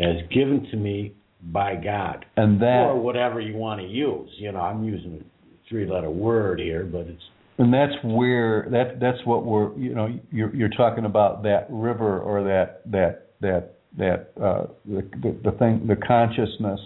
as 0.00 0.16
given 0.30 0.66
to 0.70 0.76
me 0.76 1.14
by 1.52 1.74
God 1.74 2.24
And 2.36 2.60
that 2.60 2.84
or 2.86 3.00
whatever 3.00 3.40
you 3.40 3.56
want 3.56 3.80
to 3.80 3.86
use. 3.86 4.30
You 4.38 4.52
know, 4.52 4.60
I'm 4.60 4.84
using 4.84 5.22
a 5.24 5.68
three-letter 5.68 6.10
word 6.10 6.60
here, 6.60 6.84
but 6.84 7.02
it's 7.06 7.22
And 7.58 7.72
that's 7.72 7.92
where 8.04 8.66
that 8.70 9.00
that's 9.00 9.18
what 9.24 9.44
we're 9.44 9.76
you 9.78 9.94
know 9.94 10.08
you're 10.30 10.54
you're 10.54 10.68
talking 10.70 11.04
about 11.04 11.42
that 11.44 11.66
river 11.70 12.18
or 12.20 12.42
that 12.44 12.82
that 12.90 13.28
that 13.40 13.74
that 13.96 14.32
uh 14.42 14.66
the 14.86 15.02
the, 15.22 15.36
the 15.44 15.52
thing 15.58 15.86
the 15.86 15.96
consciousness 15.96 16.80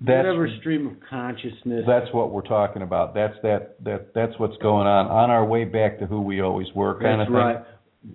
that's 0.00 0.26
whatever 0.26 0.48
stream 0.60 0.86
of 0.86 0.94
consciousness. 1.08 1.84
that's 1.86 2.12
what 2.12 2.30
we're 2.30 2.42
talking 2.42 2.82
about 2.82 3.14
that's 3.14 3.34
that 3.42 3.76
that 3.84 4.12
that's 4.14 4.32
what's 4.38 4.56
going 4.58 4.86
on 4.86 5.06
on 5.06 5.30
our 5.30 5.44
way 5.44 5.64
back 5.64 5.98
to 5.98 6.06
who 6.06 6.20
we 6.20 6.40
always 6.40 6.66
were 6.74 7.00
kind 7.00 7.20
that's 7.20 7.28
of 7.28 7.34
right. 7.34 7.56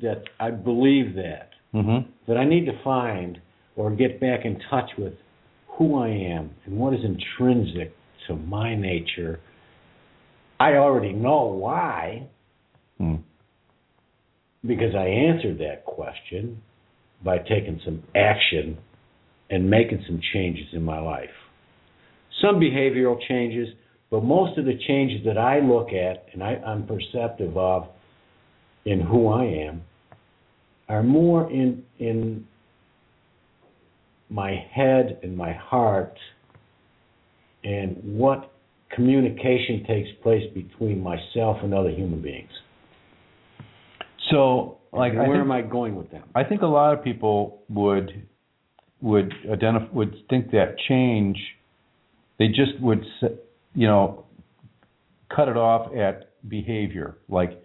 That 0.02 0.24
I 0.40 0.52
believe 0.52 1.16
that 1.16 1.50
thing 1.74 1.84
mhm 1.84 2.06
that 2.28 2.38
I 2.38 2.46
need 2.46 2.66
to 2.66 2.84
find 2.84 3.40
or 3.76 3.92
get 3.92 4.20
back 4.20 4.46
in 4.46 4.60
touch 4.70 4.90
with 4.98 5.14
who 5.78 5.98
I 5.98 6.10
am 6.10 6.52
and 6.66 6.78
what 6.78 6.94
is 6.94 7.00
intrinsic 7.04 7.94
to 8.28 8.36
my 8.36 8.76
nature. 8.76 9.40
I 10.60 10.74
already 10.74 11.14
know 11.14 11.46
why 11.46 12.28
Hmm. 12.98 13.16
because 14.66 14.94
I 14.96 15.08
answered 15.08 15.58
that 15.58 15.86
question 15.86 16.62
by 17.24 17.40
taking 17.40 17.80
some 17.84 18.04
action 18.16 18.78
and 19.50 19.70
making 19.70 20.04
some 20.06 20.22
changes 20.34 20.68
in 20.74 20.84
my 20.84 21.00
life. 21.00 21.30
some 22.42 22.60
behavioral 22.60 23.18
changes, 23.28 23.68
but 24.10 24.24
most 24.24 24.58
of 24.58 24.66
the 24.66 24.78
changes 24.88 25.24
that 25.26 25.38
I 25.38 25.60
look 25.60 25.90
at 25.94 26.26
and 26.34 26.44
I, 26.44 26.56
I'm 26.66 26.88
perceptive 26.88 27.56
of 27.58 27.88
in 28.86 29.00
who 29.02 29.28
I 29.28 29.46
am 29.46 29.84
are 30.90 31.04
more 31.04 31.50
in 31.52 31.84
in 32.00 32.48
my 34.32 34.56
head 34.74 35.20
and 35.24 35.36
my 35.36 35.54
heart 35.54 36.18
and 37.64 37.98
what 38.02 38.52
communication 38.96 39.84
takes 39.86 40.10
place 40.24 40.44
between 40.54 41.02
myself 41.02 41.58
and 41.64 41.74
other 41.74 41.90
human 41.90 42.22
beings. 42.22 42.50
So, 44.32 44.78
like, 44.94 45.14
I 45.14 45.28
where 45.28 45.38
think, 45.38 45.42
am 45.42 45.52
I 45.52 45.62
going 45.62 45.96
with 45.96 46.10
them? 46.12 46.24
I 46.34 46.44
think 46.44 46.62
a 46.62 46.68
lot 46.68 46.98
of 46.98 47.04
people 47.04 47.62
would 47.70 48.26
would 49.02 49.34
identify 49.52 49.92
would 49.92 50.16
think 50.30 50.52
that 50.52 50.76
change. 50.88 51.38
They 52.40 52.48
just 52.48 52.80
would, 52.80 53.04
you 53.76 53.88
know, 53.88 54.26
cut 55.36 55.50
it 55.50 55.58
off 55.58 55.94
at 55.96 56.30
behavior. 56.50 57.18
Like. 57.30 57.62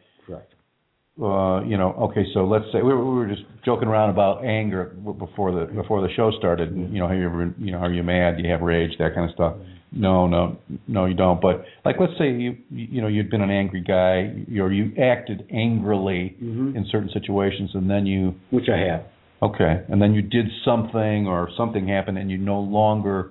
Uh, 1.22 1.62
you 1.64 1.78
know, 1.78 1.92
okay, 2.10 2.24
so 2.34 2.44
let's 2.44 2.66
say 2.72 2.82
we 2.82 2.92
were, 2.92 3.04
we 3.04 3.16
were 3.16 3.26
just 3.26 3.42
joking 3.64 3.88
around 3.88 4.10
about 4.10 4.44
anger 4.44 4.94
before 5.18 5.50
the 5.52 5.72
before 5.72 6.02
the 6.02 6.12
show 6.14 6.30
started. 6.38 6.70
And, 6.72 6.92
you 6.92 6.98
know, 6.98 7.08
have 7.08 7.16
you 7.16 7.26
ever, 7.26 7.54
you 7.58 7.72
know, 7.72 7.78
are 7.78 7.92
you 7.92 8.02
mad? 8.02 8.36
Do 8.36 8.42
you 8.42 8.50
have 8.50 8.60
rage? 8.60 8.90
That 8.98 9.14
kind 9.14 9.28
of 9.28 9.34
stuff. 9.34 9.54
No, 9.92 10.26
no, 10.26 10.58
no, 10.86 11.06
you 11.06 11.14
don't. 11.14 11.40
But 11.40 11.64
like, 11.86 11.96
let's 11.98 12.12
say 12.18 12.30
you 12.32 12.56
you 12.70 13.00
know 13.00 13.08
you'd 13.08 13.30
been 13.30 13.40
an 13.40 13.50
angry 13.50 13.80
guy, 13.80 14.44
or 14.60 14.70
you 14.72 14.92
acted 15.02 15.46
angrily 15.50 16.36
hmm 16.38 16.76
in 16.76 16.86
certain 16.90 17.08
situations, 17.14 17.70
and 17.72 17.88
then 17.88 18.04
you 18.04 18.34
Which 18.50 18.68
I 18.68 18.78
have. 18.78 19.04
okay, 19.42 19.84
and 19.88 20.02
then 20.02 20.12
you 20.12 20.20
did 20.20 20.46
something 20.66 21.26
or 21.26 21.48
something 21.56 21.88
happened, 21.88 22.18
and 22.18 22.30
you 22.30 22.36
no 22.36 22.60
longer 22.60 23.30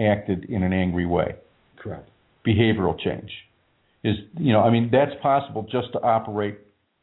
acted 0.00 0.46
in 0.46 0.64
an 0.64 0.72
angry 0.72 1.06
way. 1.06 1.36
Correct. 1.78 2.08
Behavioral 2.44 2.98
change 2.98 3.30
is 4.02 4.16
you 4.36 4.52
know 4.52 4.60
I 4.62 4.70
mean 4.70 4.88
that's 4.90 5.12
possible 5.22 5.62
just 5.70 5.92
to 5.92 6.00
operate 6.00 6.58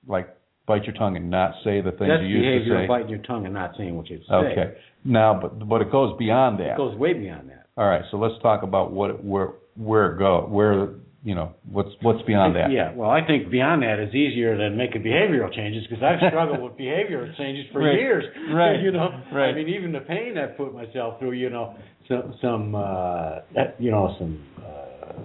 like 0.08 0.30
bite 0.68 0.84
your 0.86 0.95
tongue 0.95 1.16
and 1.16 1.30
not 1.30 1.51
say 1.64 1.82
the 1.82 1.91
things 1.91 2.10
That's 2.10 2.24
you 2.24 2.38
used 2.39 2.43
to 2.43 2.51
behavior 2.51 2.78
say. 2.80 2.84
of 2.84 2.88
biting 2.89 3.10
your 3.10 3.20
tongue 3.24 3.45
and 3.45 3.53
not 3.53 3.72
saying 3.78 3.95
what 3.95 4.10
you 4.10 4.20
say. 4.28 4.34
Okay. 4.34 4.74
Now, 5.05 5.39
but 5.41 5.68
but 5.68 5.82
it 5.82 5.91
goes 5.91 6.16
beyond 6.18 6.60
that. 6.60 6.72
It 6.74 6.78
goes 6.78 6.97
way 6.97 7.14
beyond 7.14 7.49
that. 7.49 7.68
All 7.78 7.88
right. 7.88 8.01
So 8.12 8.18
let's 8.18 8.36
talk 8.41 8.64
about 8.64 8.91
what 8.91 9.24
where 9.24 9.53
where 9.76 10.14
it 10.14 10.18
go 10.20 10.45
where 10.49 10.89
you 11.24 11.36
know 11.36 11.53
what's 11.70 11.89
what's 12.01 12.22
beyond 12.24 12.55
that. 12.55 12.72
Yeah, 12.72 12.93
well, 12.95 13.10
I 13.10 13.26
think 13.26 13.49
beyond 13.51 13.84
that 13.84 13.99
is 13.99 14.14
easier 14.14 14.58
than 14.58 14.78
making 14.78 15.01
behavioral 15.03 15.53
changes 15.53 15.86
because 15.89 16.03
I've 16.03 16.20
struggled 16.30 16.62
with 16.62 16.74
behavioral 16.78 17.36
changes 17.38 17.66
for 17.72 17.80
Right, 17.80 17.99
years. 17.99 18.24
right, 18.53 18.80
You 18.82 18.91
know, 18.91 19.10
right. 19.34 19.49
I 19.49 19.53
mean, 19.53 19.68
even 19.70 19.91
the 19.91 19.99
pain 20.01 20.38
I've 20.38 20.55
put 20.58 20.74
myself 20.74 21.20
through. 21.20 21.34
You 21.34 21.49
know, 21.49 21.76
some 22.08 22.34
some 22.41 22.76
uh, 22.76 23.39
you 23.80 23.91
know 23.91 24.16
some 24.20 24.41
uh, 24.66 25.22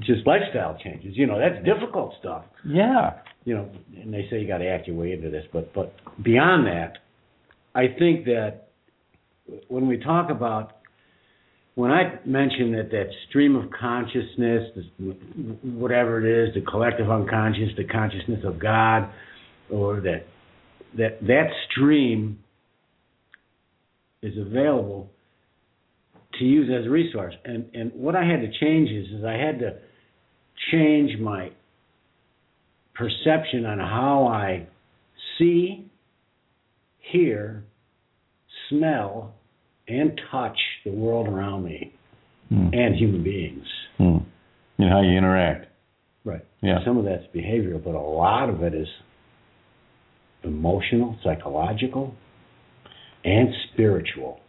just 0.00 0.26
lifestyle 0.26 0.76
changes. 0.82 1.16
You 1.16 1.26
know, 1.26 1.38
that's 1.38 1.62
difficult 1.64 2.14
stuff. 2.20 2.44
Yeah. 2.66 3.14
You 3.48 3.54
know, 3.54 3.70
and 3.96 4.12
they 4.12 4.26
say 4.30 4.40
you 4.40 4.46
got 4.46 4.58
to 4.58 4.68
act 4.68 4.88
your 4.88 4.96
way 4.96 5.12
into 5.12 5.30
this, 5.30 5.44
but 5.54 5.72
but 5.72 5.94
beyond 6.22 6.66
that, 6.66 6.98
I 7.74 7.86
think 7.98 8.26
that 8.26 8.68
when 9.68 9.88
we 9.88 9.96
talk 9.96 10.28
about 10.30 10.72
when 11.74 11.90
I 11.90 12.20
mention 12.26 12.72
that 12.72 12.90
that 12.90 13.06
stream 13.30 13.56
of 13.56 13.70
consciousness, 13.70 14.64
whatever 15.62 16.22
it 16.22 16.48
is, 16.48 16.54
the 16.56 16.60
collective 16.70 17.10
unconscious, 17.10 17.70
the 17.78 17.84
consciousness 17.84 18.40
of 18.44 18.58
God, 18.58 19.08
or 19.70 20.02
that 20.02 20.26
that 20.98 21.18
that 21.22 21.46
stream 21.70 22.40
is 24.20 24.34
available 24.36 25.08
to 26.38 26.44
use 26.44 26.68
as 26.68 26.86
a 26.86 26.90
resource. 26.90 27.32
And 27.46 27.64
and 27.72 27.92
what 27.94 28.14
I 28.14 28.26
had 28.26 28.42
to 28.42 28.50
change 28.60 28.90
is, 28.90 29.06
is 29.06 29.24
I 29.24 29.38
had 29.38 29.58
to 29.60 29.78
change 30.70 31.18
my 31.18 31.50
perception 32.98 33.64
on 33.64 33.78
how 33.78 34.26
I 34.26 34.66
see, 35.38 35.88
hear, 36.98 37.64
smell, 38.68 39.34
and 39.86 40.20
touch 40.30 40.58
the 40.84 40.90
world 40.90 41.28
around 41.28 41.64
me 41.64 41.94
Hmm. 42.50 42.70
and 42.72 42.94
human 42.96 43.22
beings. 43.22 43.66
Hmm. 43.98 44.18
And 44.78 44.90
how 44.90 45.02
you 45.02 45.16
interact. 45.16 45.66
Right. 46.24 46.44
Yeah. 46.62 46.78
Some 46.84 46.98
of 46.98 47.04
that's 47.04 47.24
behavioral, 47.34 47.82
but 47.82 47.94
a 47.94 48.00
lot 48.00 48.48
of 48.48 48.62
it 48.62 48.74
is 48.74 48.88
emotional, 50.44 51.16
psychological, 51.22 52.14
and 53.24 53.48
spiritual. 53.72 54.40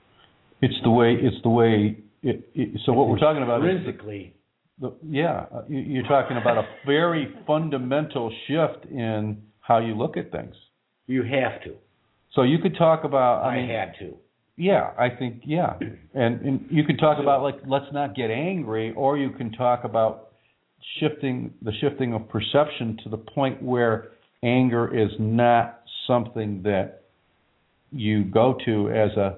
It's 0.62 0.76
the 0.84 0.90
way. 0.92 1.14
It's 1.20 1.42
the 1.44 1.50
way. 1.50 1.98
It, 2.22 2.50
it, 2.54 2.80
so 2.86 2.94
what 2.94 3.08
we're 3.08 3.20
talking 3.20 3.44
about 3.44 3.64
is 3.66 3.78
intrinsically 3.78 4.34
the, 4.80 4.94
yeah. 5.08 5.46
uh, 5.54 5.64
You, 5.68 5.80
you're 5.80 6.08
talking 6.08 6.38
about 6.38 6.58
a 6.58 6.64
very 6.86 7.34
fundamental 7.46 8.34
shift 8.48 8.86
in 8.92 9.42
how 9.62 9.80
you 9.80 9.96
look 9.96 10.18
at 10.18 10.32
things. 10.32 10.56
you 11.08 11.24
have 11.24 11.62
to. 11.64 11.76
So 12.34 12.44
you 12.44 12.60
could 12.60 12.78
talk 12.78 13.04
about. 13.04 13.44
I 13.44 13.50
I, 13.50 13.56
mean, 13.62 13.70
had 13.70 13.94
to. 14.00 14.16
Yeah, 14.56 14.92
I 14.98 15.10
think 15.10 15.44
yeah, 15.46 15.78
and 16.14 16.42
and 16.42 16.66
you 16.70 16.84
can 16.84 16.98
talk 16.98 17.18
about 17.20 17.42
like 17.44 17.56
let's 17.66 17.92
not 17.94 18.14
get 18.16 18.30
angry, 18.30 18.94
or 18.94 19.18
you 19.18 19.30
can 19.32 19.52
talk 19.54 19.84
about 19.86 20.30
shifting 21.00 21.54
the 21.62 21.72
shifting 21.82 22.14
of 22.14 22.28
perception 22.30 22.98
to 23.04 23.10
the 23.10 23.18
point 23.18 23.62
where 23.64 24.12
anger 24.44 24.94
is 24.96 25.10
not 25.18 25.82
something 26.08 26.62
that 26.64 27.04
you 27.92 28.26
go 28.26 28.58
to 28.66 28.90
as 28.90 29.12
a 29.18 29.38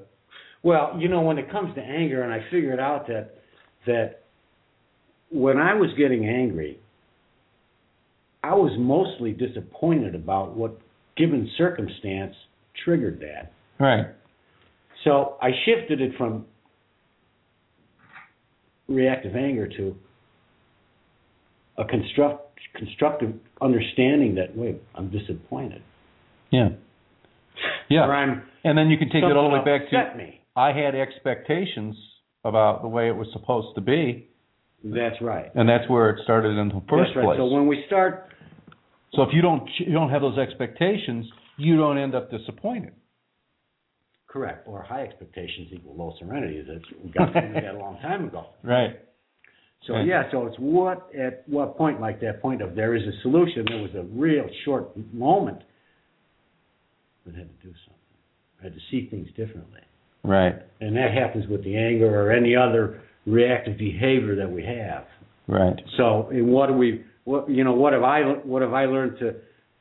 Well, 0.63 0.95
you 0.99 1.07
know, 1.07 1.21
when 1.21 1.37
it 1.37 1.49
comes 1.51 1.73
to 1.75 1.81
anger, 1.81 2.23
and 2.23 2.33
I 2.33 2.43
figured 2.51 2.79
out 2.79 3.07
that 3.07 3.35
that 3.85 4.20
when 5.31 5.57
I 5.57 5.73
was 5.73 5.89
getting 5.97 6.27
angry, 6.27 6.79
I 8.43 8.53
was 8.55 8.71
mostly 8.77 9.31
disappointed 9.31 10.13
about 10.15 10.55
what 10.55 10.77
given 11.15 11.49
circumstance 11.57 12.35
triggered 12.83 13.21
that. 13.21 13.53
right. 13.79 14.07
So 15.03 15.35
I 15.41 15.49
shifted 15.65 15.99
it 15.99 16.11
from 16.15 16.45
reactive 18.87 19.35
anger 19.35 19.67
to 19.67 19.95
a 21.77 21.85
construct, 21.85 22.59
constructive 22.75 23.33
understanding 23.61 24.35
that 24.35 24.55
wait, 24.55 24.79
I'm 24.93 25.09
disappointed. 25.09 25.81
Yeah, 26.51 26.67
Or 26.67 26.77
yeah, 27.89 28.01
I'm 28.03 28.43
and 28.63 28.77
then 28.77 28.89
you 28.89 28.97
can 28.97 29.07
take 29.09 29.23
it 29.23 29.35
all 29.35 29.49
the 29.49 29.57
way 29.57 29.65
back 29.65 29.89
to 29.89 30.17
me. 30.17 30.41
I 30.55 30.71
had 30.71 30.93
expectations 30.93 31.95
about 32.43 32.81
the 32.81 32.87
way 32.87 33.07
it 33.07 33.15
was 33.15 33.27
supposed 33.33 33.73
to 33.75 33.81
be, 33.81 34.27
That's 34.83 35.15
right. 35.21 35.51
and 35.55 35.67
that's 35.69 35.87
where 35.89 36.09
it 36.09 36.19
started 36.23 36.57
in 36.57 36.69
the 36.69 36.81
first 36.89 37.11
That's 37.13 37.17
right. 37.17 37.25
place. 37.25 37.37
So 37.37 37.45
when 37.45 37.67
we 37.67 37.83
start 37.87 38.27
So 39.15 39.21
if 39.23 39.29
you 39.33 39.41
don't 39.41 39.67
you 39.79 39.93
don't 39.93 40.09
have 40.09 40.21
those 40.21 40.37
expectations, 40.37 41.25
you 41.57 41.77
don't 41.77 41.97
end 41.97 42.15
up 42.15 42.31
disappointed. 42.31 42.93
correct 44.27 44.67
or 44.67 44.81
high 44.81 45.03
expectations 45.03 45.67
equal 45.71 45.95
low 45.95 46.13
serenity. 46.19 46.63
That's 46.67 46.85
we 47.03 47.11
got 47.11 47.33
got 47.33 47.75
a 47.75 47.77
long 47.77 47.99
time 48.01 48.25
ago. 48.25 48.45
Right. 48.63 48.99
So 49.87 49.93
Right. 49.93 50.05
yeah, 50.05 50.29
so 50.31 50.45
it's 50.47 50.55
what 50.59 51.09
at 51.15 51.43
what 51.47 51.75
point, 51.77 51.99
like 51.99 52.19
that 52.21 52.39
point 52.41 52.61
of 52.61 52.75
there 52.75 52.95
is 52.95 53.01
a 53.03 53.21
solution. 53.23 53.65
There 53.67 53.81
was 53.81 53.95
a 53.95 54.03
real 54.03 54.47
short 54.63 54.85
moment, 55.13 55.61
that 57.25 57.35
had 57.35 57.49
to 57.49 57.67
do 57.67 57.73
something. 57.85 57.99
I 58.59 58.63
had 58.65 58.73
to 58.75 58.79
see 58.91 59.07
things 59.09 59.27
differently, 59.35 59.81
Right. 60.23 60.55
and 60.81 60.95
that 60.97 61.11
happens 61.13 61.47
with 61.47 61.63
the 61.63 61.75
anger 61.75 62.09
or 62.21 62.31
any 62.31 62.55
other 62.55 63.01
reactive 63.25 63.77
behavior 63.77 64.35
that 64.35 64.49
we 64.49 64.63
have. 64.63 65.05
Right. 65.47 65.79
So, 65.97 66.29
and 66.31 66.47
what 66.47 66.67
do 66.67 66.73
we, 66.73 67.03
what 67.23 67.49
you 67.49 67.63
know, 67.63 67.73
what 67.73 67.93
have 67.93 68.03
I, 68.03 68.21
what 68.21 68.61
have 68.61 68.73
I 68.73 68.85
learned 68.85 69.19
to 69.19 69.35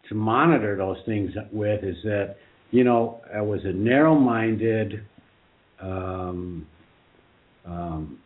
to 0.09 0.15
monitor 0.15 0.77
those 0.77 0.97
things 1.07 1.31
with 1.53 1.85
is 1.85 1.97
that, 2.03 2.37
you 2.73 2.83
know, 2.83 3.21
I 3.33 3.41
was 3.41 3.61
a 3.65 3.73
narrow-minded, 3.73 5.05
um, 5.81 6.67
um, 7.65 8.19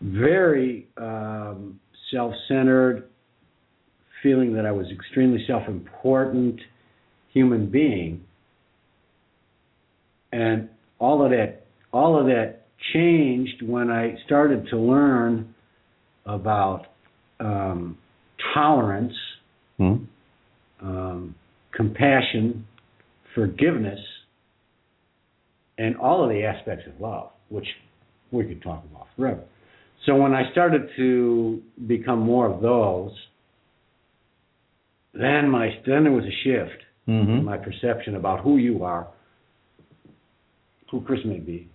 very 0.00 0.88
um, 0.96 1.78
self-centered, 2.12 3.08
feeling 4.22 4.52
that 4.54 4.66
I 4.66 4.72
was 4.72 4.86
extremely 4.92 5.44
self-important 5.46 6.60
human 7.32 7.70
being, 7.70 8.24
and 10.32 10.68
all 10.98 11.24
of 11.24 11.30
that, 11.30 11.66
all 11.92 12.18
of 12.18 12.26
that 12.26 12.61
changed 12.92 13.62
when 13.66 13.90
I 13.90 14.16
started 14.26 14.66
to 14.70 14.76
learn 14.78 15.54
about 16.26 16.86
um, 17.40 17.98
tolerance, 18.54 19.14
Hmm. 19.78 19.94
um, 20.80 21.34
compassion, 21.72 22.66
forgiveness, 23.34 23.98
and 25.78 25.96
all 25.96 26.22
of 26.22 26.30
the 26.30 26.44
aspects 26.44 26.84
of 26.86 27.00
love, 27.00 27.30
which 27.48 27.66
we 28.30 28.44
could 28.44 28.62
talk 28.62 28.84
about 28.90 29.08
forever. 29.16 29.42
So 30.06 30.16
when 30.16 30.34
I 30.34 30.50
started 30.52 30.88
to 30.96 31.62
become 31.86 32.20
more 32.20 32.46
of 32.46 32.60
those, 32.60 33.12
then 35.14 35.48
my 35.50 35.70
then 35.86 36.04
there 36.04 36.12
was 36.12 36.24
a 36.24 36.36
shift 36.44 36.82
in 37.06 37.14
Mm-hmm. 37.14 37.44
my 37.44 37.58
perception 37.58 38.14
about 38.14 38.40
who 38.44 38.58
you 38.58 38.84
are, 38.84 39.08
who 40.90 41.00
Chris 41.00 41.18
may 41.24 41.38
be, 41.40 41.68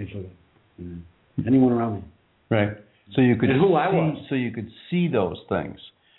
Angela, 0.00 0.24
mm, 0.80 1.02
anyone 1.46 1.72
around 1.72 1.94
me. 1.96 2.02
Right. 2.50 2.76
So 3.14 3.20
you 3.20 3.36
could 3.36 3.50
And 3.50 3.60
who 3.60 3.74
I 3.74 3.90
see, 3.90 3.96
was. 3.96 4.26
so 4.28 4.34
you 4.34 4.50
could 4.52 4.68
see 4.90 5.08
those 5.08 5.36
things. 5.48 5.78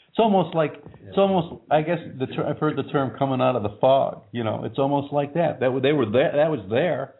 It's 0.09 0.19
almost 0.19 0.53
like 0.55 0.73
it's 1.07 1.17
almost 1.17 1.61
I 1.71 1.81
guess 1.81 1.99
the 2.19 2.25
ter- 2.27 2.45
I've 2.45 2.57
heard 2.57 2.75
the 2.77 2.83
term 2.91 3.17
coming 3.17 3.39
out 3.41 3.55
of 3.55 3.63
the 3.63 3.77
fog. 3.79 4.23
You 4.33 4.43
know, 4.43 4.65
it's 4.65 4.77
almost 4.77 5.13
like 5.13 5.33
that. 5.35 5.59
That 5.61 5.79
they 5.81 5.93
were 5.93 6.05
there. 6.05 6.31
That 6.35 6.51
was 6.51 6.59
there, 6.69 7.13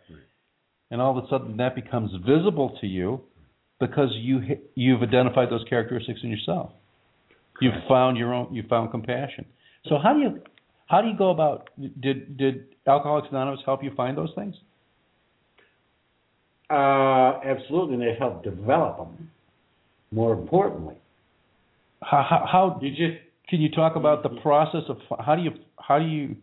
and 0.91 1.01
all 1.01 1.17
of 1.17 1.23
a 1.23 1.27
sudden 1.29 1.55
that 1.57 1.73
becomes 1.73 2.11
visible 2.25 2.77
to 2.81 2.87
you 2.87 3.21
because 3.79 4.09
you 4.15 4.41
hi- 4.41 4.59
you've 4.75 5.01
identified 5.01 5.49
those 5.49 5.63
characteristics 5.69 6.19
in 6.21 6.29
yourself. 6.29 6.71
You've 7.61 7.81
found 7.87 8.17
your 8.17 8.33
own. 8.33 8.53
You 8.53 8.63
found 8.69 8.91
compassion. 8.91 9.45
So 9.87 9.97
how 9.97 10.13
do 10.13 10.19
you 10.19 10.41
how 10.87 11.01
do 11.01 11.07
you 11.07 11.17
go 11.17 11.29
about? 11.29 11.69
Did 12.01 12.35
did 12.37 12.65
Alcoholics 12.85 13.29
Anonymous 13.31 13.61
help 13.65 13.83
you 13.85 13.91
find 13.95 14.17
those 14.17 14.33
things? 14.35 14.55
Uh, 16.71 17.39
absolutely, 17.45 17.95
and 17.95 18.03
they've 18.03 18.17
helped 18.17 18.45
develop 18.45 18.97
them. 18.97 19.29
More 20.11 20.33
importantly, 20.33 20.95
How 22.01 22.25
how, 22.29 22.45
how 22.51 22.79
you 22.81 22.89
just 22.91 23.19
Can 23.49 23.59
you 23.61 23.69
talk 23.69 23.95
about 23.95 24.23
the 24.23 24.29
process 24.41 24.83
of 24.89 24.97
how 25.19 25.35
do 25.35 25.41
you 25.41 25.51
how 25.77 25.99
do 25.99 26.05
you 26.05 26.35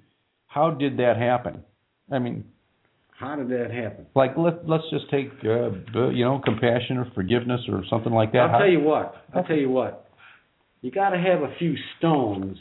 how 0.47 0.71
did 0.71 0.99
that 0.99 1.17
happen? 1.17 1.63
I 2.11 2.19
mean, 2.19 2.45
how 3.19 3.37
did 3.37 3.49
that 3.51 3.71
happen? 3.71 4.07
like 4.15 4.37
let 4.37 4.69
let's 4.69 4.85
just 4.91 5.11
take 5.11 5.29
uh, 5.45 5.71
you 6.11 6.25
know 6.25 6.41
compassion 6.45 6.99
or 6.99 7.07
forgiveness 7.15 7.61
or 7.71 7.83
something 7.91 8.13
like 8.13 8.33
that. 8.33 8.39
I'll 8.41 8.49
How- 8.51 8.59
tell 8.59 8.69
you 8.69 8.81
what. 8.81 9.15
I'll 9.35 9.45
tell 9.45 9.57
you 9.57 9.71
what. 9.71 10.05
You 10.83 10.91
got 10.93 11.11
to 11.11 11.19
have 11.19 11.41
a 11.43 11.55
few 11.59 11.75
stones 11.99 12.57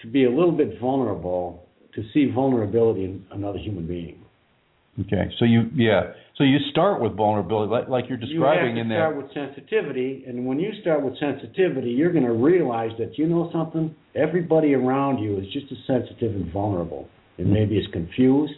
to 0.00 0.06
be 0.08 0.24
a 0.24 0.30
little 0.30 0.52
bit 0.52 0.80
vulnerable 0.80 1.66
to 1.94 2.02
see 2.12 2.30
vulnerability 2.34 3.04
in 3.04 3.24
another 3.30 3.58
human 3.58 3.86
being. 3.86 4.16
Okay, 5.00 5.30
so 5.38 5.44
you 5.44 5.70
yeah, 5.74 6.12
so 6.36 6.44
you 6.44 6.58
start 6.70 7.00
with 7.00 7.16
vulnerability, 7.16 7.70
like 7.70 7.88
like 7.88 8.04
you're 8.08 8.18
describing 8.18 8.76
you 8.76 8.78
have 8.78 8.86
in 8.86 8.88
there. 8.88 8.98
start 8.98 9.16
with 9.16 9.32
sensitivity, 9.32 10.24
and 10.26 10.44
when 10.44 10.58
you 10.58 10.72
start 10.80 11.02
with 11.02 11.18
sensitivity, 11.18 11.90
you're 11.90 12.12
going 12.12 12.24
to 12.24 12.32
realize 12.32 12.90
that 12.98 13.16
you 13.16 13.26
know 13.26 13.50
something. 13.52 13.94
Everybody 14.14 14.74
around 14.74 15.18
you 15.18 15.38
is 15.38 15.46
just 15.52 15.66
as 15.70 15.78
sensitive 15.86 16.34
and 16.34 16.52
vulnerable, 16.52 17.08
and 17.38 17.52
maybe 17.52 17.76
is 17.78 17.86
confused 17.92 18.52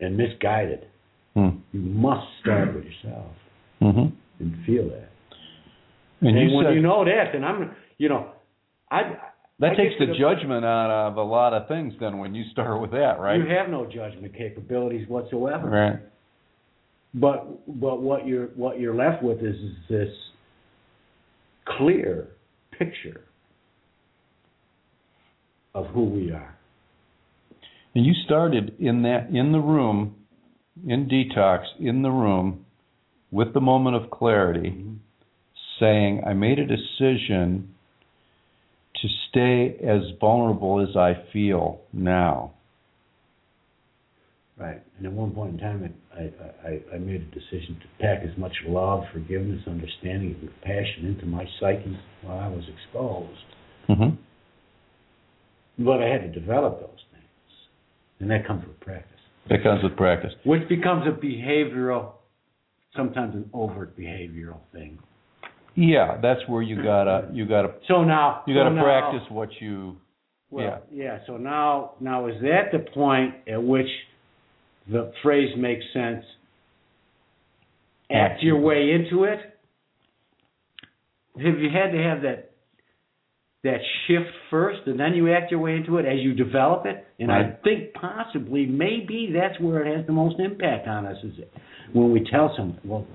and 0.00 0.16
misguided. 0.16 0.86
Hmm. 1.34 1.48
You 1.72 1.80
must 1.80 2.26
start 2.42 2.74
with 2.74 2.84
yourself 2.84 3.32
hmm 3.80 4.06
and 4.40 4.66
feel 4.66 4.88
that. 4.88 5.10
And, 6.20 6.36
And, 6.36 6.50
you 6.50 6.56
when 6.56 6.66
said 6.66 6.74
you 6.74 6.82
know 6.82 7.04
that, 7.04 7.32
then 7.32 7.44
I'm, 7.44 7.74
you 7.98 8.08
know, 8.08 8.30
I. 8.90 9.16
that 9.60 9.72
I 9.72 9.74
takes 9.76 9.94
the 9.98 10.06
judgment 10.18 10.64
out 10.64 10.90
of 10.90 11.16
a 11.16 11.22
lot 11.22 11.52
of 11.52 11.68
things. 11.68 11.94
Then 12.00 12.18
when 12.18 12.34
you 12.34 12.44
start 12.52 12.80
with 12.80 12.90
that, 12.90 13.20
right? 13.20 13.36
You 13.36 13.46
have 13.46 13.68
no 13.68 13.86
judgment 13.86 14.34
capabilities 14.36 15.08
whatsoever. 15.08 15.68
right. 15.68 16.00
But 17.14 17.64
but 17.80 18.02
what 18.02 18.26
you're 18.26 18.46
what 18.48 18.80
you're 18.80 18.94
left 18.94 19.22
with 19.22 19.38
is, 19.38 19.54
is 19.54 19.76
this 19.88 20.08
clear 21.78 22.28
picture 22.76 23.20
of 25.74 25.86
who 25.86 26.04
we 26.04 26.32
are. 26.32 26.58
And 27.94 28.04
you 28.04 28.12
started 28.24 28.74
in 28.80 29.02
that 29.02 29.28
in 29.32 29.52
the 29.52 29.60
room, 29.60 30.16
in 30.86 31.08
detox, 31.08 31.64
in 31.78 32.02
the 32.02 32.10
room, 32.10 32.66
with 33.30 33.54
the 33.54 33.60
moment 33.60 33.94
of 33.94 34.10
clarity, 34.10 34.70
mm-hmm. 34.70 34.94
saying, 35.78 36.24
"I 36.26 36.32
made 36.32 36.58
a 36.58 36.66
decision 36.66 37.73
to 39.04 39.08
stay 39.30 39.76
as 39.86 40.00
vulnerable 40.20 40.80
as 40.80 40.96
I 40.96 41.12
feel 41.32 41.80
now." 41.92 42.52
Right. 44.56 44.80
And 44.96 45.06
at 45.06 45.12
one 45.12 45.32
point 45.32 45.54
in 45.54 45.58
time, 45.58 45.94
I, 46.16 46.20
I, 46.68 46.80
I- 46.94 46.98
made 46.98 47.22
a 47.22 47.34
decision 47.34 47.76
to 47.80 47.86
pack 48.04 48.22
as 48.22 48.36
much 48.38 48.52
love, 48.66 49.02
forgiveness, 49.12 49.60
understanding, 49.66 50.36
and 50.40 50.48
compassion 50.48 51.06
into 51.06 51.26
my 51.26 51.44
psyche 51.58 51.98
while 52.22 52.38
I 52.38 52.48
was 52.48 52.64
exposed. 52.68 53.40
hmm 53.88 54.14
But 55.84 56.00
I 56.02 56.06
had 56.06 56.22
to 56.22 56.40
develop 56.40 56.78
those 56.80 57.02
things. 57.12 57.24
And 58.20 58.30
that 58.30 58.46
comes 58.46 58.64
with 58.66 58.78
practice. 58.78 59.10
That 59.50 59.62
comes 59.64 59.82
with 59.82 59.96
practice. 59.96 60.32
Which 60.44 60.68
becomes 60.68 61.04
a 61.08 61.10
behavioral, 61.10 62.12
sometimes 62.96 63.34
an 63.34 63.50
overt 63.52 63.98
behavioral 63.98 64.60
thing. 64.72 64.98
Yeah, 65.76 66.18
that's 66.22 66.40
where 66.48 66.62
you 66.62 66.82
gotta 66.82 67.28
you 67.32 67.46
gotta 67.46 67.74
So 67.88 68.04
now 68.04 68.42
you 68.46 68.54
gotta 68.54 68.74
now- 68.74 68.82
practice 68.82 69.28
what 69.30 69.48
you. 69.60 69.96
Well, 70.50 70.82
yeah. 70.92 71.18
So 71.26 71.36
now, 71.36 71.92
now 71.98 72.28
is 72.28 72.40
that 72.42 72.70
the 72.70 72.78
point 72.78 73.34
at 73.48 73.60
which 73.60 73.88
the 74.88 75.12
phrase 75.22 75.50
makes 75.56 75.84
sense? 75.92 76.24
Act 78.10 78.40
your 78.42 78.60
way 78.60 78.92
into 78.92 79.24
it. 79.24 79.40
Have 81.36 81.58
you 81.58 81.70
had 81.70 81.90
to 81.90 81.98
have 82.00 82.22
that 82.22 82.50
that 83.64 83.80
shift 84.06 84.30
first, 84.50 84.80
and 84.86 85.00
then 85.00 85.14
you 85.14 85.32
act 85.32 85.50
your 85.50 85.58
way 85.58 85.74
into 85.74 85.96
it 85.96 86.04
as 86.06 86.20
you 86.20 86.34
develop 86.34 86.86
it? 86.86 87.04
And 87.18 87.32
I 87.32 87.56
think 87.64 87.94
possibly, 87.94 88.66
maybe 88.66 89.32
that's 89.32 89.58
where 89.58 89.84
it 89.84 89.96
has 89.96 90.06
the 90.06 90.12
most 90.12 90.38
impact 90.38 90.86
on 90.86 91.06
us 91.06 91.16
is 91.24 91.32
when 91.92 92.12
we 92.12 92.20
tell 92.30 92.54
someone, 92.56 92.78
"Well, 92.84 93.06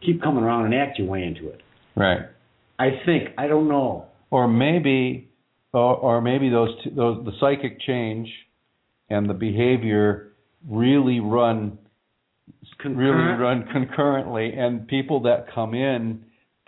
keep 0.00 0.20
coming 0.22 0.42
around 0.42 0.64
and 0.64 0.74
act 0.74 0.98
your 0.98 1.06
way 1.06 1.22
into 1.22 1.50
it." 1.50 1.60
Right. 1.96 2.20
I 2.78 2.90
think 3.06 3.28
I 3.38 3.46
don't 3.46 3.68
know. 3.68 4.06
or 4.30 4.48
maybe 4.48 5.30
or, 5.72 5.96
or 5.96 6.20
maybe 6.20 6.48
those 6.50 6.70
two, 6.82 6.90
those 6.90 7.24
the 7.24 7.32
psychic 7.40 7.80
change 7.80 8.28
and 9.10 9.28
the 9.28 9.34
behavior 9.34 10.32
really 10.68 11.20
run 11.20 11.78
really 12.84 13.34
run 13.38 13.64
concurrently 13.72 14.52
and 14.56 14.86
people 14.88 15.20
that 15.22 15.46
come 15.54 15.74
in 15.74 16.22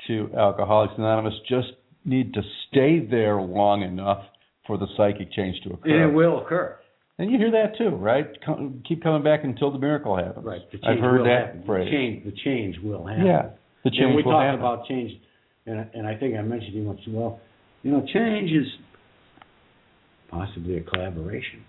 to 0.07 0.31
alcoholics 0.37 0.95
anonymous 0.97 1.35
just 1.49 1.69
need 2.05 2.33
to 2.35 2.41
stay 2.69 3.05
there 3.11 3.41
long 3.41 3.83
enough 3.83 4.23
for 4.67 4.79
the 4.79 4.87
psychic 4.97 5.31
change 5.33 5.57
to 5.65 5.71
occur 5.75 5.91
And 5.91 6.11
it 6.11 6.15
will 6.15 6.41
occur. 6.45 6.77
and 7.19 7.31
you 7.31 7.39
hear 7.39 7.51
that 7.51 7.77
too 7.77 7.91
right 7.91 8.27
Come, 8.45 8.83
keep 8.89 9.03
coming 9.03 9.23
back 9.23 9.41
until 9.45 9.71
the 9.73 9.79
miracle 9.79 10.17
happens 10.17 10.45
Right. 10.47 10.61
The 10.73 10.79
i've 10.89 10.99
heard 10.99 11.19
will 11.19 11.25
that 11.27 11.47
happen. 11.47 11.63
phrase 11.67 11.87
The 11.91 11.97
change, 11.97 12.25
the 12.25 12.33
change 12.45 12.77
will 12.83 13.07
happen. 13.07 13.27
yeah 13.27 13.49
the 13.87 13.91
change 13.95 14.03
and 14.03 14.17
we 14.17 14.23
happen. 14.27 14.59
about 14.59 14.87
change, 14.87 15.13
and 15.67 15.87
and 15.95 16.07
I 16.07 16.17
think 16.19 16.35
I 16.37 16.43
mentioned 16.43 16.75
you 16.75 16.83
once. 16.83 17.01
Well, 17.07 17.41
you 17.83 17.93
know, 17.93 18.03
change 18.13 18.51
is 18.51 18.67
possibly 20.29 20.79
a 20.79 20.83
collaboration. 20.83 21.63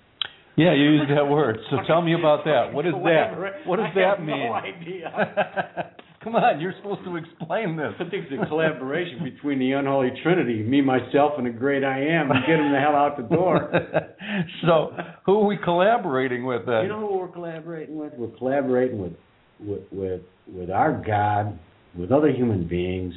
yeah 0.58 0.74
you 0.74 0.98
used 0.98 1.12
that 1.12 1.30
word 1.30 1.58
so 1.70 1.78
tell 1.86 2.02
me 2.02 2.16
about 2.16 2.44
that 2.44 2.74
what 2.74 2.88
is 2.88 2.94
that 3.06 3.38
what 3.68 3.78
does 3.78 3.94
I 3.94 4.00
that 4.00 4.18
have 4.18 4.26
mean 4.26 4.50
No 4.50 4.54
idea. 4.54 5.94
Come 6.24 6.36
on, 6.36 6.60
you're 6.60 6.74
supposed 6.82 7.06
to 7.06 7.16
explain 7.16 7.78
this. 7.78 7.94
I 8.00 8.10
think 8.10 8.26
it's 8.30 8.44
a 8.44 8.48
collaboration 8.48 9.24
between 9.24 9.60
the 9.60 9.72
unholy 9.74 10.12
trinity, 10.24 10.62
me, 10.62 10.82
myself, 10.82 11.34
and 11.38 11.46
the 11.46 11.52
great 11.52 11.86
I 11.86 12.00
am, 12.00 12.32
and 12.32 12.42
get 12.46 12.60
him 12.60 12.72
the 12.74 12.80
hell 12.80 12.96
out 12.96 13.16
the 13.16 13.24
door. 13.34 13.72
so, 14.66 14.92
who 15.26 15.40
are 15.40 15.46
we 15.46 15.58
collaborating 15.64 16.44
with 16.44 16.66
then? 16.66 16.82
You 16.84 16.90
know 16.90 17.08
who 17.08 17.20
we're 17.20 17.28
collaborating 17.30 17.96
with? 17.98 18.12
We're 18.18 18.36
collaborating 18.38 19.00
with 19.00 19.14
with 19.60 19.84
with, 19.92 20.22
with 20.48 20.70
our 20.70 21.02
God, 21.06 21.58
with 21.98 22.12
other 22.12 22.30
human 22.32 22.68
beings, 22.68 23.14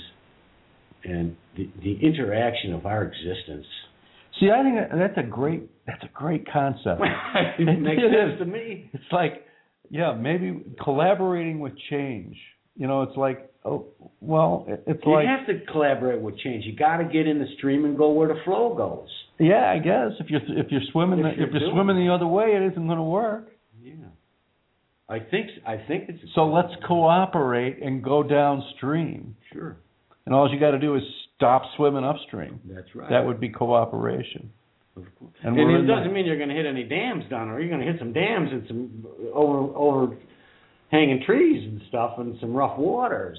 and 1.05 1.37
the 1.57 1.69
the 1.83 1.99
interaction 2.03 2.73
of 2.75 2.87
our 2.87 3.03
existence. 3.05 3.67
See, 4.39 4.49
I 4.51 4.63
think 4.63 4.77
that's 4.99 5.19
a 5.19 5.29
great 5.29 5.63
that's 5.87 6.03
a 6.03 6.09
great 6.15 6.45
concept. 6.51 7.01
it 7.59 7.81
makes 7.81 8.01
It 8.03 8.13
sense 8.13 8.33
is. 8.35 8.39
to 8.39 8.45
me. 8.47 8.91
It's 8.93 9.13
like, 9.13 9.45
yeah, 9.91 10.13
maybe 10.15 10.63
collaborating 10.83 11.61
with 11.61 11.73
change. 11.91 12.37
You 12.77 12.87
know, 12.87 13.03
it's 13.03 13.17
like, 13.17 13.51
oh, 13.65 13.87
well, 14.21 14.65
it- 14.69 14.85
it's 14.87 15.01
You 15.05 15.13
like, 15.13 15.27
have 15.27 15.47
to 15.49 15.61
collaborate 15.71 16.21
with 16.23 16.39
change. 16.39 16.65
You 16.65 16.75
got 16.77 16.99
to 16.99 17.05
get 17.05 17.27
in 17.27 17.39
the 17.39 17.47
stream 17.59 17.85
and 17.85 17.99
go 17.99 18.11
where 18.13 18.29
the 18.29 18.41
flow 18.45 18.75
goes. 18.75 19.09
yeah, 19.39 19.71
I 19.71 19.79
guess 19.79 20.13
if 20.21 20.31
you're 20.31 20.41
if 20.59 20.71
you're 20.71 20.81
swimming 20.93 21.19
If 21.19 21.25
the, 21.25 21.31
you're 21.41 21.49
if 21.49 21.55
you're 21.61 21.71
swimming 21.73 21.97
the 22.07 22.13
other 22.15 22.27
way, 22.27 22.53
it 22.55 22.63
isn't 22.73 22.87
going 22.87 22.99
to 22.99 23.03
work. 23.03 23.49
I 25.11 25.19
think 25.19 25.51
I 25.67 25.77
think 25.89 26.09
it's 26.09 26.21
So 26.37 26.47
let's 26.47 26.73
cooperate 26.87 27.83
and 27.83 28.03
go 28.03 28.23
downstream. 28.23 29.35
Sure. 29.53 29.77
And 30.25 30.35
all 30.35 30.53
you 30.53 30.61
got 30.61 30.71
to 30.71 30.79
do 30.79 30.95
is 30.95 31.03
stop 31.37 31.63
swimming 31.77 32.05
upstream. 32.05 32.61
That's 32.65 32.87
right. 32.95 33.11
That 33.11 33.27
would 33.27 33.41
be 33.41 33.49
cooperation. 33.49 34.53
Of 34.97 35.05
course. 35.19 35.33
And 35.43 35.59
And, 35.59 35.85
it 35.85 35.93
doesn't 35.93 36.13
mean 36.13 36.27
you're 36.27 36.37
going 36.37 36.51
to 36.51 36.55
hit 36.55 36.67
any 36.67 36.85
dams 36.85 37.25
down 37.29 37.49
there. 37.49 37.59
You're 37.61 37.71
going 37.71 37.85
to 37.85 37.91
hit 37.91 37.99
some 37.99 38.13
dams 38.13 38.51
and 38.53 38.65
some 38.69 39.07
over 39.35 39.77
over 39.77 40.17
hanging 40.93 41.23
trees 41.27 41.67
and 41.67 41.83
stuff 41.89 42.13
and 42.19 42.37
some 42.41 42.55
rough 42.55 42.79
waters. 42.79 43.39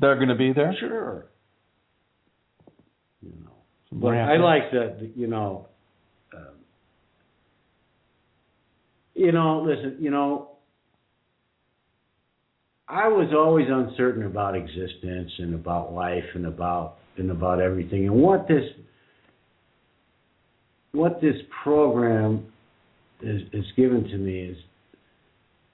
They're 0.00 0.16
going 0.16 0.28
to 0.28 0.36
be 0.36 0.52
there. 0.52 0.76
Sure. 0.78 1.26
You 3.20 3.32
know. 3.44 3.52
Some 3.90 3.98
But 3.98 4.14
I 4.14 4.36
like 4.36 4.70
that. 4.70 5.10
You 5.16 5.26
know. 5.26 5.66
Um, 6.32 6.54
you 9.14 9.32
know. 9.32 9.62
Listen. 9.66 9.96
You 9.98 10.10
know. 10.10 10.50
I 12.88 13.08
was 13.08 13.32
always 13.34 13.66
uncertain 13.70 14.24
about 14.24 14.54
existence 14.56 15.32
and 15.38 15.54
about 15.54 15.92
life 15.92 16.24
and 16.34 16.46
about 16.46 16.96
and 17.16 17.30
about 17.30 17.60
everything 17.60 18.06
and 18.06 18.14
what 18.14 18.48
this 18.48 18.64
what 20.92 21.20
this 21.20 21.36
program 21.62 22.46
is 23.22 23.42
is 23.52 23.64
given 23.76 24.04
to 24.04 24.16
me 24.18 24.50
is 24.50 24.56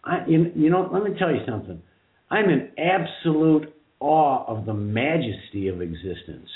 I, 0.05 0.25
you, 0.27 0.51
you 0.55 0.71
know, 0.71 0.89
let 0.93 1.03
me 1.03 1.11
tell 1.19 1.31
you 1.31 1.41
something. 1.47 1.83
I'm 2.31 2.49
in 2.49 2.71
absolute 2.79 3.75
awe 3.99 4.45
of 4.47 4.65
the 4.65 4.75
majesty 4.75 5.69
of 5.69 5.83
existence 5.83 6.49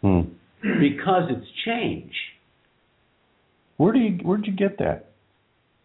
Hmm. 0.00 0.20
because 0.62 1.24
it's 1.30 1.46
change. 1.64 2.12
Where 3.76 3.92
do 3.92 3.98
you 3.98 4.18
where'd 4.22 4.46
you 4.46 4.52
get 4.52 4.78
that? 4.78 5.10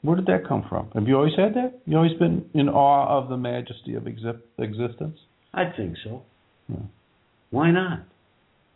Where 0.04 0.18
did 0.18 0.26
that 0.28 0.46
come 0.48 0.66
from? 0.70 0.90
Have 0.94 1.08
you 1.08 1.16
always 1.16 1.34
had 1.36 1.54
that? 1.56 1.80
You 1.86 1.96
always 1.98 2.18
been 2.20 2.46
in 2.54 2.68
awe 2.70 3.18
of 3.18 3.30
the 3.30 3.38
majesty 3.38 3.96
of 3.96 4.04
exi- 4.04 4.40
existence? 4.60 5.18
I 5.54 5.72
think 5.76 5.96
so. 6.04 6.24
Yeah. 6.68 6.76
Why 7.52 7.72
not? 7.72 8.04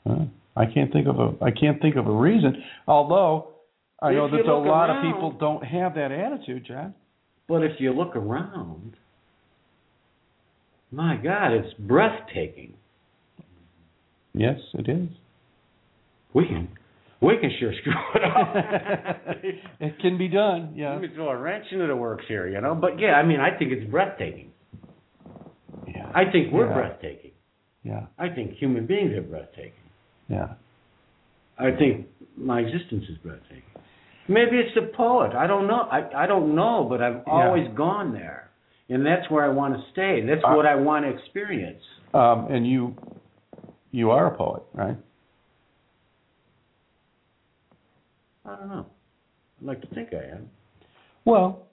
Huh? 0.07 0.25
I 0.55 0.65
can't 0.65 0.91
think 0.91 1.07
of 1.07 1.19
a 1.19 1.33
I 1.43 1.51
can't 1.51 1.81
think 1.81 1.97
of 1.97 2.07
a 2.07 2.11
reason. 2.11 2.63
Although 2.87 3.49
I 4.01 4.13
know 4.13 4.25
If 4.25 4.31
you 4.31 4.37
that 4.43 4.49
a 4.49 4.57
lot 4.57 4.89
of 4.89 5.03
people 5.03 5.31
don't 5.31 5.63
have 5.63 5.95
that 5.95 6.11
attitude, 6.11 6.65
John. 6.65 6.93
But 7.47 7.63
if 7.63 7.79
you 7.79 7.93
look 7.93 8.15
around, 8.15 8.93
my 10.91 11.17
God, 11.17 11.51
it's 11.53 11.73
breathtaking. 11.79 12.73
Yes, 14.33 14.59
it 14.73 14.87
is. 14.87 15.09
We 16.33 16.47
can, 16.47 16.69
we 17.21 17.37
can 17.37 17.51
sure 17.59 17.73
screw 17.81 17.93
it 18.15 18.23
up. 18.23 18.55
it 19.79 19.99
can 19.99 20.17
be 20.17 20.27
done. 20.27 20.73
Yeah. 20.75 20.93
Let 20.93 21.01
me 21.01 21.07
throw 21.15 21.29
a 21.29 21.37
wrench 21.37 21.65
into 21.71 21.87
the 21.87 21.95
works 21.95 22.25
here, 22.27 22.47
you 22.47 22.61
know. 22.61 22.75
But 22.75 22.99
yeah, 22.99 23.13
I 23.13 23.23
mean, 23.25 23.39
I 23.39 23.57
think 23.57 23.71
it's 23.71 23.89
breathtaking. 23.89 24.51
Yeah. 25.87 26.11
I 26.13 26.29
think 26.31 26.51
we're 26.53 26.67
Yeah. 26.67 26.73
breathtaking. 26.73 27.31
Yeah. 27.83 28.05
I 28.19 28.29
think 28.29 28.51
human 28.53 28.85
beings 28.85 29.13
are 29.17 29.21
breathtaking. 29.21 29.71
Yeah. 30.29 30.53
I 31.57 31.71
think 31.71 32.07
my 32.35 32.59
existence 32.59 33.05
is 33.09 33.17
breathtaking. 33.19 33.63
Maybe 34.27 34.57
it's 34.57 34.75
the 34.75 34.91
poet. 34.95 35.33
I 35.33 35.47
don't 35.47 35.67
know. 35.67 35.87
I, 35.89 36.23
I 36.23 36.27
don't 36.27 36.53
know, 36.53 36.85
but 36.89 37.01
I've 37.01 37.21
always 37.25 37.67
gone 37.75 38.11
there. 38.13 38.49
And 38.89 39.05
that's 39.05 39.29
where 39.31 39.43
I 39.45 39.49
want 39.49 39.73
to 39.75 39.81
stay. 39.91 40.21
That's 40.25 40.43
Uh, 40.45 40.53
what 40.53 40.65
I 40.65 40.75
want 40.75 41.05
to 41.05 41.11
experience. 41.11 41.81
Um, 42.13 42.47
and 42.51 42.67
you 42.67 42.95
you 43.91 44.11
are 44.11 44.27
a 44.27 44.37
poet, 44.37 44.63
right? 44.73 44.97
I 48.47 48.55
don't 48.55 48.69
know. 48.69 48.85
I'd 49.61 49.65
like 49.67 49.81
to 49.81 49.87
think 49.93 50.09
I 50.13 50.35
am. 50.35 50.49
Well, 51.25 51.67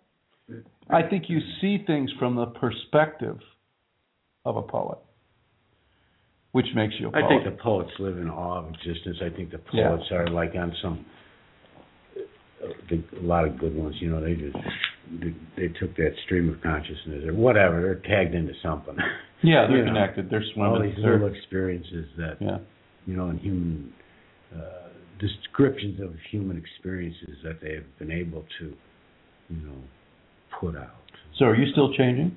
I 0.91 1.03
think 1.03 1.25
you 1.29 1.39
see 1.61 1.79
things 1.87 2.11
from 2.19 2.35
the 2.37 2.47
perspective 2.47 3.39
of 4.45 4.57
a 4.57 4.63
poet, 4.63 4.99
which 6.53 6.67
makes 6.75 6.95
you 6.99 7.09
a 7.09 7.13
poet. 7.13 7.25
I 7.25 7.29
think 7.29 7.45
the 7.45 7.63
poets 7.63 7.91
live 7.99 8.19
in 8.19 8.29
awe 8.29 8.59
of 8.59 8.69
existence. 8.75 9.19
I 9.25 9.35
think 9.35 9.51
the 9.51 9.61
Yeah. 9.73 9.89
poets 9.89 10.05
are 10.13 10.27
like 10.29 10.55
on 10.57 10.75
some 10.83 11.07
uh, 12.17 12.69
the, 12.91 13.03
a 13.21 13.23
lot 13.23 13.47
of 13.47 13.59
good 13.59 13.75
ones. 13.75 13.95
You 14.01 14.11
know, 14.11 14.21
they 14.21 14.35
just 14.35 14.57
they, 15.21 15.35
they 15.57 15.69
took 15.79 15.95
that 15.97 16.15
stream 16.25 16.49
of 16.51 16.61
consciousness 16.63 17.25
or 17.27 17.35
whatever. 17.35 17.81
They're 17.83 17.95
tagged 18.17 18.35
into 18.35 18.53
something. 18.63 18.97
yeah, 19.43 19.67
they're 19.69 19.79
you 19.79 19.85
know, 19.85 19.93
connected. 19.93 20.29
They're 20.31 20.45
swimming. 20.55 20.73
All 20.73 20.83
these 20.83 20.95
They're- 21.01 21.13
little 21.19 21.35
experiences 21.35 22.07
that 22.19 22.37
yeah. 22.41 22.59
you 23.07 23.17
know, 23.17 23.29
in 23.31 23.39
human 23.39 23.93
uh, 24.55 24.89
descriptions 25.27 26.01
of 26.01 26.13
human 26.31 26.57
experiences 26.57 27.37
that 27.45 27.61
they 27.63 27.75
have 27.75 27.99
been 27.99 28.11
able 28.11 28.45
to, 28.59 28.75
you 29.49 29.67
know, 29.67 29.77
put 30.61 30.77
out. 30.77 30.91
So 31.39 31.47
are 31.47 31.57
you 31.57 31.71
still 31.73 31.93
changing? 31.95 32.37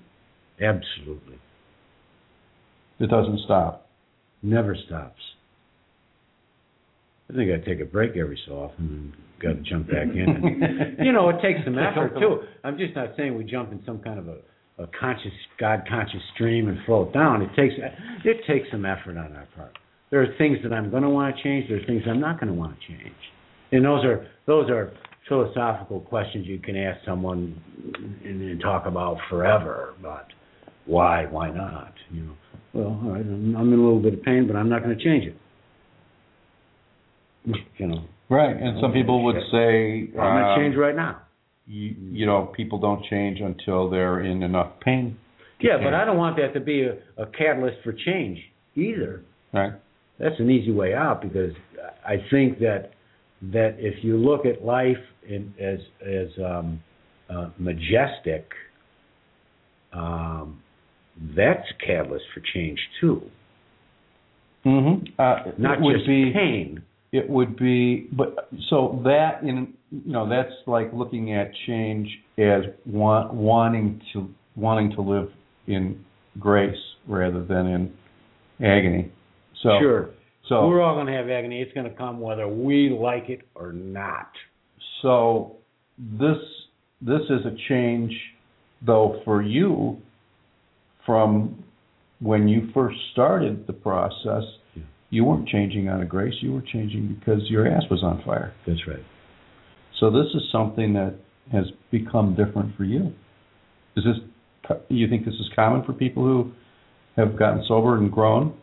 Absolutely, 0.59 1.37
It 2.99 3.09
doesn't 3.09 3.39
stop. 3.45 3.87
never 4.41 4.75
stops. 4.87 5.21
I 7.29 7.33
think 7.35 7.51
I 7.51 7.63
take 7.63 7.79
a 7.81 7.85
break 7.85 8.15
every 8.15 8.39
so 8.47 8.53
often 8.53 8.85
and 8.87 9.13
got 9.41 9.61
to 9.63 9.69
jump 9.69 9.87
back 9.87 10.07
in. 10.07 10.25
And, 10.29 10.97
you 11.05 11.11
know, 11.11 11.29
it 11.29 11.35
takes 11.41 11.59
some 11.65 11.77
effort 11.77 12.13
too. 12.19 12.39
I'm 12.63 12.77
just 12.77 12.95
not 12.95 13.09
saying 13.17 13.35
we 13.37 13.43
jump 13.43 13.71
in 13.71 13.81
some 13.85 13.99
kind 13.99 14.17
of 14.17 14.27
a, 14.29 14.37
a 14.79 14.87
conscious, 14.99 15.33
God 15.59 15.83
conscious 15.87 16.21
stream 16.33 16.69
and 16.69 16.77
float 16.85 17.13
down. 17.13 17.41
It 17.41 17.49
takes 17.55 17.75
it 18.23 18.37
takes 18.47 18.71
some 18.71 18.85
effort 18.85 19.17
on 19.17 19.35
our 19.35 19.47
part. 19.55 19.77
There 20.09 20.21
are 20.21 20.37
things 20.37 20.57
that 20.63 20.71
I'm 20.73 20.89
going 20.89 21.03
to 21.03 21.09
want 21.09 21.35
to 21.35 21.43
change. 21.43 21.67
There 21.69 21.77
are 21.81 21.85
things 21.85 22.03
I'm 22.07 22.19
not 22.21 22.39
going 22.39 22.47
to 22.47 22.57
want 22.57 22.77
to 22.79 22.87
change, 22.87 23.15
and 23.71 23.83
those 23.83 24.03
are 24.05 24.27
those 24.45 24.69
are 24.69 24.91
philosophical 25.27 25.99
questions 25.99 26.47
you 26.47 26.59
can 26.59 26.77
ask 26.77 27.03
someone 27.05 27.61
and, 28.23 28.41
and 28.41 28.61
talk 28.61 28.85
about 28.85 29.17
forever. 29.29 29.93
But 30.01 30.27
why? 30.85 31.25
Why 31.25 31.49
not? 31.49 31.93
You 32.11 32.21
know. 32.23 32.33
Well, 32.73 32.85
all 33.03 33.11
right. 33.11 33.21
I'm, 33.21 33.55
I'm 33.57 33.73
in 33.73 33.79
a 33.79 33.83
little 33.83 34.01
bit 34.01 34.13
of 34.13 34.23
pain, 34.23 34.47
but 34.47 34.55
I'm 34.55 34.69
not 34.69 34.83
going 34.83 34.97
to 34.97 35.03
change 35.03 35.25
it. 35.25 35.35
You 37.77 37.87
know. 37.87 38.03
Right, 38.29 38.55
and 38.57 38.77
some 38.81 38.91
people 38.91 39.23
would 39.23 39.37
say, 39.51 40.09
I'm 40.09 40.13
going 40.13 40.43
to 40.43 40.49
um, 40.49 40.59
change 40.59 40.75
right 40.75 40.95
now. 40.95 41.21
you, 41.65 41.95
you 42.11 42.25
know, 42.25 42.51
people 42.57 42.77
don't 42.77 43.01
change 43.05 43.39
until 43.39 43.89
they're 43.89 44.19
in 44.19 44.43
enough 44.43 44.73
pain, 44.83 45.17
Yeah, 45.61 45.77
but 45.81 45.93
I 45.93 46.03
don't 46.03 46.17
want 46.17 46.35
that 46.37 46.53
to 46.55 46.59
be 46.59 46.81
a, 46.83 46.95
a 47.21 47.25
catalyst 47.27 47.77
for 47.85 47.93
change 47.93 48.39
either. 48.75 49.23
right? 49.53 49.71
That's 50.19 50.39
an 50.39 50.49
easy 50.49 50.71
way 50.71 50.93
out 50.93 51.21
because 51.21 51.53
I 52.05 52.15
think 52.31 52.59
that 52.59 52.91
that 53.41 53.75
if 53.77 54.03
you 54.03 54.17
look 54.17 54.45
at 54.45 54.65
life 54.65 54.97
in, 55.27 55.53
as 55.59 55.79
as 56.01 56.27
um, 56.43 56.81
uh, 57.29 57.49
majestic, 57.57 58.49
um, 59.93 60.61
that's 61.35 61.63
a 61.71 61.85
catalyst 61.85 62.25
for 62.33 62.41
change 62.53 62.79
too. 62.99 63.21
Mm-hmm. 64.65 65.05
Uh, 65.19 65.51
Not 65.57 65.77
it 65.77 65.81
would 65.81 65.95
just 65.97 66.07
be, 66.07 66.31
pain. 66.33 66.81
It 67.11 67.29
would 67.29 67.57
be, 67.57 68.09
but 68.11 68.49
so 68.69 69.01
that 69.05 69.41
in 69.43 69.73
you 69.91 70.11
know 70.11 70.27
that's 70.27 70.53
like 70.65 70.91
looking 70.93 71.33
at 71.33 71.51
change 71.67 72.09
as 72.37 72.63
want, 72.85 73.33
wanting 73.33 74.01
to 74.13 74.29
wanting 74.55 74.91
to 74.91 75.01
live 75.01 75.29
in 75.67 76.03
grace 76.39 76.75
rather 77.07 77.43
than 77.45 77.67
in 77.67 77.93
agony. 78.65 79.11
So 79.63 79.77
sure. 79.79 80.09
so 80.47 80.67
We're 80.67 80.81
all 80.81 80.95
going 80.95 81.07
to 81.07 81.13
have 81.13 81.29
agony. 81.29 81.61
It's 81.61 81.73
going 81.73 81.89
to 81.89 81.95
come 81.95 82.19
whether 82.19 82.47
we 82.47 82.89
like 82.89 83.29
it 83.29 83.41
or 83.55 83.71
not. 83.71 84.29
so 85.01 85.57
this 85.97 86.37
this 87.01 87.21
is 87.29 87.45
a 87.45 87.55
change 87.69 88.11
though 88.85 89.21
for 89.25 89.41
you 89.41 89.97
from 91.05 91.63
when 92.19 92.47
you 92.47 92.69
first 92.73 92.97
started 93.13 93.65
the 93.67 93.73
process. 93.73 94.43
Yeah. 94.75 94.83
You 95.09 95.23
weren't 95.25 95.47
changing 95.47 95.87
out 95.87 96.01
of 96.01 96.09
grace. 96.09 96.33
You 96.41 96.53
were 96.53 96.61
changing 96.61 97.17
because 97.19 97.41
your 97.49 97.67
ass 97.67 97.83
was 97.89 98.03
on 98.03 98.21
fire. 98.25 98.53
That's 98.65 98.85
right. 98.87 99.03
So 99.99 100.11
this 100.11 100.27
is 100.35 100.41
something 100.51 100.93
that 100.93 101.15
has 101.51 101.65
become 101.91 102.35
different 102.35 102.75
for 102.75 102.83
you. 102.83 103.13
Is 103.95 104.03
this? 104.03 104.77
You 104.89 105.07
think 105.07 105.25
this 105.25 105.33
is 105.35 105.49
common 105.55 105.83
for 105.85 105.93
people 105.93 106.23
who 106.23 106.51
have 107.15 107.37
gotten 107.39 107.63
sober 107.67 107.97
and 107.97 108.11
grown? 108.11 108.53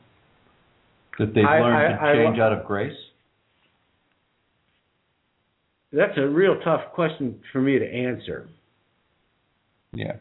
That 1.18 1.32
they've 1.34 1.44
I- 1.44 1.60
learned 1.60 1.76
I- 1.76 1.88
to 1.96 2.02
I- 2.02 2.14
change 2.14 2.38
out 2.38 2.52
of 2.52 2.64
grace. 2.66 2.96
That's 5.92 6.16
a 6.18 6.26
real 6.26 6.58
tough 6.60 6.92
question 6.92 7.40
for 7.52 7.60
me 7.60 7.78
to 7.78 7.86
answer. 7.86 8.48
Yeah. 9.92 10.16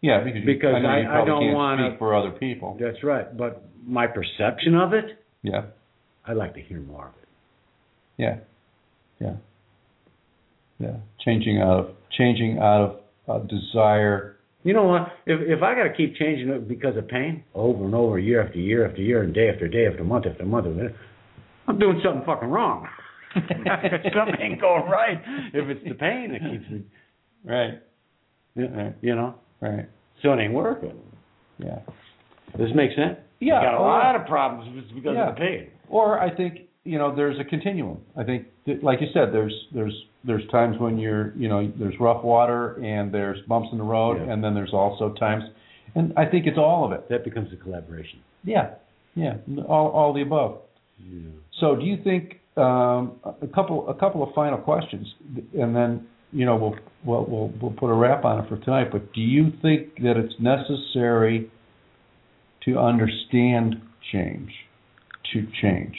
Yeah, 0.00 0.20
because, 0.22 0.40
you, 0.40 0.46
Because 0.46 0.76
I, 0.76 0.78
you 1.00 1.08
I- 1.08 1.22
I 1.22 1.24
don't 1.24 1.52
wanna- 1.52 1.88
speak 1.90 1.98
for 1.98 2.14
other 2.14 2.30
people. 2.30 2.76
That's 2.80 3.02
right. 3.02 3.36
But 3.36 3.62
my 3.84 4.06
perception 4.06 4.74
of 4.76 4.94
it, 4.94 5.22
Yeah, 5.42 5.64
I'd 6.24 6.36
like 6.36 6.54
to 6.54 6.60
hear 6.60 6.78
more 6.80 7.06
of 7.08 7.14
it. 7.22 7.28
yeah, 8.16 8.38
yeah, 9.20 9.36
yeah. 10.78 10.96
Changing 11.18 11.60
out 11.60 11.80
of 11.80 11.96
changing 12.10 12.58
out 12.58 13.00
of 13.26 13.44
a 13.44 13.46
desire. 13.48 14.36
You 14.62 14.74
know 14.74 14.84
what? 14.84 15.08
If 15.26 15.40
if 15.40 15.62
I 15.62 15.74
got 15.74 15.84
to 15.84 15.94
keep 15.96 16.16
changing 16.16 16.48
it 16.50 16.68
because 16.68 16.96
of 16.96 17.08
pain 17.08 17.44
over 17.54 17.84
and 17.84 17.94
over, 17.94 18.18
year 18.18 18.46
after 18.46 18.58
year 18.58 18.86
after 18.88 19.00
year, 19.00 19.22
and 19.22 19.32
day 19.32 19.48
after 19.48 19.66
day 19.68 19.86
after 19.86 20.04
month 20.04 20.26
after 20.26 20.44
month, 20.44 20.66
I'm 21.66 21.78
doing 21.78 22.00
something 22.04 22.22
fucking 22.26 22.48
wrong. 22.48 22.86
something 23.34 24.40
ain't 24.40 24.60
going 24.60 24.84
right. 24.90 25.18
If 25.54 25.68
it's 25.68 25.84
the 25.88 25.94
pain 25.94 26.32
that 26.32 26.40
keeps 26.50 26.70
me, 26.70 26.82
Right, 27.44 27.80
you 28.54 28.68
you 29.00 29.14
know, 29.14 29.34
right. 29.62 29.88
so 30.22 30.32
it 30.34 30.40
ain't 30.40 30.52
working. 30.52 30.92
Yeah. 31.58 31.78
Does 32.56 32.68
this 32.68 32.70
make 32.74 32.90
sense? 32.96 33.16
Yeah, 33.40 33.62
got 33.62 33.74
a 33.74 33.80
lot 33.80 34.16
of 34.16 34.26
problems 34.26 34.68
if 34.76 34.84
it's 34.84 34.92
because 34.92 35.14
Yeah. 35.14 35.30
of 35.30 35.34
the 35.36 35.40
pain. 35.40 35.68
Or 35.88 36.20
I 36.20 36.34
think 36.34 36.62
you 36.84 36.98
know 36.98 37.14
there's 37.14 37.38
a 37.38 37.44
continuum. 37.44 37.98
I 38.16 38.24
think, 38.24 38.46
that, 38.66 38.82
like 38.82 39.00
you 39.00 39.08
said, 39.12 39.32
there's 39.32 39.54
there's 39.74 39.94
there's 40.24 40.46
times 40.50 40.76
when 40.78 40.98
you're 40.98 41.34
you 41.36 41.48
know 41.48 41.70
there's 41.78 41.94
rough 42.00 42.24
water 42.24 42.82
and 42.82 43.12
there's 43.12 43.38
bumps 43.48 43.68
in 43.72 43.78
the 43.78 43.84
road, 43.84 44.18
Yeah. 44.18 44.32
and 44.32 44.42
then 44.42 44.54
there's 44.54 44.72
also 44.72 45.12
times, 45.14 45.44
and 45.94 46.12
I 46.16 46.26
think 46.26 46.46
it's 46.46 46.58
all 46.58 46.84
of 46.84 46.92
it. 46.92 47.08
That 47.08 47.24
becomes 47.24 47.52
a 47.52 47.56
collaboration. 47.56 48.20
Yeah, 48.44 48.74
yeah, 49.14 49.36
all 49.68 49.88
all 49.88 50.12
the 50.12 50.22
above. 50.22 50.58
Yeah. 50.98 51.28
So 51.60 51.76
do 51.76 51.84
you 51.84 51.98
think 52.02 52.40
um, 52.56 53.12
a 53.24 53.46
couple 53.54 53.88
a 53.88 53.94
couple 53.94 54.22
of 54.22 54.34
final 54.34 54.58
questions, 54.58 55.06
and 55.58 55.76
then 55.76 56.06
you 56.32 56.46
know 56.46 56.56
we'll 56.56 56.76
we'll 57.04 57.24
we'll, 57.26 57.52
we'll 57.60 57.72
put 57.72 57.90
a 57.90 57.94
wrap 57.94 58.24
on 58.24 58.42
it 58.44 58.48
for 58.48 58.56
tonight. 58.58 58.88
But 58.90 59.12
do 59.12 59.20
you 59.20 59.50
think 59.60 59.96
that 60.02 60.16
it's 60.16 60.34
necessary 60.40 61.50
to 62.64 62.78
understand 62.78 63.76
change, 64.12 64.50
to 65.32 65.46
change? 65.62 65.96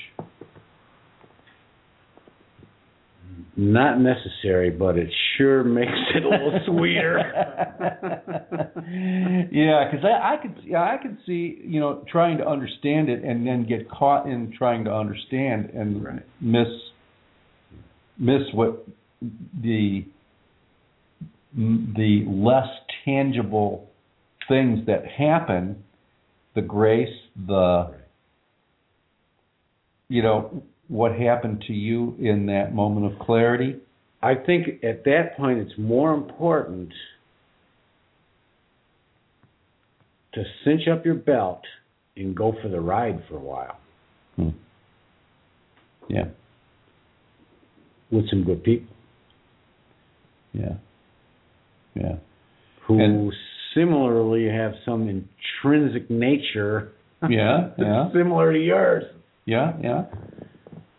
Not 3.62 4.00
necessary, 4.00 4.72
but 4.72 4.98
it 4.98 5.10
sure 5.38 5.64
makes 5.64 5.92
it 6.16 6.26
a 6.26 6.30
little 6.30 6.60
sweeter. 6.66 7.20
yeah, 9.52 9.90
because 9.92 10.04
I, 10.04 10.34
I 10.34 10.38
could, 10.42 10.56
yeah, 10.64 10.82
I 10.82 10.98
could 11.02 11.18
see, 11.26 11.60
you 11.64 11.80
know, 11.80 12.04
trying 12.12 12.40
to 12.40 12.48
understand 12.48 13.10
it 13.10 13.24
and 13.24 13.46
then 13.46 13.68
get 13.68 13.90
caught 13.90 14.26
in 14.26 14.52
trying 14.58 14.86
to 14.86 14.92
understand 14.94 15.70
and 15.76 16.04
Right. 16.04 16.24
miss, 16.42 16.68
miss 18.18 18.42
what 18.54 18.86
the 19.62 20.06
the 21.54 22.26
less 22.28 22.68
tangible 23.06 23.90
things 24.48 24.86
that 24.88 25.06
happen, 25.06 25.84
the 26.56 26.62
grace, 26.62 27.10
the, 27.36 27.94
you 30.08 30.24
know, 30.24 30.64
what 30.92 31.14
happened 31.16 31.64
to 31.68 31.74
you 31.74 32.18
in 32.20 32.48
that 32.48 32.76
moment 32.76 33.14
of 33.14 33.18
clarity. 33.18 33.78
I 34.22 34.36
think 34.36 34.84
at 34.84 35.06
that 35.06 35.38
point 35.38 35.60
it's 35.60 35.72
more 35.78 36.14
important 36.14 36.90
to 40.34 40.44
cinch 40.66 40.82
up 40.92 41.06
your 41.06 41.16
belt 41.16 41.62
and 42.18 42.36
go 42.36 42.54
for 42.62 42.68
the 42.68 42.82
ride 42.82 43.24
for 43.30 43.38
a 43.38 43.40
while 43.40 43.78
hmm. 44.36 44.50
Yeah, 46.10 46.26
with 48.12 48.30
some 48.30 48.44
good 48.44 48.62
people 48.64 48.94
yeah, 50.54 50.74
yeah. 51.96 52.16
who 52.86 53.00
And- 53.00 53.34
similarly 53.74 54.50
have 54.50 54.74
some 54.84 55.08
intrinsic 55.08 56.10
nature 56.10 56.92
Yeah, 57.30 57.70
yeah, 57.78 58.10
similar 58.12 58.52
to 58.52 58.60
yours. 58.60 59.06
yeah, 59.46 59.72
yeah. 59.82 60.04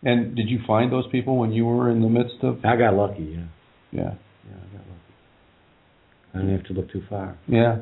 And 0.05 0.35
did 0.35 0.49
you 0.49 0.59
find 0.67 0.91
those 0.91 1.05
people 1.11 1.37
when 1.37 1.51
you 1.53 1.65
were 1.65 1.89
in 1.89 2.01
the 2.01 2.09
midst 2.09 2.35
of? 2.43 2.63
I 2.65 2.75
got 2.75 2.93
lucky, 2.93 3.23
yeah. 3.23 3.43
Yeah, 3.91 4.01
Yeah, 4.01 4.55
I 4.55 4.77
got 4.77 4.85
lucky. 4.89 5.13
I 6.33 6.37
didn't 6.39 6.57
have 6.57 6.65
to 6.67 6.73
look 6.73 6.91
too 6.91 7.03
far. 7.09 7.37
yeah. 7.47 7.77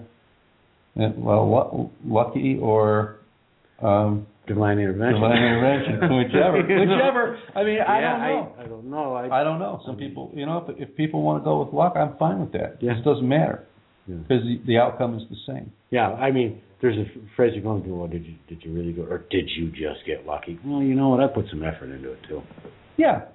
yeah 0.96 1.10
well, 1.16 1.50
lu- 1.50 1.90
lucky 2.14 2.58
or 2.62 3.18
um, 3.82 4.28
Divine 4.48 4.80
intervention. 4.80 5.22
divine 5.22 5.38
intervention, 5.38 6.18
whichever, 6.18 6.58
whichever. 6.58 7.40
I 7.56 7.64
mean, 7.64 7.78
I 7.80 8.00
Yeah, 8.02 8.18
don't 8.18 8.20
know. 8.20 8.56
I, 8.58 8.62
I 8.64 8.66
don't 8.68 8.86
know. 8.90 9.14
I, 9.14 9.42
I 9.42 9.44
don't 9.44 9.60
know. 9.60 9.82
Some 9.86 9.96
people, 9.98 10.32
you 10.36 10.46
know, 10.46 10.66
if, 10.68 10.90
if 10.90 10.96
people 10.98 11.22
want 11.22 11.42
to 11.42 11.46
go 11.46 11.64
with 11.64 11.74
luck, 11.74 11.94
I'm 11.96 12.18
fine 12.18 12.40
with 12.42 12.52
that. 12.54 12.78
Yeah. 12.82 12.98
It 12.98 13.04
doesn't 13.06 13.28
matter. 13.28 13.66
Because 14.20 14.44
the, 14.44 14.62
the 14.66 14.78
outcome 14.78 15.16
is 15.18 15.24
the 15.30 15.38
same. 15.48 15.72
yeah, 15.90 16.10
I 16.10 16.32
mean, 16.32 16.62
there's 16.82 16.98
a 16.98 17.06
phrase 17.36 17.52
you're 17.54 17.64
going 17.64 17.84
through. 17.84 17.96
Well, 17.96 18.08
did 18.08 18.26
you 18.26 18.36
did 18.48 18.64
you 18.64 18.74
really 18.74 18.92
go, 18.94 19.04
or 19.04 19.20
did 19.30 19.50
you 19.56 19.70
just 19.70 20.06
get 20.06 20.26
lucky? 20.26 20.60
Well, 20.66 20.82
you 20.82 20.96
know 20.96 21.10
what? 21.10 21.20
I 21.22 21.28
put 21.28 21.46
some 21.50 21.64
effort 21.64 21.92
into 21.92 22.12
it 22.12 22.20
too. 22.28 22.42
Yeah, 22.98 23.26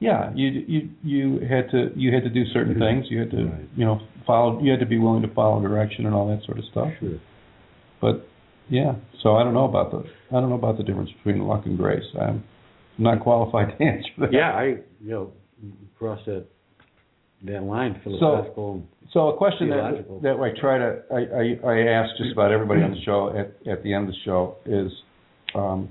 yeah. 0.00 0.30
You 0.34 0.48
you 0.66 0.90
you 1.02 1.40
had 1.48 1.70
to 1.70 1.90
you 1.96 2.12
had 2.12 2.24
to 2.24 2.30
do 2.30 2.44
certain 2.52 2.74
mm-hmm. 2.74 3.00
things. 3.00 3.06
You 3.10 3.20
had 3.20 3.30
to 3.30 3.44
Right. 3.44 3.68
you 3.76 3.84
know 3.84 4.00
follow. 4.26 4.60
You 4.62 4.70
had 4.70 4.80
to 4.80 4.86
be 4.86 4.98
willing 4.98 5.22
to 5.22 5.32
follow 5.34 5.60
direction 5.62 6.06
and 6.06 6.14
all 6.14 6.28
that 6.28 6.44
sort 6.44 6.58
of 6.58 6.64
stuff. 6.70 6.88
Sure. 6.98 7.18
But 8.00 8.26
yeah, 8.68 8.94
so 9.22 9.36
I 9.36 9.44
don't 9.44 9.54
know 9.54 9.68
about 9.68 9.90
the 9.90 10.04
I 10.30 10.40
don't 10.40 10.48
know 10.48 10.56
about 10.56 10.76
the 10.76 10.84
difference 10.84 11.10
between 11.12 11.42
luck 11.46 11.66
and 11.66 11.76
grace. 11.76 12.04
I'm 12.20 12.42
not 12.98 13.20
qualified 13.20 13.68
to 13.78 13.84
answer 13.84 14.10
that. 14.18 14.32
Yeah, 14.32 14.50
I 14.50 14.64
you 15.00 15.10
know 15.10 15.32
crossed 15.98 16.26
that 16.26 16.46
that 17.44 17.62
line 17.62 18.00
philosophical. 18.04 18.82
So 19.12 19.28
a 19.28 19.36
question 19.36 19.70
that 19.70 19.76
Theological. 19.76 20.20
that 20.20 20.36
I 20.36 20.60
try 20.60 20.78
to 20.78 21.02
I, 21.10 21.70
I, 21.70 21.72
I 21.74 21.78
ask 21.88 22.16
just 22.16 22.32
about 22.32 22.52
everybody 22.52 22.82
on 22.82 22.92
the 22.92 23.02
show 23.04 23.34
at 23.36 23.66
at 23.70 23.82
the 23.82 23.92
end 23.94 24.08
of 24.08 24.14
the 24.14 24.20
show 24.24 24.56
is 24.66 24.92
um, 25.54 25.88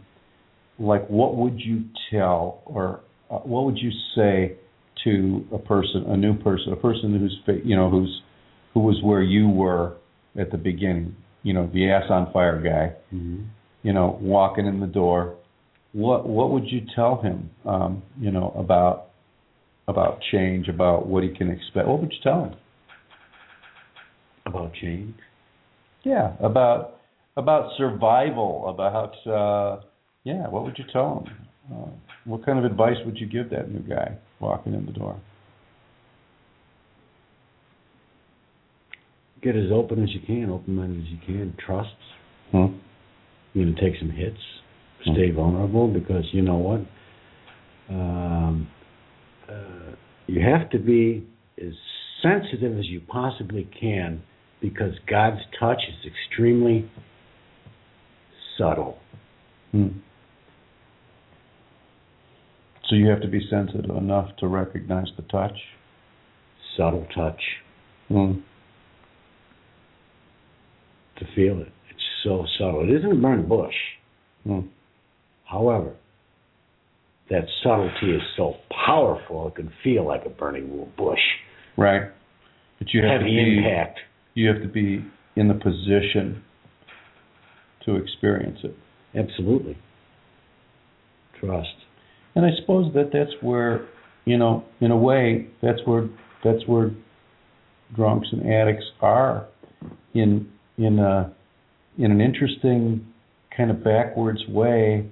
like 0.78 1.08
what 1.10 1.36
would 1.36 1.60
you 1.60 1.84
tell 2.12 2.62
or 2.66 3.02
uh, 3.30 3.38
what 3.39 3.66
would 3.66 3.78
you 3.78 3.91
say 4.16 4.56
to 5.04 5.45
a 5.54 5.58
person 5.58 6.06
a 6.08 6.18
new 6.18 6.34
person 6.38 6.72
a 6.72 6.76
person 6.76 7.18
who's 7.20 7.58
you 7.66 7.76
know 7.76 7.89
who's 7.89 8.22
who 8.74 8.82
was 8.82 9.00
where 9.04 9.22
you 9.22 9.50
were 9.50 9.97
at 10.39 10.52
the 10.52 10.58
beginning 10.58 11.16
you 11.43 11.54
know 11.54 11.70
the 11.74 11.89
ass 11.91 12.04
on 12.10 12.32
fire 12.32 12.62
guy 12.62 12.95
Mhm. 13.14 13.47
you 13.84 13.91
know 13.91 14.18
walking 14.22 14.66
in 14.66 14.80
the 14.80 14.88
door 14.88 15.36
what 15.93 16.28
what 16.28 16.52
would 16.52 16.70
you 16.72 16.82
tell 16.95 17.22
him 17.22 17.50
um, 17.66 18.02
you 18.20 18.32
know 18.32 18.54
about 18.58 19.09
about 19.89 20.19
change 20.31 20.67
about 20.67 21.07
what 21.07 21.23
he 21.23 21.29
can 21.29 21.49
expect 21.49 21.87
what 21.87 21.99
would 21.99 22.11
you 22.11 22.19
tell 22.23 22.43
him 22.45 22.53
About 24.45 24.71
change. 24.73 25.15
Yeah, 26.03 26.33
about 26.39 26.97
about 27.35 27.71
survival, 27.77 28.69
about 28.69 29.13
uh 29.27 29.81
yeah, 30.23 30.47
what 30.47 30.63
would 30.63 30.77
you 30.77 30.85
tell 30.93 31.25
him? 31.25 31.47
Uh, 31.71 31.89
what 32.25 32.45
kind 32.45 32.59
of 32.59 32.65
advice 32.65 32.97
would 33.05 33.17
you 33.17 33.27
give 33.27 33.49
that 33.49 33.69
new 33.71 33.79
guy 33.79 34.17
walking 34.39 34.73
in 34.73 34.85
the 34.85 34.91
door? 34.91 35.19
Get 39.41 39.55
as 39.55 39.71
open 39.73 40.03
as 40.03 40.09
you 40.11 40.19
can, 40.25 40.49
open 40.49 40.75
minded 40.75 41.01
as 41.03 41.09
you 41.09 41.19
can. 41.25 41.55
Trust. 41.65 41.89
Hmm? 42.51 42.77
You're 43.53 43.65
gonna 43.65 43.81
take 43.81 43.99
some 43.99 44.11
hits. 44.11 44.37
Hmm. 45.05 45.13
Stay 45.13 45.31
vulnerable 45.31 45.87
because 45.87 46.25
you 46.31 46.41
know 46.41 46.57
what? 46.57 46.81
Um, 47.89 48.67
uh, 49.50 49.95
you 50.28 50.41
have 50.41 50.70
to 50.70 50.80
be 50.80 51.28
as 51.58 51.74
sensitive 52.22 52.78
as 52.78 52.86
you 52.86 53.02
possibly 53.02 53.70
can 53.80 54.22
because 54.62 54.93
God's 55.10 55.41
touch 55.60 55.82
is 55.88 56.12
extremely 56.12 56.89
subtle. 58.58 58.97
Hmm. 59.72 59.88
So 62.89 62.95
you 62.95 63.08
have 63.10 63.22
to 63.22 63.28
be 63.28 63.39
sensitive 63.50 63.95
enough 63.95 64.36
to 64.39 64.47
recognize 64.47 65.08
the 65.16 65.24
touch. 65.24 65.58
Subtle 66.76 67.08
touch. 67.16 67.41
Hmm. 68.08 68.39
To 71.20 71.26
feel 71.36 71.62
it. 71.62 71.72
It's 71.89 72.04
so 72.24 72.45
subtle. 72.58 72.84
It 72.84 72.95
isn't 72.97 73.12
a 73.12 73.16
burning 73.16 73.47
bush. 73.47 73.74
Hmm. 74.45 74.62
However, 75.45 75.95
that 77.30 77.43
subtlety 77.63 78.15
is 78.15 78.21
so 78.36 78.55
powerful 78.86 79.47
it 79.47 79.55
can 79.55 79.71
feel 79.84 80.05
like 80.07 80.21
a 80.25 80.30
burning 80.30 80.88
bush. 80.97 81.19
Right. 81.77 82.03
But 82.80 82.88
you 82.93 83.03
have 83.03 83.21
Heavy 83.21 83.36
to 83.36 83.43
be 83.43 83.57
impact. 83.57 83.99
you 84.34 84.47
have 84.47 84.61
to 84.61 84.67
be 84.67 85.05
in 85.36 85.47
the 85.47 85.53
position 85.53 86.43
to 87.86 87.95
experience 87.95 88.59
it. 88.63 88.75
Absolutely. 89.15 89.77
Trust. 91.39 91.67
And 92.36 92.45
I 92.45 92.49
suppose 92.59 92.93
that 92.93 93.09
that's 93.13 93.32
where, 93.41 93.88
you 94.25 94.38
know, 94.38 94.63
in 94.82 94.91
a 94.91 94.97
way, 94.97 95.47
that's 95.61 95.80
where 95.86 96.07
that's 96.43 96.65
where 96.67 96.91
drunks 97.95 98.27
and 98.32 98.51
addicts 98.51 98.86
are, 99.01 99.47
in 100.13 100.49
in 100.77 100.99
a 100.99 101.34
in 101.97 102.11
an 102.11 102.21
interesting 102.21 103.05
kind 103.55 103.71
of 103.71 103.84
backwards 103.84 104.39
way. 104.49 105.09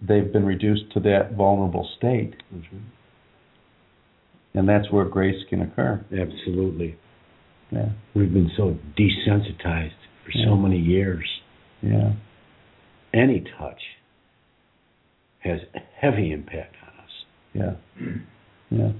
They've 0.00 0.32
been 0.32 0.46
reduced 0.46 0.92
to 0.94 1.00
that 1.00 1.32
vulnerable 1.36 1.88
state, 1.98 2.34
and 4.54 4.68
that's 4.68 4.90
where 4.90 5.04
grace 5.04 5.42
can 5.48 5.62
occur. 5.62 6.04
Absolutely. 6.12 6.96
Yeah, 7.70 7.90
We've 8.14 8.32
been 8.32 8.50
so 8.56 8.76
desensitized 8.98 9.92
for 10.24 10.30
Yeah. 10.34 10.44
so 10.46 10.56
many 10.56 10.78
years. 10.78 11.26
yeah, 11.82 12.12
Any 13.12 13.40
touch 13.58 13.80
has 15.40 15.60
a 15.74 15.80
heavy 16.00 16.32
impact 16.32 16.74
on 16.82 17.04
us. 17.04 17.24
yeah, 17.54 18.06
yeah. 18.70 18.92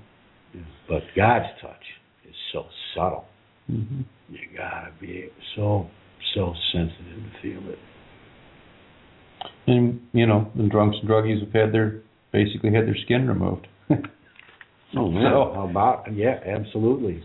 But 0.88 1.02
God's 1.16 1.48
touch 1.60 1.84
is 2.28 2.34
so 2.52 2.66
subtle. 2.94 3.26
hmm 3.66 4.02
You 4.30 4.38
gotta 4.56 4.90
be 5.00 5.30
so 5.56 5.88
so 6.34 6.54
sensitive 6.72 7.22
to 7.32 7.40
feel 7.42 7.70
it. 7.70 7.78
And 9.68 10.00
you 10.12 10.26
know, 10.26 10.50
the 10.56 10.64
drunks 10.68 10.96
and 11.00 11.08
druggies 11.08 11.40
have 11.40 11.52
had 11.52 11.72
their 11.72 12.02
basically 12.32 12.72
had 12.72 12.86
their 12.86 12.96
skin 13.04 13.26
removed. 13.28 13.66
Oh 14.96 15.10
man, 15.10 15.30
So- 15.30 15.52
how 15.54 15.68
about 15.68 16.10
yeah, 16.14 16.40
absolutely. 16.46 17.22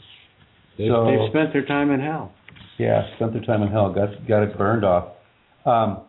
They've, 0.77 0.89
So- 0.91 1.05
they've 1.05 1.29
spent 1.29 1.53
their 1.53 1.63
time 1.65 1.91
in 1.91 2.01
hell. 2.01 2.33
Yeah, 2.77 3.03
spent 3.15 3.31
their 3.31 3.41
time 3.43 3.61
in 3.63 3.69
hell, 3.69 3.93
got 3.93 4.09
got 4.27 4.43
it 4.43 4.57
burned 4.57 4.83
off. 4.83 5.13
Um, 5.65 6.01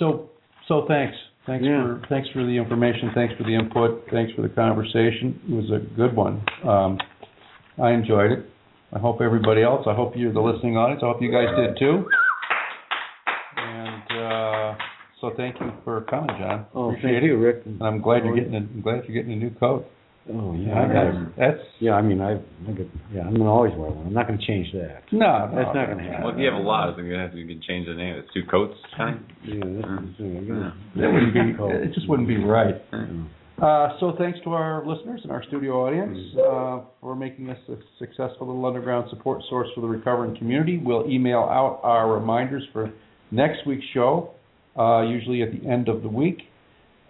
so 0.00 0.30
so 0.66 0.84
thanks, 0.88 1.16
thanks 1.46 1.64
Yeah. 1.64 1.82
for 1.82 2.02
thanks 2.08 2.28
for 2.30 2.44
the 2.44 2.56
information, 2.56 3.12
thanks 3.14 3.34
for 3.36 3.44
the 3.44 3.54
input, 3.54 4.04
thanks 4.10 4.32
for 4.32 4.42
the 4.42 4.48
conversation. 4.48 5.38
It 5.48 5.54
was 5.54 5.70
a 5.70 5.78
good 5.94 6.16
one. 6.16 6.42
Um, 6.66 6.98
I 7.80 7.92
enjoyed 7.92 8.32
it. 8.32 8.46
I 8.92 8.98
hope 8.98 9.20
everybody 9.20 9.62
else. 9.62 9.86
I 9.86 9.94
hope 9.94 10.16
you're 10.16 10.32
the 10.32 10.40
listening 10.40 10.76
audience. 10.76 11.02
I 11.04 11.06
hope 11.06 11.22
you 11.22 11.30
guys 11.30 11.54
did 11.56 11.78
too. 11.78 12.04
And 13.56 14.02
uh, 14.10 14.74
so 15.20 15.30
thank 15.36 15.58
you 15.60 15.72
for 15.84 16.02
coming, 16.02 16.28
John. 16.38 16.66
Oh, 16.74 16.88
Appreciate 16.90 17.12
thank 17.12 17.24
it. 17.24 17.26
you, 17.26 17.36
Rick. 17.38 17.62
And 17.66 17.82
I'm 17.82 18.00
glad 18.00 18.24
you're 18.24 18.34
getting. 18.36 18.54
A, 18.54 18.58
I'm 18.58 18.80
glad 18.82 19.04
you're 19.06 19.14
getting 19.14 19.32
a 19.32 19.36
new 19.36 19.50
coat. 19.50 19.86
Oh 20.32 20.52
yeah, 20.54 20.68
Yeah, 20.68 20.78
I 20.78 20.86
got 20.92 21.04
that's, 21.12 21.38
that's 21.58 21.68
Yeah, 21.80 21.92
I 21.92 22.02
mean, 22.02 22.20
I, 22.20 22.32
I 22.34 22.76
could, 22.76 22.90
yeah, 23.12 23.22
I'm 23.22 23.34
gonna 23.34 23.50
always 23.50 23.72
wear 23.74 23.90
one. 23.90 24.06
I'm 24.08 24.12
not 24.12 24.26
gonna 24.28 24.38
change 24.46 24.70
that. 24.74 25.02
no, 25.12 25.46
no, 25.48 25.56
That's 25.56 25.74
not 25.74 25.88
gonna 25.88 26.02
happen. 26.02 26.24
Well, 26.24 26.34
if 26.34 26.38
you 26.38 26.44
have 26.44 26.54
a 26.54 26.62
lot, 26.62 26.94
then 26.96 27.06
you 27.06 27.14
have 27.14 27.32
to 27.32 27.38
you 27.38 27.46
can 27.46 27.60
change 27.66 27.86
the 27.88 27.94
name. 27.94 28.14
It's 28.16 28.28
two 28.34 28.44
coats, 28.50 28.74
kind 28.96 29.18
Yeah, 29.44 29.54
this 29.54 29.64
is, 29.64 30.20
I'm 30.20 30.46
gonna- 30.46 30.76
That 30.96 31.12
wouldn't 31.12 31.34
be. 31.34 31.64
It 31.88 31.94
just 31.94 32.08
wouldn't 32.08 32.28
be 32.28 32.36
right. 32.36 32.74
Yeah. 32.92 33.06
Uh, 33.66 33.98
so 34.00 34.14
thanks 34.18 34.38
to 34.44 34.50
our 34.52 34.86
listeners 34.86 35.20
and 35.22 35.32
our 35.32 35.42
studio 35.44 35.86
audience 35.86 36.16
uh, 36.38 36.80
for 37.00 37.14
making 37.16 37.50
us 37.50 37.58
a 37.68 37.76
successful 37.98 38.46
little 38.46 38.64
underground 38.64 39.08
support 39.10 39.42
source 39.50 39.68
for 39.74 39.80
the 39.82 39.86
recovering 39.86 40.36
community. 40.36 40.78
We'll 40.82 41.10
email 41.10 41.40
out 41.40 41.80
our 41.82 42.10
reminders 42.12 42.62
for 42.72 42.90
next 43.30 43.66
week's 43.66 43.84
show, 43.92 44.30
uh, 44.78 45.02
usually 45.02 45.42
at 45.42 45.50
the 45.52 45.66
end 45.68 45.88
of 45.88 46.02
the 46.02 46.08
week. 46.08 46.42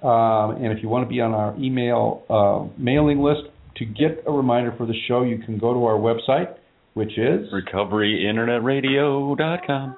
Um, 0.02 0.56
and 0.62 0.72
if 0.72 0.82
you 0.82 0.88
want 0.88 1.04
to 1.04 1.08
be 1.08 1.20
on 1.20 1.34
our 1.34 1.54
email 1.58 2.22
uh, 2.30 2.64
mailing 2.80 3.20
list 3.20 3.42
to 3.76 3.84
get 3.84 4.24
a 4.26 4.32
reminder 4.32 4.72
for 4.76 4.86
the 4.86 4.94
show, 5.06 5.22
you 5.22 5.38
can 5.38 5.58
go 5.58 5.74
to 5.74 5.84
our 5.84 5.98
website, 5.98 6.54
which 6.94 7.18
is 7.18 7.52
recoveryinternetradio.com. 7.52 9.96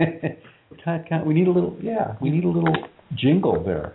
We 1.26 1.34
need 1.34 1.46
a 1.46 1.52
little, 1.52 1.76
yeah, 1.80 2.16
we 2.20 2.30
need 2.30 2.42
a 2.44 2.48
little 2.48 2.74
jingle 3.14 3.62
there. 3.64 3.94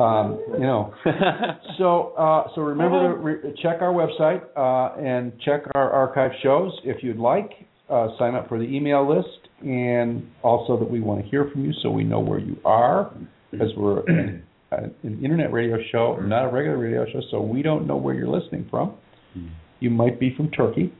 Um, 0.00 0.42
you 0.54 0.60
know, 0.60 0.94
so 1.78 2.14
uh, 2.16 2.48
so 2.54 2.62
remember 2.62 3.12
to 3.12 3.18
re- 3.18 3.54
check 3.62 3.82
our 3.82 3.92
website 3.92 4.40
uh, 4.56 4.94
and 4.98 5.38
check 5.44 5.64
our 5.74 5.90
archive 5.90 6.30
shows 6.42 6.72
if 6.84 7.02
you'd 7.02 7.18
like. 7.18 7.50
Uh, 7.90 8.08
sign 8.18 8.34
up 8.34 8.48
for 8.48 8.58
the 8.58 8.64
email 8.64 9.06
list, 9.06 9.49
and 9.62 10.26
also 10.42 10.78
that 10.78 10.90
we 10.90 11.00
want 11.00 11.22
to 11.22 11.28
hear 11.28 11.48
from 11.52 11.64
you, 11.64 11.72
so 11.82 11.90
we 11.90 12.04
know 12.04 12.20
where 12.20 12.38
you 12.38 12.56
are, 12.64 13.12
because 13.50 13.70
we're 13.76 14.00
an, 14.06 14.42
an 14.72 15.20
internet 15.22 15.52
radio 15.52 15.76
show, 15.92 16.16
not 16.16 16.44
a 16.44 16.48
regular 16.48 16.78
radio 16.78 17.04
show, 17.12 17.20
so 17.30 17.40
we 17.40 17.62
don't 17.62 17.86
know 17.86 17.96
where 17.96 18.14
you're 18.14 18.28
listening 18.28 18.66
from. 18.70 18.94
Hmm. 19.34 19.48
You 19.80 19.90
might 19.90 20.20
be 20.20 20.34
from 20.36 20.50
Turkey. 20.50 20.92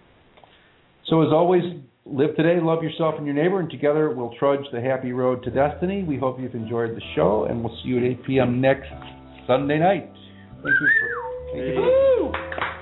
So 1.07 1.23
as 1.23 1.29
always, 1.33 1.63
live 2.07 2.37
today, 2.37 2.61
love 2.61 2.83
yourself 2.83 3.15
and 3.19 3.27
your 3.27 3.35
neighbor, 3.35 3.61
and 3.61 3.71
together 3.71 4.11
we'll 4.11 4.35
trudge 4.39 4.65
the 4.73 4.81
happy 4.81 5.13
road 5.13 5.43
to 5.45 5.51
destiny. 5.51 6.03
We 6.03 6.19
hope 6.19 6.39
you've 6.41 6.55
enjoyed 6.55 6.97
the 6.97 7.03
show, 7.15 7.47
and 7.49 7.63
we'll 7.63 7.77
see 7.83 7.91
you 7.91 7.99
at 7.99 8.05
8 8.05 8.27
p.m. 8.27 8.61
next 8.61 8.89
Sunday 9.47 9.79
night. 9.79 10.11
Thank 10.63 10.77
you. 10.81 10.89
For, 11.01 11.53
thank 11.53 11.67
you. 11.67 12.33
For, 12.33 12.80